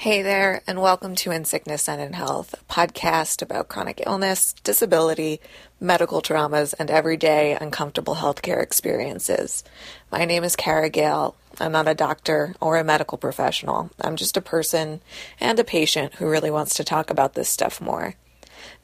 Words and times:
Hey 0.00 0.22
there, 0.22 0.62
and 0.68 0.80
welcome 0.80 1.16
to 1.16 1.32
In 1.32 1.44
Sickness 1.44 1.88
and 1.88 2.00
in 2.00 2.12
Health, 2.12 2.54
a 2.54 2.72
podcast 2.72 3.42
about 3.42 3.66
chronic 3.66 4.00
illness, 4.06 4.54
disability, 4.62 5.40
medical 5.80 6.22
traumas, 6.22 6.72
and 6.78 6.88
everyday 6.88 7.58
uncomfortable 7.60 8.14
healthcare 8.14 8.62
experiences. 8.62 9.64
My 10.12 10.24
name 10.24 10.44
is 10.44 10.54
Kara 10.54 10.88
Gale. 10.88 11.34
I'm 11.58 11.72
not 11.72 11.88
a 11.88 11.96
doctor 11.96 12.54
or 12.60 12.76
a 12.76 12.84
medical 12.84 13.18
professional. 13.18 13.90
I'm 14.00 14.14
just 14.14 14.36
a 14.36 14.40
person 14.40 15.00
and 15.40 15.58
a 15.58 15.64
patient 15.64 16.14
who 16.14 16.30
really 16.30 16.52
wants 16.52 16.76
to 16.76 16.84
talk 16.84 17.10
about 17.10 17.34
this 17.34 17.48
stuff 17.48 17.80
more. 17.80 18.14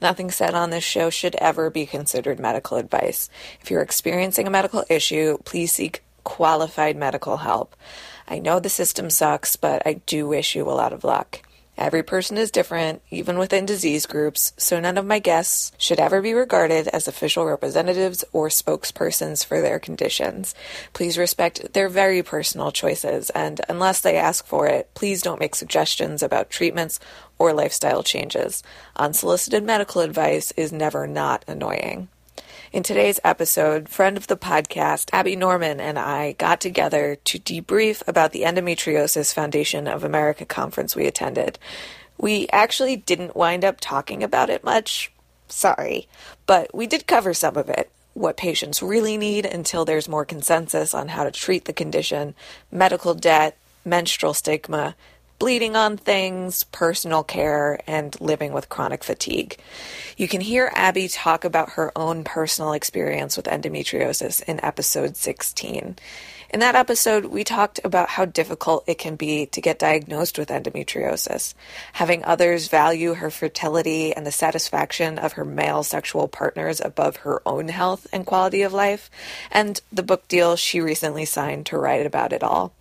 Nothing 0.02 0.32
said 0.32 0.56
on 0.56 0.70
this 0.70 0.82
show 0.82 1.10
should 1.10 1.36
ever 1.36 1.70
be 1.70 1.86
considered 1.86 2.40
medical 2.40 2.76
advice. 2.76 3.30
If 3.60 3.70
you're 3.70 3.82
experiencing 3.82 4.48
a 4.48 4.50
medical 4.50 4.84
issue, 4.90 5.38
please 5.44 5.70
seek 5.70 6.02
qualified 6.24 6.96
medical 6.96 7.36
help. 7.36 7.76
I 8.26 8.38
know 8.38 8.60
the 8.60 8.68
system 8.68 9.10
sucks, 9.10 9.56
but 9.56 9.82
I 9.86 9.94
do 10.06 10.26
wish 10.26 10.54
you 10.54 10.68
a 10.68 10.72
lot 10.72 10.92
of 10.92 11.04
luck. 11.04 11.42
Every 11.76 12.04
person 12.04 12.38
is 12.38 12.52
different, 12.52 13.02
even 13.10 13.36
within 13.36 13.66
disease 13.66 14.06
groups, 14.06 14.52
so 14.56 14.78
none 14.78 14.96
of 14.96 15.04
my 15.04 15.18
guests 15.18 15.72
should 15.76 15.98
ever 15.98 16.22
be 16.22 16.32
regarded 16.32 16.86
as 16.88 17.08
official 17.08 17.44
representatives 17.46 18.24
or 18.32 18.48
spokespersons 18.48 19.44
for 19.44 19.60
their 19.60 19.80
conditions. 19.80 20.54
Please 20.92 21.18
respect 21.18 21.72
their 21.72 21.88
very 21.88 22.22
personal 22.22 22.70
choices, 22.70 23.28
and 23.30 23.60
unless 23.68 24.00
they 24.00 24.16
ask 24.16 24.46
for 24.46 24.68
it, 24.68 24.88
please 24.94 25.20
don't 25.20 25.40
make 25.40 25.56
suggestions 25.56 26.22
about 26.22 26.48
treatments 26.48 27.00
or 27.38 27.52
lifestyle 27.52 28.04
changes. 28.04 28.62
Unsolicited 28.94 29.64
medical 29.64 30.00
advice 30.00 30.52
is 30.52 30.72
never 30.72 31.08
not 31.08 31.44
annoying. 31.48 32.08
In 32.74 32.82
today's 32.82 33.20
episode, 33.22 33.88
friend 33.88 34.16
of 34.16 34.26
the 34.26 34.36
podcast, 34.36 35.08
Abby 35.12 35.36
Norman, 35.36 35.78
and 35.78 35.96
I 35.96 36.32
got 36.32 36.60
together 36.60 37.16
to 37.22 37.38
debrief 37.38 38.02
about 38.08 38.32
the 38.32 38.42
Endometriosis 38.42 39.32
Foundation 39.32 39.86
of 39.86 40.02
America 40.02 40.44
conference 40.44 40.96
we 40.96 41.06
attended. 41.06 41.56
We 42.18 42.48
actually 42.50 42.96
didn't 42.96 43.36
wind 43.36 43.64
up 43.64 43.76
talking 43.80 44.24
about 44.24 44.50
it 44.50 44.64
much. 44.64 45.12
Sorry. 45.46 46.08
But 46.46 46.74
we 46.74 46.88
did 46.88 47.06
cover 47.06 47.32
some 47.32 47.56
of 47.56 47.68
it 47.68 47.92
what 48.12 48.36
patients 48.36 48.82
really 48.82 49.16
need 49.16 49.46
until 49.46 49.84
there's 49.84 50.08
more 50.08 50.24
consensus 50.24 50.94
on 50.94 51.06
how 51.06 51.22
to 51.22 51.30
treat 51.30 51.66
the 51.66 51.72
condition, 51.72 52.34
medical 52.72 53.14
debt, 53.14 53.56
menstrual 53.84 54.34
stigma, 54.34 54.96
bleeding 55.38 55.76
on 55.76 55.96
things, 55.96 56.64
personal 56.64 57.22
care, 57.22 57.80
and 57.86 58.18
living 58.20 58.52
with 58.52 58.68
chronic 58.68 59.04
fatigue. 59.04 59.56
You 60.16 60.28
can 60.28 60.40
hear 60.40 60.72
Abby 60.74 61.08
talk 61.08 61.44
about 61.44 61.70
her 61.70 61.92
own 61.96 62.24
personal 62.24 62.72
experience 62.72 63.36
with 63.36 63.46
endometriosis 63.46 64.42
in 64.44 64.64
episode 64.64 65.16
16. 65.16 65.96
In 66.54 66.60
that 66.60 66.76
episode, 66.76 67.24
we 67.24 67.42
talked 67.42 67.80
about 67.82 68.10
how 68.10 68.26
difficult 68.26 68.84
it 68.86 68.96
can 68.96 69.16
be 69.16 69.46
to 69.46 69.60
get 69.60 69.76
diagnosed 69.76 70.38
with 70.38 70.50
endometriosis, 70.50 71.52
having 71.94 72.24
others 72.24 72.68
value 72.68 73.14
her 73.14 73.28
fertility 73.28 74.14
and 74.14 74.24
the 74.24 74.30
satisfaction 74.30 75.18
of 75.18 75.32
her 75.32 75.44
male 75.44 75.82
sexual 75.82 76.28
partners 76.28 76.80
above 76.80 77.16
her 77.16 77.42
own 77.44 77.66
health 77.66 78.06
and 78.12 78.24
quality 78.24 78.62
of 78.62 78.72
life, 78.72 79.10
and 79.50 79.80
the 79.90 80.04
book 80.04 80.28
deal 80.28 80.54
she 80.54 80.80
recently 80.80 81.24
signed 81.24 81.66
to 81.66 81.76
write 81.76 82.06
about 82.06 82.32
it 82.32 82.44
all. 82.44 82.72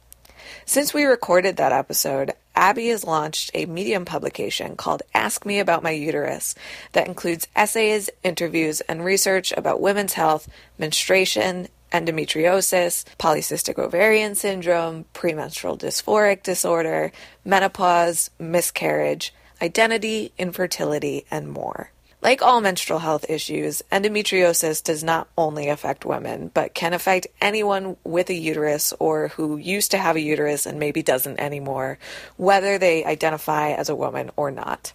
Since 0.66 0.94
we 0.94 1.06
recorded 1.06 1.58
that 1.58 1.72
episode, 1.72 2.34
Abby 2.56 2.90
has 2.90 3.04
launched 3.04 3.52
a 3.54 3.66
Medium 3.66 4.06
publication 4.06 4.76
called 4.76 5.02
Ask 5.14 5.46
Me 5.46 5.60
About 5.60 5.84
My 5.84 5.92
Uterus 5.92 6.56
that 6.92 7.08
includes 7.08 7.48
essays, 7.56 8.10
interviews, 8.24 8.82
and 8.82 9.04
research 9.04 9.52
about 9.54 9.82
women's 9.82 10.14
health, 10.14 10.48
menstruation, 10.78 11.68
endometriosis, 11.94 13.06
polycystic 13.18 13.78
ovarian 13.80 14.36
syndrome, 14.36 15.06
premenstrual 15.14 15.78
dysphoric 15.78 16.44
disorder, 16.44 17.12
menopause, 17.46 18.30
miscarriage, 18.40 19.34
identity, 19.62 20.34
infertility, 20.38 21.26
and 21.32 21.50
more. 21.50 21.93
Like 22.24 22.42
all 22.42 22.62
menstrual 22.62 23.00
health 23.00 23.26
issues, 23.28 23.84
endometriosis 23.92 24.82
does 24.82 25.04
not 25.04 25.28
only 25.38 25.68
affect 25.68 26.06
women, 26.06 26.52
but 26.54 26.74
can 26.74 26.94
affect 26.94 27.28
anyone 27.42 27.98
with 28.06 28.30
a 28.30 28.34
uterus 28.34 28.94
or 28.98 29.28
who 29.28 29.58
used 29.58 29.92
to 29.92 29.98
have 29.98 30.16
a 30.16 30.22
uterus 30.22 30.66
and 30.66 30.80
maybe 30.80 31.04
doesn't 31.04 31.38
anymore, 31.38 32.00
whether 32.38 32.78
they 32.78 33.04
identify 33.04 33.72
as 33.72 33.90
a 33.90 33.96
woman 33.96 34.32
or 34.38 34.52
not. 34.52 34.94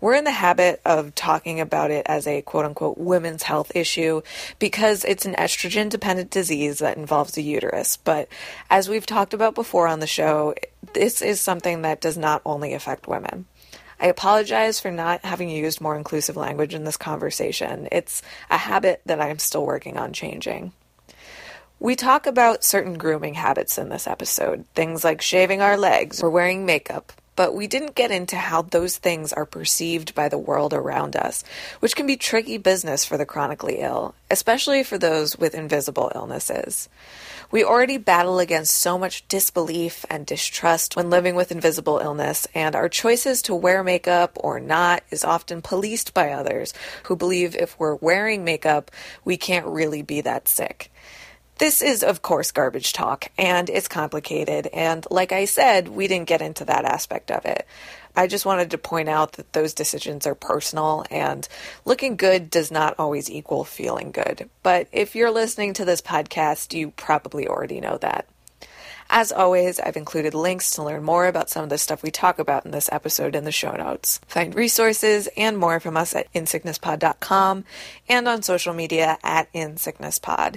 We're 0.00 0.16
in 0.16 0.24
the 0.24 0.32
habit 0.32 0.80
of 0.84 1.14
talking 1.14 1.60
about 1.60 1.92
it 1.92 2.04
as 2.06 2.26
a 2.26 2.42
quote 2.42 2.64
unquote 2.64 2.98
women's 2.98 3.44
health 3.44 3.70
issue 3.76 4.22
because 4.58 5.04
it's 5.04 5.24
an 5.24 5.36
estrogen 5.36 5.88
dependent 5.88 6.32
disease 6.32 6.80
that 6.80 6.96
involves 6.96 7.34
the 7.34 7.44
uterus. 7.44 7.96
But 7.96 8.28
as 8.68 8.88
we've 8.88 9.06
talked 9.06 9.34
about 9.34 9.54
before 9.54 9.86
on 9.86 10.00
the 10.00 10.06
show, 10.08 10.56
this 10.94 11.22
is 11.22 11.40
something 11.40 11.82
that 11.82 12.00
does 12.00 12.18
not 12.18 12.42
only 12.44 12.74
affect 12.74 13.06
women. 13.06 13.46
I 13.98 14.06
apologize 14.06 14.80
for 14.80 14.90
not 14.90 15.24
having 15.24 15.48
used 15.48 15.80
more 15.80 15.96
inclusive 15.96 16.36
language 16.36 16.74
in 16.74 16.84
this 16.84 16.96
conversation. 16.96 17.88
It's 17.90 18.22
a 18.50 18.58
habit 18.58 19.00
that 19.06 19.20
I'm 19.20 19.38
still 19.38 19.64
working 19.64 19.96
on 19.96 20.12
changing. 20.12 20.72
We 21.78 21.94
talk 21.94 22.26
about 22.26 22.64
certain 22.64 22.96
grooming 22.96 23.34
habits 23.34 23.76
in 23.76 23.90
this 23.90 24.06
episode, 24.06 24.64
things 24.74 25.04
like 25.04 25.20
shaving 25.20 25.60
our 25.60 25.76
legs 25.76 26.22
or 26.22 26.30
wearing 26.30 26.64
makeup, 26.64 27.12
but 27.36 27.54
we 27.54 27.66
didn't 27.66 27.94
get 27.94 28.10
into 28.10 28.36
how 28.36 28.62
those 28.62 28.96
things 28.96 29.32
are 29.34 29.44
perceived 29.44 30.14
by 30.14 30.30
the 30.30 30.38
world 30.38 30.72
around 30.72 31.16
us, 31.16 31.44
which 31.80 31.94
can 31.94 32.06
be 32.06 32.16
tricky 32.16 32.56
business 32.56 33.04
for 33.04 33.18
the 33.18 33.26
chronically 33.26 33.80
ill, 33.80 34.14
especially 34.30 34.82
for 34.82 34.96
those 34.96 35.38
with 35.38 35.54
invisible 35.54 36.10
illnesses. 36.14 36.88
We 37.50 37.62
already 37.62 37.96
battle 37.96 38.38
against 38.38 38.76
so 38.76 38.98
much 38.98 39.26
disbelief 39.28 40.04
and 40.10 40.26
distrust 40.26 40.96
when 40.96 41.10
living 41.10 41.36
with 41.36 41.52
invisible 41.52 41.98
illness, 41.98 42.48
and 42.54 42.74
our 42.74 42.88
choices 42.88 43.40
to 43.42 43.54
wear 43.54 43.84
makeup 43.84 44.36
or 44.40 44.58
not 44.58 45.04
is 45.10 45.24
often 45.24 45.62
policed 45.62 46.12
by 46.12 46.30
others 46.30 46.74
who 47.04 47.14
believe 47.14 47.54
if 47.54 47.78
we're 47.78 47.94
wearing 47.96 48.44
makeup, 48.44 48.90
we 49.24 49.36
can't 49.36 49.66
really 49.66 50.02
be 50.02 50.20
that 50.22 50.48
sick. 50.48 50.90
This 51.58 51.80
is, 51.80 52.02
of 52.02 52.20
course, 52.20 52.50
garbage 52.50 52.92
talk, 52.92 53.28
and 53.38 53.70
it's 53.70 53.88
complicated, 53.88 54.68
and 54.74 55.06
like 55.10 55.32
I 55.32 55.46
said, 55.46 55.88
we 55.88 56.06
didn't 56.06 56.28
get 56.28 56.42
into 56.42 56.66
that 56.66 56.84
aspect 56.84 57.30
of 57.30 57.46
it. 57.46 57.66
I 58.16 58.26
just 58.26 58.46
wanted 58.46 58.70
to 58.70 58.78
point 58.78 59.08
out 59.08 59.32
that 59.32 59.52
those 59.52 59.74
decisions 59.74 60.26
are 60.26 60.34
personal 60.34 61.04
and 61.10 61.46
looking 61.84 62.16
good 62.16 62.50
does 62.50 62.70
not 62.70 62.94
always 62.98 63.30
equal 63.30 63.64
feeling 63.64 64.10
good. 64.10 64.48
But 64.62 64.88
if 64.90 65.14
you're 65.14 65.30
listening 65.30 65.74
to 65.74 65.84
this 65.84 66.00
podcast, 66.00 66.72
you 66.76 66.92
probably 66.92 67.46
already 67.46 67.80
know 67.80 67.98
that. 67.98 68.26
As 69.08 69.30
always, 69.30 69.78
I've 69.78 69.96
included 69.96 70.34
links 70.34 70.72
to 70.72 70.82
learn 70.82 71.04
more 71.04 71.26
about 71.26 71.50
some 71.50 71.62
of 71.62 71.68
the 71.68 71.78
stuff 71.78 72.02
we 72.02 72.10
talk 72.10 72.38
about 72.38 72.64
in 72.64 72.72
this 72.72 72.88
episode 72.90 73.36
in 73.36 73.44
the 73.44 73.52
show 73.52 73.72
notes. 73.72 74.20
Find 74.26 74.54
resources 74.54 75.28
and 75.36 75.58
more 75.58 75.78
from 75.78 75.96
us 75.96 76.14
at 76.14 76.32
insicknesspod.com 76.32 77.64
and 78.08 78.28
on 78.28 78.42
social 78.42 78.74
media 78.74 79.18
at 79.22 79.52
insicknesspod. 79.52 80.56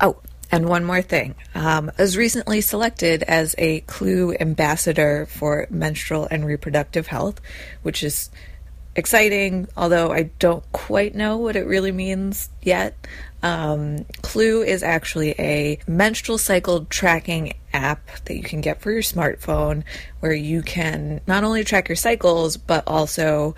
Oh, 0.00 0.16
and 0.50 0.68
one 0.68 0.84
more 0.84 1.02
thing. 1.02 1.34
Um, 1.54 1.90
I 1.98 2.02
was 2.02 2.16
recently 2.16 2.60
selected 2.60 3.22
as 3.22 3.54
a 3.58 3.80
Clue 3.80 4.34
ambassador 4.38 5.26
for 5.26 5.66
menstrual 5.70 6.26
and 6.30 6.46
reproductive 6.46 7.06
health, 7.08 7.40
which 7.82 8.02
is 8.02 8.30
exciting, 8.96 9.68
although 9.76 10.10
I 10.12 10.24
don't 10.38 10.64
quite 10.72 11.14
know 11.14 11.36
what 11.36 11.56
it 11.56 11.66
really 11.66 11.92
means 11.92 12.48
yet. 12.62 13.06
Um, 13.42 14.04
Clue 14.22 14.62
is 14.62 14.82
actually 14.82 15.30
a 15.38 15.78
menstrual 15.86 16.38
cycle 16.38 16.86
tracking 16.86 17.54
app 17.72 18.04
that 18.24 18.34
you 18.34 18.42
can 18.42 18.60
get 18.60 18.80
for 18.80 18.90
your 18.90 19.02
smartphone 19.02 19.84
where 20.20 20.32
you 20.32 20.62
can 20.62 21.20
not 21.26 21.44
only 21.44 21.62
track 21.62 21.88
your 21.88 21.96
cycles 21.96 22.56
but 22.56 22.82
also 22.86 23.54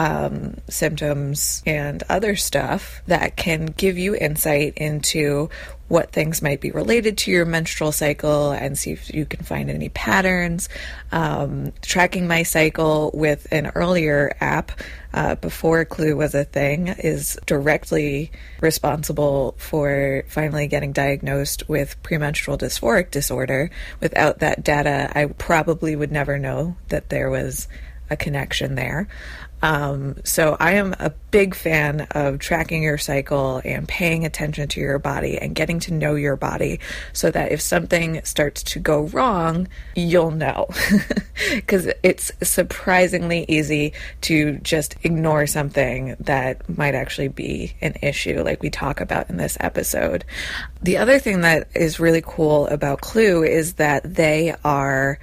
um, 0.00 0.56
symptoms 0.66 1.62
and 1.66 2.02
other 2.08 2.34
stuff 2.34 3.02
that 3.06 3.36
can 3.36 3.66
give 3.66 3.98
you 3.98 4.14
insight 4.14 4.72
into 4.78 5.50
what 5.88 6.10
things 6.10 6.40
might 6.40 6.62
be 6.62 6.70
related 6.70 7.18
to 7.18 7.30
your 7.30 7.44
menstrual 7.44 7.92
cycle 7.92 8.50
and 8.50 8.78
see 8.78 8.92
if 8.92 9.12
you 9.12 9.26
can 9.26 9.44
find 9.44 9.68
any 9.68 9.90
patterns. 9.90 10.70
Um, 11.12 11.74
tracking 11.82 12.26
my 12.26 12.44
cycle 12.44 13.10
with 13.12 13.46
an 13.52 13.72
earlier 13.74 14.34
app 14.40 14.72
uh, 15.12 15.34
before 15.34 15.84
Clue 15.84 16.16
was 16.16 16.34
a 16.34 16.44
thing 16.44 16.88
is 16.88 17.38
directly 17.44 18.32
responsible 18.62 19.54
for 19.58 20.24
finally 20.28 20.66
getting 20.66 20.92
diagnosed 20.92 21.68
with 21.68 22.02
premenstrual 22.02 22.56
dysphoric 22.56 23.10
disorder. 23.10 23.70
Without 24.00 24.38
that 24.38 24.64
data, 24.64 25.12
I 25.14 25.26
probably 25.26 25.94
would 25.94 26.12
never 26.12 26.38
know 26.38 26.76
that 26.88 27.10
there 27.10 27.28
was 27.28 27.68
a 28.10 28.16
connection 28.16 28.74
there. 28.74 29.08
Um, 29.62 30.16
so 30.24 30.56
I 30.58 30.72
am 30.72 30.94
a 30.98 31.10
big 31.30 31.54
fan 31.54 32.06
of 32.12 32.38
tracking 32.38 32.82
your 32.82 32.98
cycle 32.98 33.60
and 33.64 33.86
paying 33.86 34.24
attention 34.24 34.68
to 34.68 34.80
your 34.80 34.98
body 34.98 35.38
and 35.38 35.54
getting 35.54 35.80
to 35.80 35.94
know 35.94 36.14
your 36.14 36.36
body 36.36 36.80
so 37.12 37.30
that 37.30 37.52
if 37.52 37.60
something 37.60 38.22
starts 38.24 38.62
to 38.64 38.78
go 38.78 39.02
wrong, 39.02 39.68
you'll 39.94 40.30
know. 40.30 40.68
Because 41.54 41.90
it's 42.02 42.30
surprisingly 42.42 43.46
easy 43.48 43.94
to 44.22 44.58
just 44.58 44.96
ignore 45.02 45.46
something 45.46 46.14
that 46.20 46.68
might 46.76 46.94
actually 46.94 47.28
be 47.28 47.74
an 47.80 47.94
issue, 48.02 48.42
like 48.42 48.62
we 48.62 48.68
talk 48.68 49.00
about 49.00 49.30
in 49.30 49.38
this 49.38 49.56
episode. 49.58 50.26
The 50.82 50.98
other 50.98 51.18
thing 51.18 51.40
that 51.40 51.68
is 51.74 51.98
really 51.98 52.22
cool 52.22 52.66
about 52.66 53.00
Clue 53.00 53.42
is 53.42 53.74
that 53.74 54.14
they 54.16 54.54
are 54.64 55.18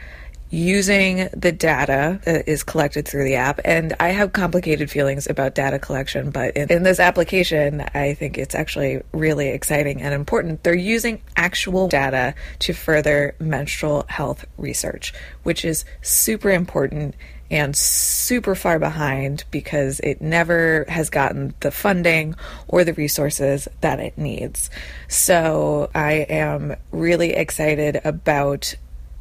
using 0.49 1.29
the 1.35 1.51
data 1.51 2.19
that 2.25 2.47
is 2.47 2.63
collected 2.63 3.07
through 3.07 3.25
the 3.25 3.35
app. 3.35 3.59
And 3.65 3.93
I 3.99 4.09
have 4.09 4.33
complicated 4.33 4.89
feelings 4.89 5.27
about 5.27 5.55
data 5.55 5.79
collection, 5.79 6.31
but 6.31 6.55
in, 6.55 6.71
in, 6.71 6.83
this 6.83 6.99
application, 6.99 7.81
I 7.93 8.13
think 8.13 8.37
it's 8.37 8.55
actually 8.55 9.01
really 9.11 9.49
exciting 9.49 10.01
and 10.01 10.13
important. 10.13 10.63
They're 10.63 10.73
using 10.73 11.21
actual 11.35 11.87
data 11.87 12.33
to 12.59 12.73
further 12.73 13.35
menstrual 13.39 14.05
health 14.07 14.45
research, 14.57 15.13
which 15.43 15.65
is 15.65 15.83
super 16.01 16.49
important 16.49 17.15
and 17.49 17.75
super 17.75 18.55
far 18.55 18.77
behind 18.77 19.43
because 19.51 19.99
it 20.01 20.21
never 20.21 20.85
has 20.89 21.09
gotten 21.09 21.53
the 21.61 21.71
funding 21.71 22.35
or 22.67 22.83
the 22.83 22.93
resources 22.93 23.67
that 23.81 23.99
it 23.99 24.17
needs. 24.17 24.69
So 25.07 25.89
I 25.95 26.25
am 26.29 26.75
really 26.91 27.33
excited 27.33 28.01
about 28.03 28.75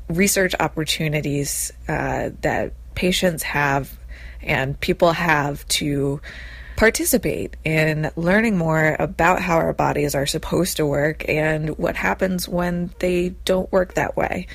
research 0.09 0.55
opportunities 0.61 1.73
uh, 1.89 2.31
that 2.43 2.73
patients 2.95 3.43
have 3.43 3.99
and 4.43 4.79
people 4.81 5.13
have 5.13 5.67
to 5.69 6.21
participate 6.77 7.57
in 7.65 8.11
learning 8.17 8.57
more 8.57 8.97
about 8.99 9.41
how 9.41 9.57
our 9.57 9.73
bodies 9.73 10.15
are 10.15 10.27
supposed 10.27 10.77
to 10.77 10.87
work 10.87 11.27
and 11.29 11.71
what 11.79 11.97
happens 11.97 12.49
when 12.49 12.91
they 12.99 13.31
don't 13.45 13.71
work 13.73 13.95
that 13.95 14.17
way. 14.17 14.47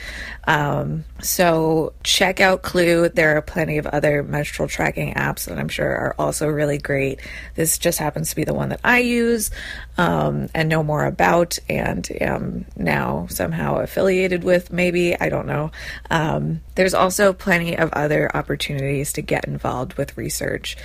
Um, 0.46 1.04
so 1.22 1.94
check 2.04 2.40
out 2.40 2.62
Clue. 2.62 3.10
There 3.10 3.38
are 3.38 3.42
plenty 3.42 3.78
of 3.78 3.88
other 3.88 4.24
menstrual 4.24 4.68
tracking 4.68 5.14
apps 5.16 5.46
that 5.46 5.58
I'm 5.58 5.70
sure 5.70 5.90
are 5.90 6.16
also 6.20 6.48
really 6.48 6.78
great. 6.78 7.20
This 7.56 7.78
just 7.78 7.98
happens 7.98 8.30
to 8.30 8.36
be 8.36 8.44
the 8.44 8.54
one 8.54 8.70
that 8.70 8.82
I 8.84 9.00
use 9.00 9.50
um, 9.98 10.50
and 10.54 10.70
know 10.70 10.84
more 10.84 11.06
about 11.06 11.58
and 11.68 12.08
am 12.22 12.66
now 12.76 13.28
somehow 13.30 13.78
affiliated 13.78 14.44
with, 14.44 14.72
maybe. 14.72 15.20
I 15.20 15.30
don't 15.30 15.48
know. 15.48 15.72
Um, 16.10 16.62
there's 16.76 16.94
also 16.94 17.34
plenty 17.34 17.78
of 17.78 17.92
other 17.94 18.30
opportunities 18.36 19.14
to 19.14 19.22
get 19.22 19.46
involved 19.46 19.96
with 19.96 20.18
research 20.18 20.78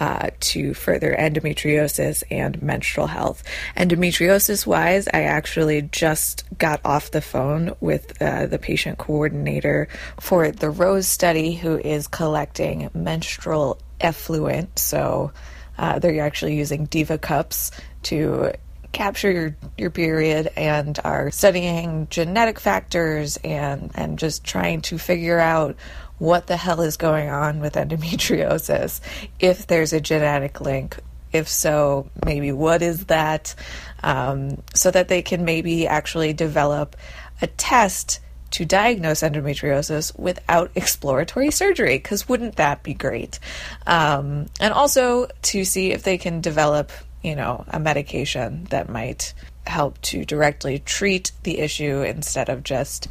uh, 0.00 0.30
to 0.40 0.74
further 0.74 1.14
endometriosis 1.16 2.22
and 2.30 2.60
menstrual 2.62 3.06
health. 3.06 3.42
Endometriosis 3.76 4.66
wise, 4.66 5.08
I 5.08 5.22
actually 5.22 5.82
just 5.82 6.44
got 6.58 6.80
off 6.84 7.10
the 7.10 7.20
phone 7.20 7.74
with 7.80 8.20
uh, 8.20 8.46
the 8.46 8.58
patient 8.58 8.98
coordinator 8.98 9.88
for 10.20 10.50
the 10.50 10.70
ROSE 10.70 11.06
study 11.06 11.54
who 11.54 11.78
is 11.78 12.08
collecting 12.08 12.90
menstrual 12.94 13.78
effluent. 14.00 14.78
So 14.78 15.32
uh, 15.78 15.98
they're 15.98 16.24
actually 16.24 16.56
using 16.56 16.86
Diva 16.86 17.18
cups 17.18 17.70
to 18.04 18.52
capture 18.92 19.30
your, 19.30 19.56
your 19.78 19.90
period 19.90 20.50
and 20.56 20.98
are 21.02 21.30
studying 21.30 22.06
genetic 22.10 22.60
factors 22.60 23.38
and, 23.42 23.90
and 23.94 24.18
just 24.18 24.44
trying 24.44 24.82
to 24.82 24.98
figure 24.98 25.38
out 25.38 25.76
what 26.22 26.46
the 26.46 26.56
hell 26.56 26.80
is 26.80 26.96
going 26.96 27.28
on 27.28 27.58
with 27.58 27.74
endometriosis, 27.74 29.00
if 29.40 29.66
there's 29.66 29.92
a 29.92 30.00
genetic 30.00 30.60
link. 30.60 30.96
If 31.32 31.48
so, 31.48 32.08
maybe 32.24 32.52
what 32.52 32.80
is 32.80 33.06
that? 33.06 33.56
Um, 34.04 34.62
so 34.72 34.92
that 34.92 35.08
they 35.08 35.22
can 35.22 35.44
maybe 35.44 35.88
actually 35.88 36.32
develop 36.32 36.94
a 37.40 37.48
test 37.48 38.20
to 38.52 38.64
diagnose 38.64 39.22
endometriosis 39.22 40.16
without 40.16 40.70
exploratory 40.76 41.50
surgery, 41.50 41.96
because 41.96 42.28
wouldn't 42.28 42.54
that 42.54 42.84
be 42.84 42.94
great? 42.94 43.40
Um, 43.84 44.46
and 44.60 44.72
also 44.72 45.26
to 45.50 45.64
see 45.64 45.90
if 45.90 46.04
they 46.04 46.18
can 46.18 46.40
develop, 46.40 46.92
you 47.24 47.34
know, 47.34 47.64
a 47.66 47.80
medication 47.80 48.68
that 48.70 48.88
might 48.88 49.34
help 49.66 50.00
to 50.02 50.24
directly 50.24 50.78
treat 50.78 51.32
the 51.42 51.58
issue 51.58 52.02
instead 52.02 52.48
of 52.48 52.62
just 52.62 53.08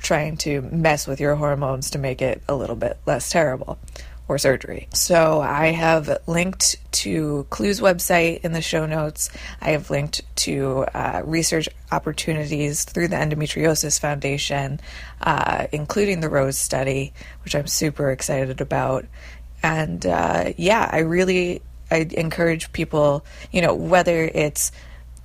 trying 0.00 0.36
to 0.38 0.62
mess 0.62 1.06
with 1.06 1.20
your 1.20 1.36
hormones 1.36 1.90
to 1.90 1.98
make 1.98 2.22
it 2.22 2.42
a 2.48 2.54
little 2.54 2.76
bit 2.76 2.98
less 3.06 3.30
terrible 3.30 3.78
or 4.30 4.38
surgery. 4.38 4.86
So 4.94 5.40
I 5.40 5.72
have 5.72 6.18
linked 6.28 6.76
to 6.92 7.46
Clue's 7.50 7.80
website 7.80 8.44
in 8.44 8.52
the 8.52 8.62
show 8.62 8.86
notes. 8.86 9.28
I 9.60 9.70
have 9.70 9.90
linked 9.90 10.22
to 10.36 10.86
uh, 10.94 11.22
research 11.24 11.68
opportunities 11.90 12.84
through 12.84 13.08
the 13.08 13.16
Endometriosis 13.16 14.00
Foundation, 14.00 14.80
uh, 15.20 15.66
including 15.72 16.20
the 16.20 16.28
ROSE 16.28 16.56
study, 16.56 17.12
which 17.42 17.56
I'm 17.56 17.66
super 17.66 18.12
excited 18.12 18.60
about. 18.60 19.04
And 19.64 20.06
uh, 20.06 20.52
yeah, 20.56 20.88
I 20.90 21.00
really 21.00 21.60
I 21.90 22.08
encourage 22.12 22.72
people, 22.72 23.24
you 23.50 23.60
know, 23.62 23.74
whether 23.74 24.30
it's 24.32 24.70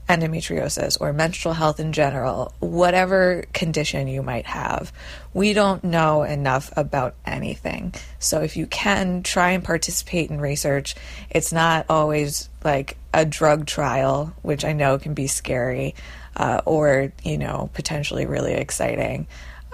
endometriosis 0.07 0.99
or 1.01 1.13
menstrual 1.13 1.53
health 1.53 1.79
in 1.79 1.91
general, 1.91 2.53
whatever 2.59 3.43
condition 3.53 4.07
you 4.07 4.21
might 4.21 4.45
have, 4.45 4.93
we 5.33 5.53
don't 5.53 5.83
know 5.83 6.23
enough 6.23 6.71
about 6.77 7.15
anything. 7.25 7.93
So 8.19 8.41
if 8.41 8.55
you 8.55 8.67
can 8.67 9.23
try 9.23 9.51
and 9.51 9.63
participate 9.63 10.29
in 10.29 10.39
research, 10.39 10.95
it's 11.29 11.51
not 11.51 11.87
always 11.89 12.49
like 12.63 12.97
a 13.13 13.25
drug 13.25 13.65
trial, 13.65 14.33
which 14.41 14.63
I 14.63 14.73
know 14.73 14.99
can 14.99 15.13
be 15.13 15.27
scary, 15.27 15.95
uh, 16.35 16.61
or, 16.65 17.11
you 17.23 17.37
know, 17.37 17.69
potentially 17.73 18.25
really 18.25 18.53
exciting. 18.53 19.27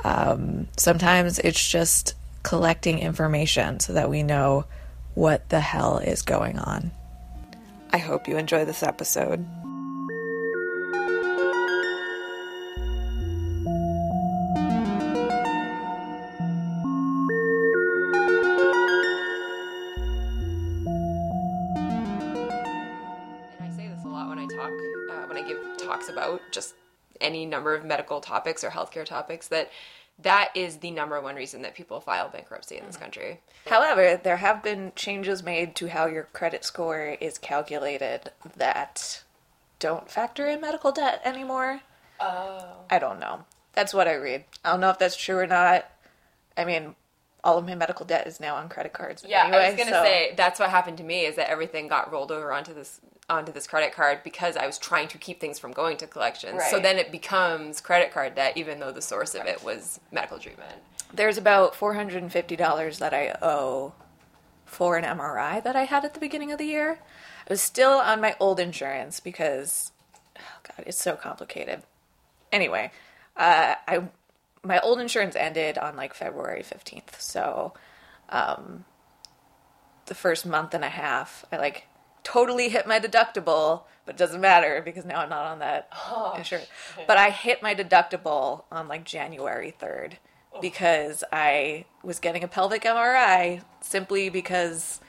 Um, 0.03 0.67
sometimes 0.77 1.39
it's 1.39 1.69
just 1.69 2.15
collecting 2.43 2.99
information 2.99 3.79
so 3.79 3.93
that 3.93 4.09
we 4.09 4.23
know 4.23 4.65
what 5.13 5.49
the 5.49 5.59
hell 5.59 5.97
is 5.97 6.21
going 6.21 6.57
on. 6.57 6.91
I 7.93 7.97
hope 7.97 8.27
you 8.27 8.37
enjoy 8.37 8.63
this 8.63 8.83
episode. 8.83 9.45
Just 26.51 26.75
any 27.19 27.45
number 27.45 27.75
of 27.75 27.85
medical 27.85 28.19
topics 28.19 28.63
or 28.63 28.69
healthcare 28.69 29.05
topics 29.05 29.47
that 29.49 29.69
that 30.19 30.49
is 30.55 30.77
the 30.77 30.91
number 30.91 31.19
one 31.19 31.35
reason 31.35 31.61
that 31.63 31.75
people 31.75 31.99
file 31.99 32.29
bankruptcy 32.29 32.77
in 32.77 32.85
this 32.85 32.95
mm-hmm. 32.95 33.03
country. 33.03 33.39
However, 33.67 34.19
there 34.21 34.37
have 34.37 34.61
been 34.63 34.91
changes 34.95 35.43
made 35.43 35.75
to 35.75 35.87
how 35.87 36.05
your 36.05 36.23
credit 36.33 36.63
score 36.63 37.17
is 37.19 37.37
calculated 37.37 38.31
that 38.55 39.23
don't 39.79 40.09
factor 40.09 40.47
in 40.47 40.61
medical 40.61 40.91
debt 40.91 41.21
anymore. 41.25 41.81
Oh. 42.19 42.65
I 42.89 42.99
don't 42.99 43.19
know. 43.19 43.45
That's 43.73 43.93
what 43.93 44.07
I 44.07 44.13
read. 44.13 44.45
I 44.63 44.71
don't 44.71 44.81
know 44.81 44.89
if 44.89 44.99
that's 44.99 45.15
true 45.15 45.37
or 45.37 45.47
not. 45.47 45.89
I 46.55 46.65
mean, 46.65 46.95
all 47.43 47.57
of 47.57 47.65
my 47.65 47.75
medical 47.75 48.05
debt 48.05 48.27
is 48.27 48.39
now 48.39 48.55
on 48.55 48.69
credit 48.69 48.93
cards. 48.93 49.25
Yeah, 49.27 49.43
anyway, 49.45 49.57
I 49.57 49.69
was 49.71 49.77
gonna 49.77 49.91
so. 49.91 50.03
say 50.03 50.33
that's 50.37 50.59
what 50.59 50.69
happened 50.69 50.97
to 50.97 51.03
me 51.03 51.25
is 51.25 51.35
that 51.35 51.49
everything 51.49 51.87
got 51.87 52.11
rolled 52.11 52.31
over 52.31 52.51
onto 52.51 52.73
this 52.73 53.01
onto 53.29 53.51
this 53.51 53.65
credit 53.65 53.93
card 53.93 54.19
because 54.23 54.57
I 54.57 54.65
was 54.65 54.77
trying 54.77 55.07
to 55.09 55.17
keep 55.17 55.39
things 55.39 55.57
from 55.57 55.71
going 55.71 55.97
to 55.97 56.07
collections. 56.07 56.57
Right. 56.59 56.69
So 56.69 56.79
then 56.79 56.97
it 56.97 57.11
becomes 57.11 57.81
credit 57.81 58.11
card 58.11 58.35
debt, 58.35 58.57
even 58.57 58.79
though 58.79 58.91
the 58.91 59.01
source 59.01 59.33
of 59.35 59.45
it 59.45 59.63
was 59.63 59.99
medical 60.11 60.37
treatment. 60.37 60.75
There's 61.13 61.37
about 61.37 61.75
four 61.75 61.93
hundred 61.93 62.21
and 62.21 62.31
fifty 62.31 62.55
dollars 62.55 62.99
that 62.99 63.13
I 63.13 63.35
owe 63.41 63.93
for 64.65 64.97
an 64.97 65.03
MRI 65.03 65.63
that 65.63 65.75
I 65.75 65.83
had 65.83 66.05
at 66.05 66.13
the 66.13 66.19
beginning 66.19 66.51
of 66.51 66.57
the 66.57 66.65
year. 66.65 66.99
I 67.47 67.53
was 67.53 67.61
still 67.61 67.93
on 67.93 68.21
my 68.21 68.35
old 68.39 68.59
insurance 68.59 69.19
because, 69.19 69.91
oh 70.37 70.59
god, 70.63 70.85
it's 70.85 71.01
so 71.01 71.15
complicated. 71.15 71.83
Anyway, 72.51 72.91
uh, 73.35 73.75
I 73.87 74.03
my 74.63 74.79
old 74.79 74.99
insurance 74.99 75.35
ended 75.35 75.77
on 75.77 75.95
like 75.95 76.13
February 76.13 76.63
15th. 76.63 77.19
So, 77.19 77.73
um, 78.29 78.85
the 80.05 80.15
first 80.15 80.45
month 80.45 80.73
and 80.73 80.83
a 80.83 80.89
half, 80.89 81.45
I 81.51 81.57
like 81.57 81.87
totally 82.23 82.69
hit 82.69 82.87
my 82.87 82.99
deductible, 82.99 83.83
but 84.05 84.15
it 84.15 84.17
doesn't 84.17 84.41
matter 84.41 84.81
because 84.83 85.05
now 85.05 85.19
I'm 85.19 85.29
not 85.29 85.45
on 85.45 85.59
that 85.59 85.89
oh, 86.09 86.33
insurance. 86.37 86.67
Shit. 86.95 87.07
But 87.07 87.17
I 87.17 87.29
hit 87.29 87.61
my 87.61 87.75
deductible 87.75 88.63
on 88.71 88.87
like 88.87 89.03
January 89.03 89.73
3rd 89.79 90.13
because 90.61 91.23
I 91.31 91.85
was 92.03 92.19
getting 92.19 92.43
a 92.43 92.47
pelvic 92.47 92.83
MRI 92.83 93.63
simply 93.79 94.29
because 94.29 95.00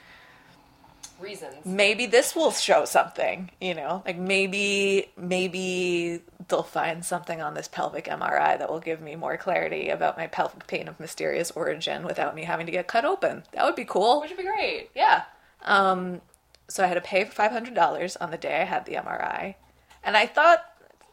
reasons. 1.23 1.65
Maybe 1.65 2.05
this 2.05 2.35
will 2.35 2.51
show 2.51 2.85
something, 2.85 3.49
you 3.59 3.73
know? 3.73 4.03
Like 4.05 4.17
maybe 4.17 5.09
maybe 5.17 6.21
they'll 6.47 6.63
find 6.63 7.03
something 7.03 7.41
on 7.41 7.53
this 7.53 7.67
pelvic 7.67 8.05
MRI 8.05 8.59
that 8.59 8.69
will 8.69 8.79
give 8.79 9.01
me 9.01 9.15
more 9.15 9.37
clarity 9.37 9.89
about 9.89 10.17
my 10.17 10.27
pelvic 10.27 10.67
pain 10.67 10.87
of 10.87 10.99
mysterious 10.99 11.51
origin 11.51 12.05
without 12.05 12.35
me 12.35 12.43
having 12.43 12.65
to 12.65 12.71
get 12.71 12.87
cut 12.87 13.05
open. 13.05 13.43
That 13.53 13.65
would 13.65 13.75
be 13.75 13.85
cool. 13.85 14.21
Which 14.21 14.31
would 14.31 14.37
be 14.37 14.43
great. 14.43 14.89
Yeah. 14.95 15.23
Um 15.63 16.21
so 16.67 16.83
I 16.83 16.87
had 16.87 16.95
to 16.95 17.01
pay 17.01 17.23
for 17.25 17.33
$500 17.33 18.17
on 18.21 18.31
the 18.31 18.37
day 18.37 18.61
I 18.61 18.65
had 18.65 18.85
the 18.85 18.93
MRI. 18.93 19.55
And 20.03 20.17
I 20.17 20.25
thought 20.25 20.63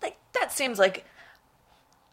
like 0.03 0.17
that 0.35 0.53
seems 0.53 0.79
like 0.79 1.05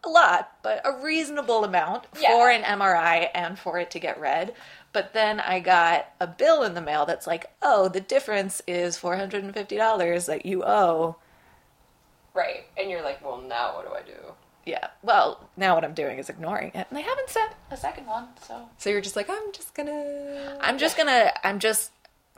a 0.04 0.10
lot, 0.10 0.51
but 0.63 0.82
a 0.86 1.04
reasonable 1.04 1.63
amount 1.63 2.06
yeah. 2.20 2.30
for 2.30 2.50
an 2.50 2.63
MRI 2.63 3.30
and 3.34 3.58
for 3.60 3.80
it 3.80 3.92
to 3.92 4.00
get 4.00 4.20
read. 4.20 4.54
But 4.94 5.13
then 5.13 5.39
I 5.39 5.60
got 5.60 6.08
a 6.20 6.27
bill 6.27 6.63
in 6.63 6.74
the 6.74 6.82
mail 6.82 7.06
that's 7.06 7.27
like, 7.27 7.51
oh, 7.62 7.88
the 7.89 8.01
difference 8.01 8.62
is 8.67 8.98
$450 8.98 10.25
that 10.25 10.46
you 10.46 10.63
owe. 10.63 11.17
Right. 12.34 12.65
And 12.77 12.89
you're 12.89 13.03
like, 13.03 13.24
well, 13.24 13.41
now 13.41 13.75
what 13.75 13.86
do 13.86 13.94
I 13.94 14.01
do? 14.01 14.34
Yeah. 14.65 14.88
Well, 15.01 15.50
now 15.56 15.75
what 15.75 15.86
I'm 15.86 15.94
doing 15.94 16.20
is 16.20 16.29
ignoring 16.29 16.72
it, 16.75 16.88
and 16.89 16.98
they 16.98 17.01
haven't 17.01 17.29
sent 17.29 17.53
a 17.72 17.77
second 17.77 18.06
one, 18.06 18.27
so. 18.46 18.67
So 18.77 18.89
you're 18.89 19.00
just 19.00 19.15
like, 19.15 19.29
I'm 19.29 19.53
just 19.53 19.74
gonna. 19.74 20.58
I'm 20.60 20.77
just 20.77 20.98
gonna. 20.98 21.32
I'm 21.41 21.60
just 21.60 21.89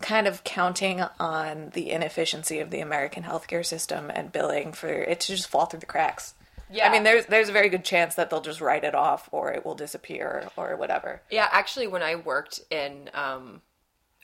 kind 0.01 0.27
of 0.27 0.43
counting 0.43 1.01
on 1.19 1.71
the 1.73 1.89
inefficiency 1.89 2.59
of 2.59 2.69
the 2.69 2.81
American 2.81 3.23
healthcare 3.23 3.65
system 3.65 4.11
and 4.13 4.31
billing 4.31 4.73
for 4.73 4.89
it 4.89 5.21
to 5.21 5.35
just 5.35 5.49
fall 5.49 5.65
through 5.65 5.79
the 5.79 5.87
cracks. 5.87 6.35
Yeah. 6.71 6.88
I 6.88 6.91
mean, 6.91 7.03
there's 7.03 7.25
there's 7.25 7.49
a 7.49 7.53
very 7.53 7.69
good 7.69 7.83
chance 7.83 8.15
that 8.15 8.29
they'll 8.29 8.41
just 8.41 8.61
write 8.61 8.83
it 8.83 8.95
off 8.95 9.29
or 9.31 9.51
it 9.51 9.65
will 9.65 9.75
disappear 9.75 10.49
or 10.55 10.75
whatever. 10.75 11.21
Yeah, 11.31 11.47
actually, 11.51 11.88
when 11.88 12.03
I 12.03 12.15
worked 12.15 12.61
in, 12.69 13.09
um, 13.13 13.61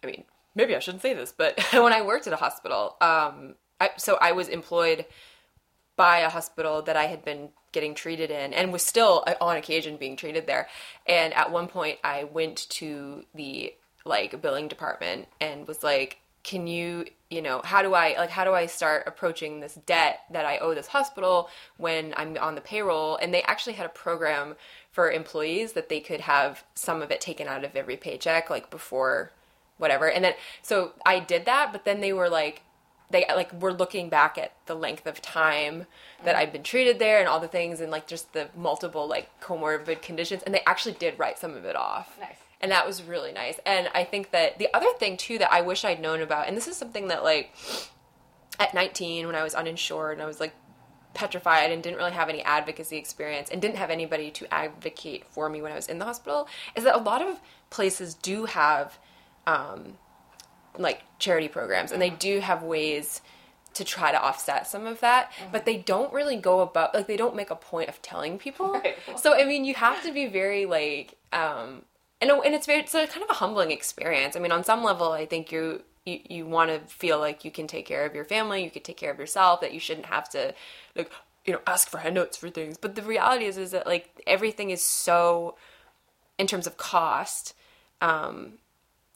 I 0.03 0.07
mean, 0.07 0.23
maybe 0.53 0.75
I 0.75 0.79
shouldn't 0.79 1.01
say 1.01 1.13
this, 1.13 1.33
but 1.35 1.59
when 1.73 1.93
I 1.93 2.01
worked 2.01 2.27
at 2.27 2.33
a 2.33 2.37
hospital, 2.37 2.97
um, 3.01 3.55
I, 3.79 3.91
so 3.97 4.17
I 4.21 4.31
was 4.31 4.47
employed 4.47 5.05
by 5.95 6.19
a 6.19 6.29
hospital 6.29 6.81
that 6.83 6.97
I 6.97 7.05
had 7.05 7.23
been 7.23 7.49
getting 7.71 7.93
treated 7.93 8.31
in 8.31 8.53
and 8.53 8.71
was 8.71 8.83
still 8.83 9.23
uh, 9.27 9.33
on 9.41 9.57
occasion 9.57 9.97
being 9.97 10.15
treated 10.15 10.47
there. 10.47 10.67
And 11.05 11.33
at 11.33 11.51
one 11.51 11.67
point, 11.67 11.99
I 12.03 12.25
went 12.25 12.69
to 12.69 13.25
the 13.33 13.73
like 14.05 14.39
billing 14.41 14.67
department 14.67 15.27
and 15.41 15.67
was 15.67 15.83
like, 15.83 16.19
can 16.45 16.67
you 16.67 17.05
you 17.31 17.41
know 17.41 17.59
how 17.65 17.81
do 17.81 17.95
i 17.95 18.15
like 18.17 18.29
how 18.29 18.45
do 18.45 18.53
i 18.53 18.67
start 18.67 19.03
approaching 19.07 19.59
this 19.59 19.73
debt 19.87 20.19
that 20.31 20.45
i 20.45 20.59
owe 20.59 20.75
this 20.75 20.85
hospital 20.87 21.49
when 21.77 22.13
i'm 22.15 22.37
on 22.37 22.53
the 22.55 22.61
payroll? 22.61 23.17
And 23.17 23.33
they 23.33 23.41
actually 23.41 23.73
had 23.73 23.87
a 23.87 23.89
program 23.89 24.55
for 24.91 25.11
employees 25.11 25.73
that 25.73 25.89
they 25.89 25.99
could 25.99 26.21
have 26.21 26.63
some 26.75 27.01
of 27.01 27.09
it 27.09 27.19
taken 27.19 27.47
out 27.47 27.65
of 27.65 27.75
every 27.75 27.97
paycheck 27.97 28.49
like 28.49 28.69
before 28.69 29.31
whatever. 29.77 30.09
And 30.09 30.23
then 30.23 30.33
so 30.61 30.93
i 31.05 31.19
did 31.19 31.45
that 31.45 31.73
but 31.73 31.83
then 31.83 31.99
they 31.99 32.13
were 32.13 32.29
like 32.29 32.61
they 33.09 33.25
like 33.35 33.51
were 33.59 33.73
looking 33.73 34.07
back 34.09 34.37
at 34.37 34.53
the 34.67 34.75
length 34.75 35.07
of 35.07 35.21
time 35.21 35.85
that 36.23 36.35
I've 36.35 36.51
been 36.51 36.63
treated 36.63 36.97
there 36.97 37.19
and 37.19 37.27
all 37.27 37.39
the 37.39 37.47
things 37.47 37.79
and 37.79 37.91
like 37.91 38.07
just 38.07 38.33
the 38.33 38.49
multiple 38.55 39.07
like 39.07 39.29
comorbid 39.41 40.01
conditions 40.01 40.43
and 40.43 40.53
they 40.53 40.61
actually 40.65 40.93
did 40.93 41.17
write 41.19 41.39
some 41.39 41.55
of 41.55 41.65
it 41.65 41.75
off. 41.75 42.17
Nice 42.19 42.44
and 42.61 42.71
that 42.71 42.87
was 42.87 43.03
really 43.03 43.31
nice. 43.31 43.59
And 43.65 43.89
I 43.93 44.03
think 44.03 44.31
that 44.31 44.57
the 44.59 44.69
other 44.73 44.91
thing 44.97 45.17
too 45.17 45.37
that 45.39 45.51
I 45.51 45.61
wish 45.61 45.85
I'd 45.85 46.01
known 46.01 46.21
about, 46.21 46.47
and 46.47 46.55
this 46.55 46.67
is 46.67 46.77
something 46.77 47.07
that 47.09 47.23
like 47.23 47.53
at 48.59 48.73
19 48.73 49.27
when 49.27 49.35
I 49.35 49.43
was 49.43 49.53
uninsured 49.53 50.13
and 50.13 50.21
I 50.21 50.25
was 50.25 50.39
like 50.39 50.53
petrified 51.13 51.71
and 51.71 51.81
didn't 51.81 51.97
really 51.97 52.11
have 52.11 52.29
any 52.29 52.41
advocacy 52.43 52.97
experience 52.97 53.49
and 53.49 53.61
didn't 53.61 53.77
have 53.77 53.89
anybody 53.89 54.31
to 54.31 54.53
advocate 54.53 55.25
for 55.25 55.49
me 55.49 55.61
when 55.61 55.71
I 55.71 55.75
was 55.75 55.87
in 55.87 55.99
the 55.99 56.05
hospital, 56.05 56.47
is 56.75 56.83
that 56.83 56.95
a 56.95 56.99
lot 56.99 57.21
of 57.21 57.39
places 57.69 58.13
do 58.13 58.45
have 58.45 58.97
um, 59.47 59.97
like 60.77 61.03
charity 61.19 61.47
programs 61.47 61.91
and 61.91 62.01
they 62.01 62.09
do 62.09 62.39
have 62.39 62.63
ways 62.63 63.21
to 63.75 63.83
try 63.83 64.11
to 64.11 64.21
offset 64.21 64.67
some 64.67 64.85
of 64.85 65.01
that, 65.01 65.31
mm-hmm. 65.31 65.51
but 65.51 65.65
they 65.65 65.77
don't 65.77 66.13
really 66.13 66.37
go 66.37 66.61
about 66.61 66.93
like 66.93 67.07
they 67.07 67.17
don't 67.17 67.35
make 67.35 67.49
a 67.49 67.55
point 67.55 67.89
of 67.89 68.01
telling 68.01 68.37
people. 68.37 68.65
Right. 68.85 68.97
So 69.17 69.33
I 69.33 69.45
mean, 69.45 69.65
you 69.65 69.73
have 69.73 70.03
to 70.03 70.11
be 70.11 70.27
very 70.27 70.65
like 70.65 71.15
um, 71.33 71.83
and 72.21 72.31
and 72.31 72.55
it's 72.55 72.65
very 72.65 72.79
it's 72.79 72.93
a 72.93 73.07
kind 73.07 73.23
of 73.23 73.29
a 73.29 73.35
humbling 73.35 73.71
experience. 73.71 74.35
I 74.35 74.39
mean, 74.39 74.51
on 74.51 74.63
some 74.63 74.83
level, 74.83 75.11
I 75.11 75.25
think 75.25 75.51
you 75.51 75.83
you, 76.05 76.19
you 76.29 76.45
want 76.45 76.69
to 76.69 76.79
feel 76.93 77.19
like 77.19 77.43
you 77.43 77.51
can 77.51 77.67
take 77.67 77.85
care 77.85 78.05
of 78.05 78.15
your 78.15 78.25
family, 78.25 78.63
you 78.63 78.71
can 78.71 78.83
take 78.83 78.97
care 78.97 79.11
of 79.11 79.19
yourself, 79.19 79.61
that 79.61 79.73
you 79.73 79.79
shouldn't 79.79 80.07
have 80.07 80.29
to 80.29 80.53
like 80.95 81.11
you 81.45 81.53
know 81.53 81.61
ask 81.67 81.89
for 81.89 81.99
handouts 81.99 82.37
for 82.37 82.49
things. 82.49 82.77
But 82.77 82.95
the 82.95 83.01
reality 83.01 83.45
is 83.45 83.57
is 83.57 83.71
that 83.71 83.85
like 83.85 84.21
everything 84.27 84.69
is 84.69 84.81
so 84.81 85.55
in 86.37 86.47
terms 86.47 86.67
of 86.67 86.77
cost. 86.77 87.53
Um, 88.01 88.53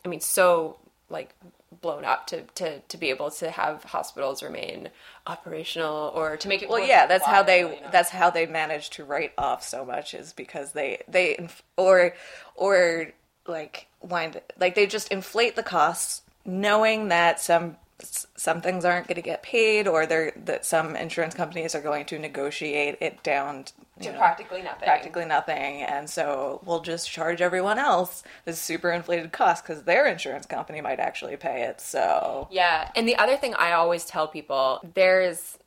I 0.05 0.07
mean, 0.07 0.21
so 0.21 0.77
like 1.09 1.35
blown 1.81 2.03
up 2.03 2.27
to, 2.27 2.41
to, 2.55 2.79
to 2.79 2.97
be 2.97 3.09
able 3.09 3.29
to 3.29 3.51
have 3.51 3.83
hospitals 3.83 4.41
remain 4.41 4.89
operational 5.27 6.11
or 6.15 6.35
to 6.37 6.47
make 6.47 6.63
it 6.63 6.69
well 6.69 6.85
yeah 6.85 7.05
that's 7.05 7.25
how 7.25 7.43
they 7.43 7.59
you 7.59 7.67
know? 7.67 7.89
that's 7.91 8.09
how 8.09 8.29
they 8.29 8.45
manage 8.45 8.89
to 8.89 9.05
write 9.05 9.31
off 9.37 9.63
so 9.63 9.85
much 9.85 10.13
is 10.13 10.33
because 10.33 10.71
they 10.71 11.01
they 11.07 11.47
or 11.77 12.13
or 12.55 13.11
like 13.47 13.87
wind 14.01 14.41
like 14.59 14.73
they 14.75 14.87
just 14.87 15.11
inflate 15.11 15.55
the 15.55 15.63
costs 15.63 16.23
knowing 16.43 17.09
that 17.09 17.39
some 17.39 17.77
some 18.01 18.61
things 18.61 18.85
aren't 18.85 19.07
going 19.07 19.15
to 19.15 19.21
get 19.21 19.43
paid 19.43 19.87
or 19.87 20.05
they're 20.05 20.31
that 20.45 20.65
some 20.65 20.95
insurance 20.95 21.33
companies 21.33 21.75
are 21.75 21.81
going 21.81 22.05
to 22.05 22.19
negotiate 22.19 22.97
it 23.01 23.21
down 23.23 23.65
to 24.01 24.11
know, 24.11 24.17
practically 24.17 24.61
nothing. 24.61 24.85
practically 24.85 25.25
nothing. 25.25 25.81
And 25.81 26.09
so 26.09 26.61
we'll 26.65 26.81
just 26.81 27.09
charge 27.09 27.41
everyone 27.41 27.79
else 27.79 28.23
this 28.45 28.59
super 28.59 28.91
inflated 28.91 29.31
cost 29.31 29.63
because 29.63 29.83
their 29.83 30.07
insurance 30.07 30.45
company 30.45 30.79
might 30.81 30.99
actually 30.99 31.35
pay 31.37 31.63
it 31.63 31.81
so. 31.81 32.47
Yeah 32.51 32.89
and 32.95 33.07
the 33.07 33.15
other 33.15 33.37
thing 33.37 33.53
i 33.55 33.71
always 33.71 34.05
tell 34.05 34.27
people 34.27 34.79
there's 34.93 35.57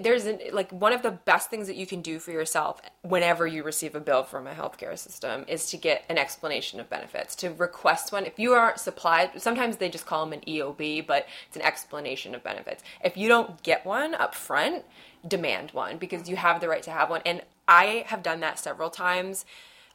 there's 0.00 0.26
like 0.52 0.70
one 0.72 0.92
of 0.92 1.02
the 1.02 1.10
best 1.10 1.48
things 1.48 1.68
that 1.68 1.76
you 1.76 1.86
can 1.86 2.00
do 2.00 2.18
for 2.18 2.32
yourself 2.32 2.80
whenever 3.02 3.46
you 3.46 3.62
receive 3.62 3.94
a 3.94 4.00
bill 4.00 4.24
from 4.24 4.46
a 4.46 4.52
healthcare 4.52 4.98
system 4.98 5.44
is 5.48 5.70
to 5.70 5.76
get 5.76 6.04
an 6.08 6.18
explanation 6.18 6.80
of 6.80 6.90
benefits 6.90 7.36
to 7.36 7.50
request 7.50 8.12
one. 8.12 8.26
If 8.26 8.38
you 8.38 8.52
aren't 8.52 8.80
supplied 8.80 9.40
sometimes 9.40 9.76
they 9.76 9.88
just 9.88 10.06
call 10.06 10.24
them 10.24 10.32
an 10.32 10.44
eob 10.46 11.06
but 11.06 11.26
it's 11.46 11.56
an 11.56 11.62
explanation 11.62 12.34
of 12.34 12.42
benefits. 12.42 12.82
If 13.04 13.16
you 13.16 13.28
don't 13.28 13.62
get 13.62 13.86
one 13.86 14.14
up 14.14 14.34
front 14.34 14.84
demand 15.26 15.70
one 15.70 15.98
because 15.98 16.28
you 16.28 16.36
have 16.36 16.60
the 16.60 16.68
right 16.68 16.82
to 16.82 16.90
have 16.90 17.10
one. 17.10 17.22
And 17.24 17.42
i 17.68 18.04
have 18.08 18.22
done 18.22 18.40
that 18.40 18.58
several 18.58 18.90
times 18.90 19.44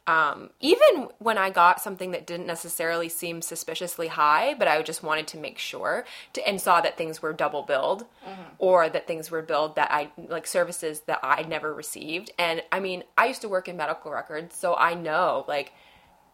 um, 0.06 0.50
even 0.60 1.08
when 1.18 1.38
I 1.38 1.50
got 1.50 1.80
something 1.80 2.10
that 2.10 2.26
didn't 2.26 2.46
necessarily 2.46 3.08
seem 3.08 3.40
suspiciously 3.40 4.08
high, 4.08 4.54
but 4.54 4.66
I 4.66 4.82
just 4.82 5.02
wanted 5.02 5.28
to 5.28 5.38
make 5.38 5.58
sure 5.58 6.04
to, 6.32 6.46
and 6.46 6.60
saw 6.60 6.80
that 6.80 6.96
things 6.96 7.22
were 7.22 7.32
double 7.32 7.62
billed 7.62 8.06
mm-hmm. 8.26 8.42
or 8.58 8.88
that 8.88 9.06
things 9.06 9.30
were 9.30 9.42
billed 9.42 9.76
that 9.76 9.92
I 9.92 10.10
like 10.16 10.48
services 10.48 11.00
that 11.06 11.20
I 11.22 11.42
never 11.42 11.72
received. 11.72 12.32
And 12.36 12.62
I 12.72 12.80
mean, 12.80 13.04
I 13.16 13.26
used 13.26 13.42
to 13.42 13.48
work 13.48 13.68
in 13.68 13.76
medical 13.76 14.10
records, 14.10 14.56
so 14.56 14.74
I 14.74 14.94
know 14.94 15.44
like 15.46 15.72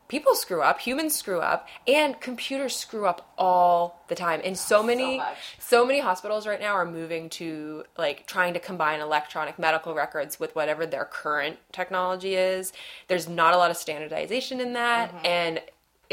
people 0.08 0.34
screw 0.34 0.62
up, 0.62 0.80
humans 0.80 1.14
screw 1.14 1.40
up, 1.40 1.68
and 1.86 2.20
computers 2.20 2.74
screw 2.74 3.06
up 3.06 3.32
all 3.38 4.04
the 4.08 4.14
time. 4.14 4.40
And 4.42 4.56
so 4.58 4.82
many 4.82 5.18
so, 5.18 5.26
so, 5.58 5.86
many 5.86 6.00
hospitals 6.00 6.46
right 6.46 6.60
now 6.60 6.72
are 6.72 6.86
moving 6.86 7.28
to 7.30 7.84
like 7.96 8.26
trying 8.26 8.54
to 8.54 8.60
combine 8.60 9.00
electronic 9.00 9.58
medical 9.58 9.94
records 9.94 10.40
with 10.40 10.54
whatever 10.54 10.86
their 10.86 11.04
current 11.04 11.58
technology 11.72 12.34
is. 12.34 12.72
There's 13.06 13.28
not 13.28 13.54
a 13.54 13.56
lot 13.56 13.70
of 13.70 13.76
standardization 13.76 14.60
in 14.60 14.72
that 14.72 15.10
mm-hmm. 15.10 15.26
and 15.26 15.62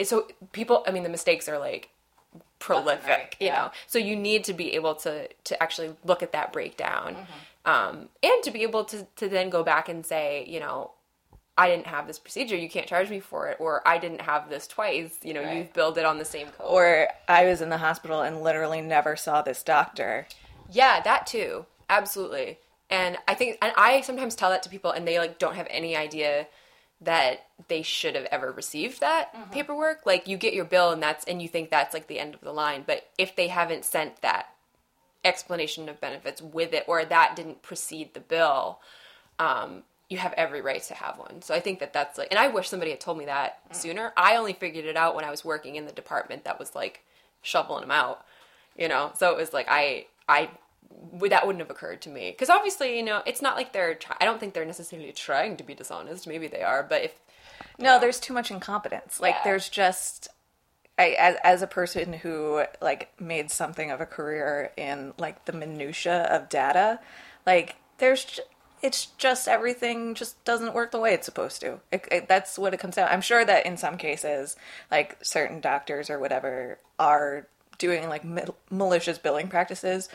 so 0.03 0.27
people 0.51 0.83
I 0.87 0.91
mean 0.91 1.03
the 1.03 1.09
mistakes 1.09 1.47
are 1.47 1.57
like 1.57 1.89
prolific, 2.59 3.07
right. 3.07 3.35
you 3.39 3.47
yeah. 3.47 3.55
know. 3.55 3.71
So 3.87 3.99
you 3.99 4.15
need 4.15 4.43
to 4.45 4.53
be 4.53 4.73
able 4.75 4.95
to 4.95 5.27
to 5.27 5.63
actually 5.63 5.95
look 6.03 6.23
at 6.23 6.31
that 6.33 6.51
breakdown. 6.51 7.15
Mm-hmm. 7.15 7.31
Um, 7.65 8.09
and 8.21 8.43
to 8.43 8.51
be 8.51 8.61
able 8.61 8.85
to, 8.85 9.07
to 9.15 9.27
then 9.27 9.49
go 9.49 9.63
back 9.63 9.89
and 9.89 10.05
say, 10.05 10.45
you 10.47 10.59
know, 10.59 10.91
I 11.57 11.69
didn't 11.69 11.87
have 11.87 12.05
this 12.05 12.19
procedure, 12.19 12.57
you 12.57 12.69
can't 12.69 12.87
charge 12.87 13.09
me 13.09 13.21
for 13.21 13.47
it, 13.47 13.57
or 13.59 13.81
I 13.87 13.97
didn't 13.97 14.21
have 14.21 14.49
this 14.49 14.67
twice, 14.67 15.19
you 15.23 15.33
know, 15.33 15.41
right. 15.41 15.57
you've 15.57 15.73
billed 15.73 15.97
it 15.97 16.03
on 16.03 16.17
the 16.17 16.25
same 16.25 16.47
code. 16.47 16.67
Or 16.69 17.07
I 17.29 17.45
was 17.45 17.61
in 17.61 17.69
the 17.69 17.77
hospital 17.77 18.21
and 18.21 18.41
literally 18.41 18.81
never 18.81 19.15
saw 19.15 19.41
this 19.41 19.63
doctor. 19.63 20.27
Yeah, 20.69 20.99
that 21.01 21.25
too. 21.27 21.65
Absolutely. 21.89 22.59
And 22.89 23.17
I 23.27 23.33
think 23.35 23.57
and 23.61 23.73
I 23.77 24.01
sometimes 24.01 24.35
tell 24.35 24.49
that 24.49 24.63
to 24.63 24.69
people 24.69 24.91
and 24.91 25.07
they 25.07 25.17
like 25.17 25.39
don't 25.39 25.55
have 25.55 25.67
any 25.69 25.95
idea 25.95 26.47
that 27.01 27.45
they 27.67 27.81
should 27.81 28.15
have 28.15 28.25
ever 28.25 28.51
received 28.51 28.99
that 29.01 29.33
mm-hmm. 29.33 29.51
paperwork. 29.51 30.05
Like 30.05 30.27
you 30.27 30.37
get 30.37 30.53
your 30.53 30.65
bill 30.65 30.91
and 30.91 31.01
that's 31.01 31.25
and 31.25 31.41
you 31.41 31.47
think 31.47 31.69
that's 31.69 31.93
like 31.93 32.07
the 32.07 32.19
end 32.19 32.35
of 32.35 32.41
the 32.41 32.51
line, 32.51 32.83
but 32.85 33.09
if 33.17 33.35
they 33.35 33.47
haven't 33.47 33.85
sent 33.85 34.21
that 34.21 34.49
explanation 35.23 35.89
of 35.89 35.99
benefits 35.99 36.41
with 36.41 36.73
it 36.73 36.83
or 36.87 37.03
that 37.03 37.35
didn't 37.35 37.63
precede 37.63 38.13
the 38.13 38.19
bill, 38.19 38.79
um, 39.39 39.83
you 40.09 40.17
have 40.17 40.33
every 40.33 40.61
right 40.61 40.83
to 40.83 40.93
have 40.93 41.17
one. 41.17 41.41
So 41.41 41.53
I 41.53 41.59
think 41.59 41.79
that 41.79 41.93
that's 41.93 42.17
like, 42.17 42.27
and 42.29 42.39
I 42.39 42.47
wish 42.47 42.69
somebody 42.69 42.91
had 42.91 42.99
told 42.99 43.17
me 43.17 43.25
that 43.25 43.67
mm. 43.69 43.75
sooner. 43.75 44.13
I 44.15 44.35
only 44.35 44.53
figured 44.53 44.85
it 44.85 44.95
out 44.95 45.15
when 45.15 45.25
I 45.25 45.31
was 45.31 45.43
working 45.43 45.75
in 45.75 45.85
the 45.85 45.91
department 45.91 46.43
that 46.43 46.59
was 46.59 46.75
like 46.75 47.01
shoveling 47.41 47.81
them 47.81 47.91
out, 47.91 48.23
you 48.77 48.87
know? 48.87 49.11
So 49.15 49.31
it 49.31 49.37
was 49.37 49.51
like, 49.51 49.65
I, 49.69 50.05
I, 50.29 50.49
that 51.29 51.47
wouldn't 51.47 51.61
have 51.61 51.71
occurred 51.71 52.01
to 52.03 52.09
me. 52.09 52.31
Cause 52.33 52.49
obviously, 52.49 52.97
you 52.97 53.03
know, 53.03 53.23
it's 53.25 53.41
not 53.41 53.55
like 53.55 53.73
they're, 53.73 53.95
try- 53.95 54.17
I 54.21 54.25
don't 54.25 54.39
think 54.39 54.53
they're 54.53 54.65
necessarily 54.65 55.11
trying 55.11 55.57
to 55.57 55.63
be 55.63 55.73
dishonest. 55.73 56.27
Maybe 56.27 56.47
they 56.47 56.61
are, 56.61 56.83
but 56.83 57.03
if. 57.03 57.19
No, 57.79 57.95
know, 57.95 57.99
there's 57.99 58.19
too 58.19 58.33
much 58.33 58.51
incompetence. 58.51 59.19
Like 59.19 59.35
yeah. 59.35 59.41
there's 59.43 59.69
just, 59.69 60.27
I, 60.99 61.15
as, 61.17 61.35
as 61.43 61.61
a 61.61 61.67
person 61.67 62.13
who 62.13 62.63
like 62.79 63.19
made 63.19 63.49
something 63.49 63.91
of 63.91 64.01
a 64.01 64.05
career 64.05 64.71
in 64.77 65.13
like 65.17 65.45
the 65.45 65.53
minutia 65.53 66.23
of 66.29 66.47
data, 66.47 66.99
like 67.45 67.75
there's 67.97 68.39
it's 68.81 69.07
just 69.17 69.47
everything 69.47 70.13
just 70.13 70.43
doesn't 70.45 70.73
work 70.73 70.91
the 70.91 70.99
way 70.99 71.13
it's 71.13 71.25
supposed 71.25 71.61
to. 71.61 71.79
It, 71.91 72.07
it, 72.11 72.27
that's 72.27 72.57
what 72.57 72.73
it 72.73 72.79
comes 72.79 72.95
down. 72.95 73.09
I'm 73.11 73.21
sure 73.21 73.45
that 73.45 73.65
in 73.65 73.77
some 73.77 73.97
cases, 73.97 74.55
like 74.91 75.17
certain 75.23 75.59
doctors 75.59 76.09
or 76.09 76.19
whatever 76.19 76.77
are 76.99 77.47
doing 77.77 78.07
like 78.07 78.23
malicious 78.69 79.17
billing 79.17 79.47
practices, 79.47 80.09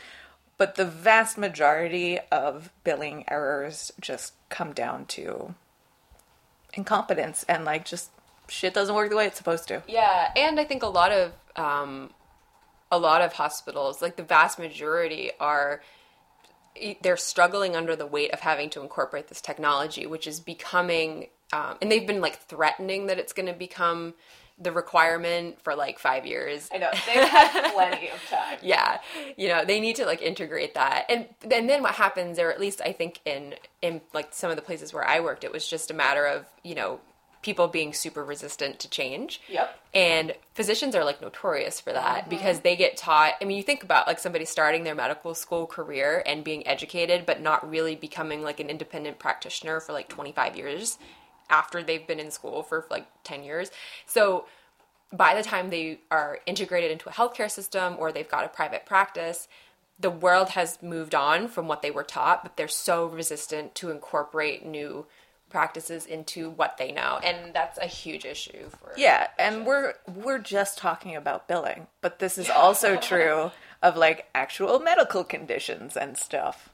but 0.57 0.75
the 0.75 0.85
vast 0.85 1.37
majority 1.37 2.19
of 2.31 2.71
billing 2.83 3.25
errors 3.29 3.91
just 3.99 4.33
come 4.49 4.73
down 4.73 5.05
to 5.05 5.55
incompetence 6.73 7.43
and 7.49 7.65
like 7.65 7.85
just 7.85 8.11
shit 8.47 8.73
doesn't 8.73 8.95
work 8.95 9.09
the 9.09 9.15
way 9.15 9.25
it's 9.25 9.37
supposed 9.37 9.67
to. 9.67 9.81
Yeah, 9.87 10.31
and 10.35 10.59
I 10.59 10.63
think 10.63 10.83
a 10.83 10.87
lot 10.87 11.11
of 11.11 11.31
um, 11.55 12.11
a 12.91 12.97
lot 12.97 13.21
of 13.21 13.33
hospitals, 13.33 14.01
like 14.01 14.17
the 14.17 14.23
vast 14.23 14.59
majority, 14.59 15.31
are 15.39 15.81
they're 17.01 17.17
struggling 17.17 17.75
under 17.75 17.95
the 17.95 18.05
weight 18.05 18.31
of 18.31 18.39
having 18.39 18.69
to 18.71 18.81
incorporate 18.81 19.27
this 19.27 19.41
technology, 19.41 20.05
which 20.05 20.27
is 20.27 20.39
becoming, 20.39 21.27
um, 21.53 21.77
and 21.81 21.91
they've 21.91 22.07
been 22.07 22.21
like 22.21 22.39
threatening 22.47 23.07
that 23.07 23.19
it's 23.19 23.33
going 23.33 23.47
to 23.47 23.53
become 23.53 24.13
the 24.59 24.71
requirement 24.71 25.59
for 25.61 25.75
like 25.75 25.97
five 25.97 26.25
years. 26.25 26.69
I 26.73 26.77
know 26.77 26.89
they've 26.91 27.27
had 27.27 27.73
plenty 27.73 28.09
of 28.09 28.21
time. 28.29 28.59
yeah, 28.61 28.99
you 29.37 29.47
know 29.47 29.65
they 29.65 29.79
need 29.79 29.95
to 29.97 30.05
like 30.05 30.21
integrate 30.21 30.75
that, 30.75 31.05
and 31.09 31.27
and 31.49 31.69
then 31.69 31.81
what 31.81 31.95
happens, 31.95 32.39
or 32.39 32.51
at 32.51 32.59
least 32.59 32.81
I 32.83 32.93
think 32.93 33.19
in 33.25 33.55
in 33.81 34.01
like 34.13 34.33
some 34.33 34.49
of 34.49 34.55
the 34.55 34.61
places 34.61 34.93
where 34.93 35.05
I 35.05 35.19
worked, 35.19 35.43
it 35.43 35.51
was 35.51 35.67
just 35.67 35.91
a 35.91 35.93
matter 35.93 36.25
of 36.25 36.45
you 36.63 36.75
know 36.75 36.99
people 37.41 37.67
being 37.67 37.93
super 37.93 38.23
resistant 38.23 38.79
to 38.79 38.89
change. 38.89 39.41
Yep. 39.49 39.79
And 39.93 40.33
physicians 40.53 40.95
are 40.95 41.03
like 41.03 41.21
notorious 41.21 41.79
for 41.79 41.91
that 41.91 42.21
mm-hmm. 42.21 42.29
because 42.29 42.59
they 42.59 42.75
get 42.75 42.97
taught. 42.97 43.33
I 43.41 43.45
mean, 43.45 43.57
you 43.57 43.63
think 43.63 43.83
about 43.83 44.07
like 44.07 44.19
somebody 44.19 44.45
starting 44.45 44.83
their 44.83 44.95
medical 44.95 45.33
school 45.33 45.65
career 45.65 46.23
and 46.25 46.43
being 46.43 46.65
educated, 46.67 47.25
but 47.25 47.41
not 47.41 47.67
really 47.69 47.95
becoming 47.95 48.43
like 48.43 48.59
an 48.59 48.69
independent 48.69 49.19
practitioner 49.19 49.79
for 49.79 49.93
like 49.93 50.07
25 50.07 50.55
years 50.55 50.97
after 51.49 51.83
they've 51.83 52.07
been 52.07 52.19
in 52.19 52.31
school 52.31 52.63
for 52.63 52.85
like 52.89 53.07
10 53.23 53.43
years. 53.43 53.71
So 54.05 54.45
by 55.11 55.35
the 55.35 55.43
time 55.43 55.69
they 55.69 55.99
are 56.09 56.39
integrated 56.45 56.91
into 56.91 57.09
a 57.09 57.11
healthcare 57.11 57.51
system 57.51 57.95
or 57.99 58.11
they've 58.11 58.29
got 58.29 58.45
a 58.45 58.49
private 58.49 58.85
practice, 58.85 59.47
the 59.99 60.09
world 60.09 60.49
has 60.49 60.81
moved 60.81 61.13
on 61.13 61.47
from 61.47 61.67
what 61.67 61.81
they 61.81 61.91
were 61.91 62.03
taught, 62.03 62.43
but 62.43 62.57
they're 62.57 62.67
so 62.67 63.05
resistant 63.05 63.75
to 63.75 63.91
incorporate 63.91 64.65
new 64.65 65.05
practices 65.51 66.05
into 66.05 66.49
what 66.49 66.77
they 66.77 66.91
know. 66.91 67.19
And 67.23 67.53
that's 67.53 67.77
a 67.77 67.85
huge 67.85 68.25
issue 68.25 68.69
for 68.69 68.93
yeah 68.97 69.27
and 69.37 69.65
we're 69.65 69.93
we're 70.15 70.39
just 70.39 70.77
talking 70.77 71.15
about 71.15 71.47
billing 71.47 71.87
but 72.01 72.19
this 72.19 72.37
is 72.37 72.49
also 72.49 72.95
true 73.11 73.51
of 73.81 73.97
like 73.97 74.27
actual 74.35 74.79
medical 74.79 75.23
conditions 75.23 75.97
and 75.97 76.17
stuff. 76.17 76.69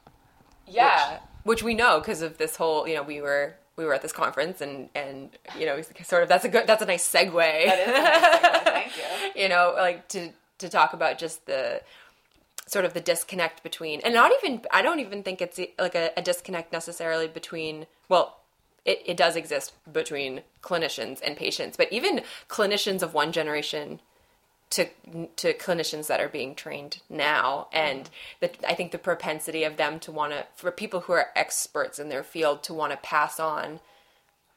Yeah. 0.66 1.12
Which, 1.12 1.20
which 1.44 1.62
we 1.62 1.74
know 1.74 1.98
because 1.98 2.22
of 2.22 2.38
this 2.38 2.56
whole 2.56 2.86
you 2.86 2.94
know 2.94 3.02
we 3.02 3.20
were 3.20 3.54
we 3.76 3.84
were 3.84 3.94
at 3.94 4.02
this 4.02 4.12
conference 4.12 4.60
and 4.60 4.88
and 4.94 5.30
you 5.58 5.66
know 5.66 5.80
sort 6.02 6.22
of 6.22 6.28
that's 6.28 6.44
a 6.44 6.48
good 6.48 6.66
that's 6.66 6.82
a 6.82 6.86
nice 6.86 7.10
segue. 7.10 7.32
That 7.32 7.78
is 7.78 7.88
a 7.88 7.92
nice 7.92 8.42
segue. 8.42 8.64
thank 8.64 8.96
you. 8.96 9.02
You 9.42 9.48
know 9.48 9.74
like 9.76 10.08
to 10.08 10.30
to 10.58 10.68
talk 10.68 10.92
about 10.92 11.18
just 11.18 11.46
the 11.46 11.80
sort 12.66 12.84
of 12.84 12.92
the 12.92 13.00
disconnect 13.00 13.62
between 13.62 14.00
and 14.02 14.12
not 14.12 14.30
even 14.42 14.60
i 14.70 14.82
don't 14.82 15.00
even 15.00 15.22
think 15.22 15.40
it's 15.40 15.58
like 15.78 15.94
a, 15.94 16.10
a 16.16 16.22
disconnect 16.22 16.70
necessarily 16.70 17.26
between 17.26 17.86
well 18.08 18.40
it, 18.88 19.02
it 19.04 19.16
does 19.18 19.36
exist 19.36 19.74
between 19.92 20.40
clinicians 20.62 21.20
and 21.22 21.36
patients, 21.36 21.76
but 21.76 21.92
even 21.92 22.22
clinicians 22.48 23.02
of 23.02 23.12
one 23.12 23.32
generation 23.32 24.00
to 24.70 24.86
to 25.36 25.54
clinicians 25.54 26.08
that 26.08 26.20
are 26.20 26.28
being 26.28 26.54
trained 26.54 27.00
now 27.08 27.68
and 27.72 28.10
the, 28.40 28.50
i 28.68 28.74
think 28.74 28.92
the 28.92 28.98
propensity 28.98 29.64
of 29.64 29.78
them 29.78 29.98
to 29.98 30.12
want 30.12 30.30
to 30.30 30.44
for 30.56 30.70
people 30.70 31.00
who 31.00 31.12
are 31.14 31.28
experts 31.34 31.98
in 31.98 32.10
their 32.10 32.22
field 32.22 32.62
to 32.62 32.74
want 32.74 32.92
to 32.92 32.98
pass 32.98 33.40
on 33.40 33.80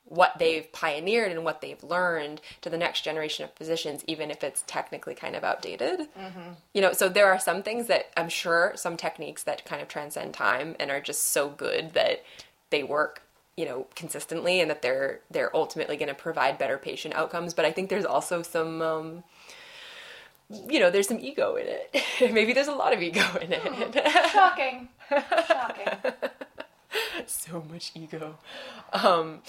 what 0.03 0.33
they've 0.37 0.69
pioneered 0.73 1.31
and 1.31 1.45
what 1.45 1.61
they've 1.61 1.81
learned 1.81 2.41
to 2.59 2.69
the 2.69 2.77
next 2.77 3.05
generation 3.05 3.45
of 3.45 3.53
physicians 3.53 4.03
even 4.05 4.29
if 4.29 4.43
it's 4.43 4.65
technically 4.67 5.15
kind 5.15 5.33
of 5.33 5.45
outdated 5.45 6.01
mm-hmm. 6.01 6.51
you 6.73 6.81
know 6.81 6.91
so 6.91 7.07
there 7.07 7.31
are 7.31 7.39
some 7.39 7.63
things 7.63 7.87
that 7.87 8.07
i'm 8.17 8.27
sure 8.27 8.73
some 8.75 8.97
techniques 8.97 9.43
that 9.43 9.63
kind 9.63 9.81
of 9.81 9.87
transcend 9.87 10.33
time 10.33 10.75
and 10.77 10.91
are 10.91 10.99
just 10.99 11.27
so 11.27 11.47
good 11.47 11.93
that 11.93 12.21
they 12.69 12.83
work 12.83 13.21
you 13.57 13.65
know 13.65 13.87
consistently 13.95 14.59
and 14.61 14.69
that 14.69 14.81
they're 14.81 15.19
they're 15.29 15.55
ultimately 15.55 15.97
going 15.97 16.07
to 16.07 16.15
provide 16.15 16.57
better 16.57 16.77
patient 16.77 17.13
outcomes 17.15 17.53
but 17.53 17.65
i 17.65 17.71
think 17.71 17.89
there's 17.89 18.05
also 18.05 18.41
some 18.41 18.81
um, 18.81 19.23
you 20.69 20.79
know 20.79 20.89
there's 20.89 21.07
some 21.07 21.19
ego 21.19 21.55
in 21.55 21.65
it. 21.67 22.03
Maybe 22.33 22.51
there's 22.51 22.67
a 22.67 22.73
lot 22.73 22.93
of 22.93 23.01
ego 23.01 23.25
in 23.41 23.53
it. 23.53 23.61
Hmm. 23.61 24.29
shocking. 24.31 24.89
Shocking. 25.47 26.13
So 27.25 27.63
much 27.71 27.91
ego. 27.95 28.37
Um, 28.91 29.41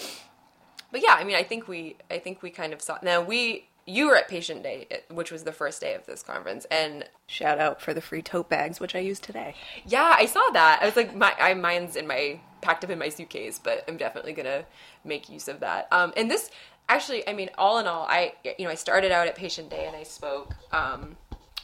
but 0.93 1.03
yeah 1.03 1.15
i 1.15 1.25
mean 1.25 1.35
i 1.35 1.43
think 1.43 1.67
we 1.67 1.97
i 2.11 2.19
think 2.19 2.43
we 2.43 2.51
kind 2.51 2.73
of 2.73 2.81
saw 2.81 2.99
now 3.03 3.21
we 3.21 3.67
you 3.87 4.07
were 4.07 4.17
at 4.17 4.29
patient 4.29 4.63
day 4.63 4.87
which 5.11 5.33
was 5.33 5.45
the 5.45 5.53
first 5.53 5.81
day 5.81 5.95
of 5.95 6.07
this 6.07 6.23
conference 6.23 6.67
and 6.71 7.05
shout 7.27 7.59
out 7.59 7.81
for 7.81 7.93
the 7.93 8.01
free 8.01 8.23
tote 8.23 8.49
bags 8.49 8.79
which 8.79 8.95
i 8.95 8.99
used 8.99 9.23
today 9.23 9.55
yeah 9.87 10.15
i 10.17 10.27
saw 10.27 10.43
that 10.53 10.79
i 10.83 10.87
was 10.87 10.97
like 10.97 11.15
my 11.15 11.35
I, 11.39 11.55
mine's 11.55 11.97
in 11.97 12.07
my 12.07 12.41
packed 12.63 12.85
up 12.85 12.91
in 12.91 12.99
my 12.99 13.11
suitcase, 13.11 13.61
but 13.63 13.85
I'm 13.87 13.99
definitely 13.99 14.33
gonna 14.33 14.65
make 15.05 15.29
use 15.29 15.49
of 15.49 15.61
that. 15.61 15.89
Um, 15.93 16.15
and 16.17 16.31
this 16.31 16.51
actually, 16.89 17.29
I 17.29 17.35
mean, 17.35 17.51
all 17.59 17.79
in 17.79 17.87
all, 17.87 18.07
I 18.09 18.35
you 18.45 18.65
know 18.65 18.71
I 18.71 18.77
started 18.77 19.13
out 19.13 19.29
at 19.29 19.35
patient 19.35 19.69
day 19.69 19.87
and 19.87 19.95
I 19.95 20.05
spoke, 20.05 20.55
um, 20.73 21.17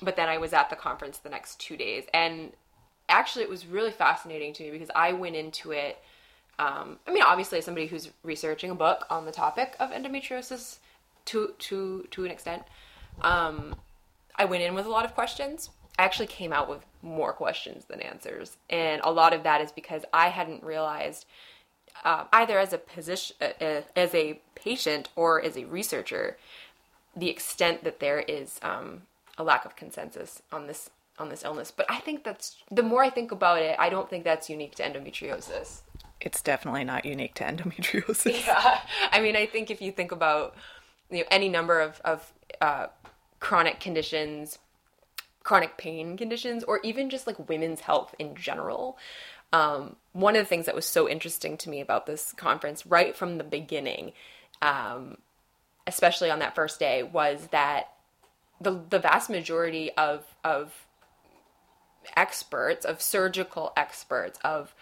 but 0.03 0.17
then 0.17 0.29
I 0.29 0.37
was 0.37 0.53
at 0.53 0.69
the 0.69 0.77
conference 0.77 1.19
the 1.19 1.31
next 1.31 1.59
two 1.59 1.79
days, 1.79 2.05
and 2.13 2.53
actually 3.09 3.45
it 3.45 3.49
was 3.49 3.65
really 3.67 3.93
fascinating 3.93 4.53
to 4.55 4.65
me 4.65 4.71
because 4.71 4.91
I 4.95 5.13
went 5.13 5.37
into 5.37 5.73
it. 5.73 5.99
Um, 6.59 6.99
I 7.07 7.13
mean, 7.13 7.23
obviously, 7.23 7.59
as 7.59 7.65
somebody 7.65 7.87
who's 7.87 8.11
researching 8.25 8.71
a 8.71 8.75
book 8.75 9.07
on 9.09 9.25
the 9.25 9.33
topic 9.33 9.77
of 9.81 9.91
endometriosis 9.91 10.79
to 11.29 11.55
to 11.59 12.07
to 12.11 12.25
an 12.25 12.31
extent, 12.31 12.63
um, 13.23 13.75
I 14.37 14.45
went 14.45 14.63
in 14.63 14.75
with 14.75 14.87
a 14.87 14.91
lot 14.91 15.05
of 15.05 15.15
questions. 15.15 15.71
I 15.99 16.05
actually 16.05 16.29
came 16.29 16.53
out 16.53 16.69
with 16.69 16.85
more 17.03 17.33
questions 17.33 17.85
than 17.87 18.01
answers. 18.01 18.57
And 18.71 19.01
a 19.03 19.11
lot 19.11 19.33
of 19.33 19.43
that 19.43 19.61
is 19.61 19.73
because 19.73 20.05
I 20.13 20.29
hadn't 20.29 20.63
realized, 20.63 21.27
uh, 22.05 22.25
either 22.33 22.59
as 22.59 22.73
a 22.73 22.79
position, 22.79 23.37
uh, 23.41 23.65
uh, 23.65 23.83
as 23.97 24.15
a 24.15 24.41
patient 24.55 25.09
or 25.17 25.43
as 25.43 25.57
a 25.57 25.65
researcher, 25.65 26.37
the 27.17 27.29
extent 27.29 27.83
that 27.83 27.99
there 27.99 28.21
is 28.21 28.61
um, 28.63 29.03
a 29.37 29.43
lack 29.43 29.65
of 29.65 29.75
consensus 29.75 30.43
on 30.53 30.67
this 30.67 30.91
on 31.19 31.31
this 31.31 31.43
illness. 31.43 31.73
But 31.73 31.87
I 31.89 31.99
think 31.99 32.23
that's 32.23 32.59
the 32.71 32.85
more 32.85 33.03
I 33.03 33.11
think 33.11 33.33
about 33.33 33.61
it, 33.61 33.75
I 33.77 33.91
don't 33.91 34.09
think 34.09 34.23
that's 34.23 34.49
unique 34.49 34.77
to 34.77 34.85
endometriosis. 34.85 35.81
It's 36.21 36.41
definitely 36.43 36.85
not 36.85 37.05
unique 37.05 37.35
to 37.35 37.45
endometriosis. 37.45 38.45
Yeah, 38.47 38.81
I 39.11 39.21
mean, 39.21 39.35
I 39.35 39.47
think 39.47 39.71
if 39.71 39.83
you 39.83 39.91
think 39.91 40.13
about 40.13 40.55
you 41.11 41.19
know 41.19 41.25
any 41.31 41.49
number 41.49 41.81
of 41.81 42.01
of 42.05 42.33
uh, 42.61 42.87
chronic 43.41 43.81
conditions 43.81 44.59
chronic 45.49 45.79
pain 45.79 46.15
conditions 46.19 46.63
or 46.65 46.79
even 46.85 47.09
just 47.09 47.27
like 47.27 47.49
women's 47.49 47.81
health 47.81 48.15
in 48.19 48.35
general. 48.35 48.99
Um, 49.51 49.97
one 50.13 50.37
of 50.37 50.43
the 50.43 50.49
things 50.49 50.67
that 50.67 50.75
was 50.75 50.85
so 50.85 51.09
interesting 51.09 51.57
to 51.57 51.71
me 51.71 51.81
about 51.81 52.05
this 52.05 52.35
conference 52.35 52.85
right 52.85 53.17
from 53.17 53.39
the 53.39 53.45
beginning, 53.45 54.13
um, 54.61 55.17
especially 55.87 56.31
on 56.31 56.41
that 56.41 56.55
first 56.55 56.79
day, 56.79 57.03
was 57.03 57.49
that 57.51 57.93
the 58.61 58.79
the 58.91 58.99
vast 58.99 59.31
majority 59.31 59.91
of 59.93 60.27
of 60.45 60.87
experts, 62.15 62.85
of 62.85 63.01
surgical 63.01 63.73
experts, 63.75 64.39
of 64.45 64.75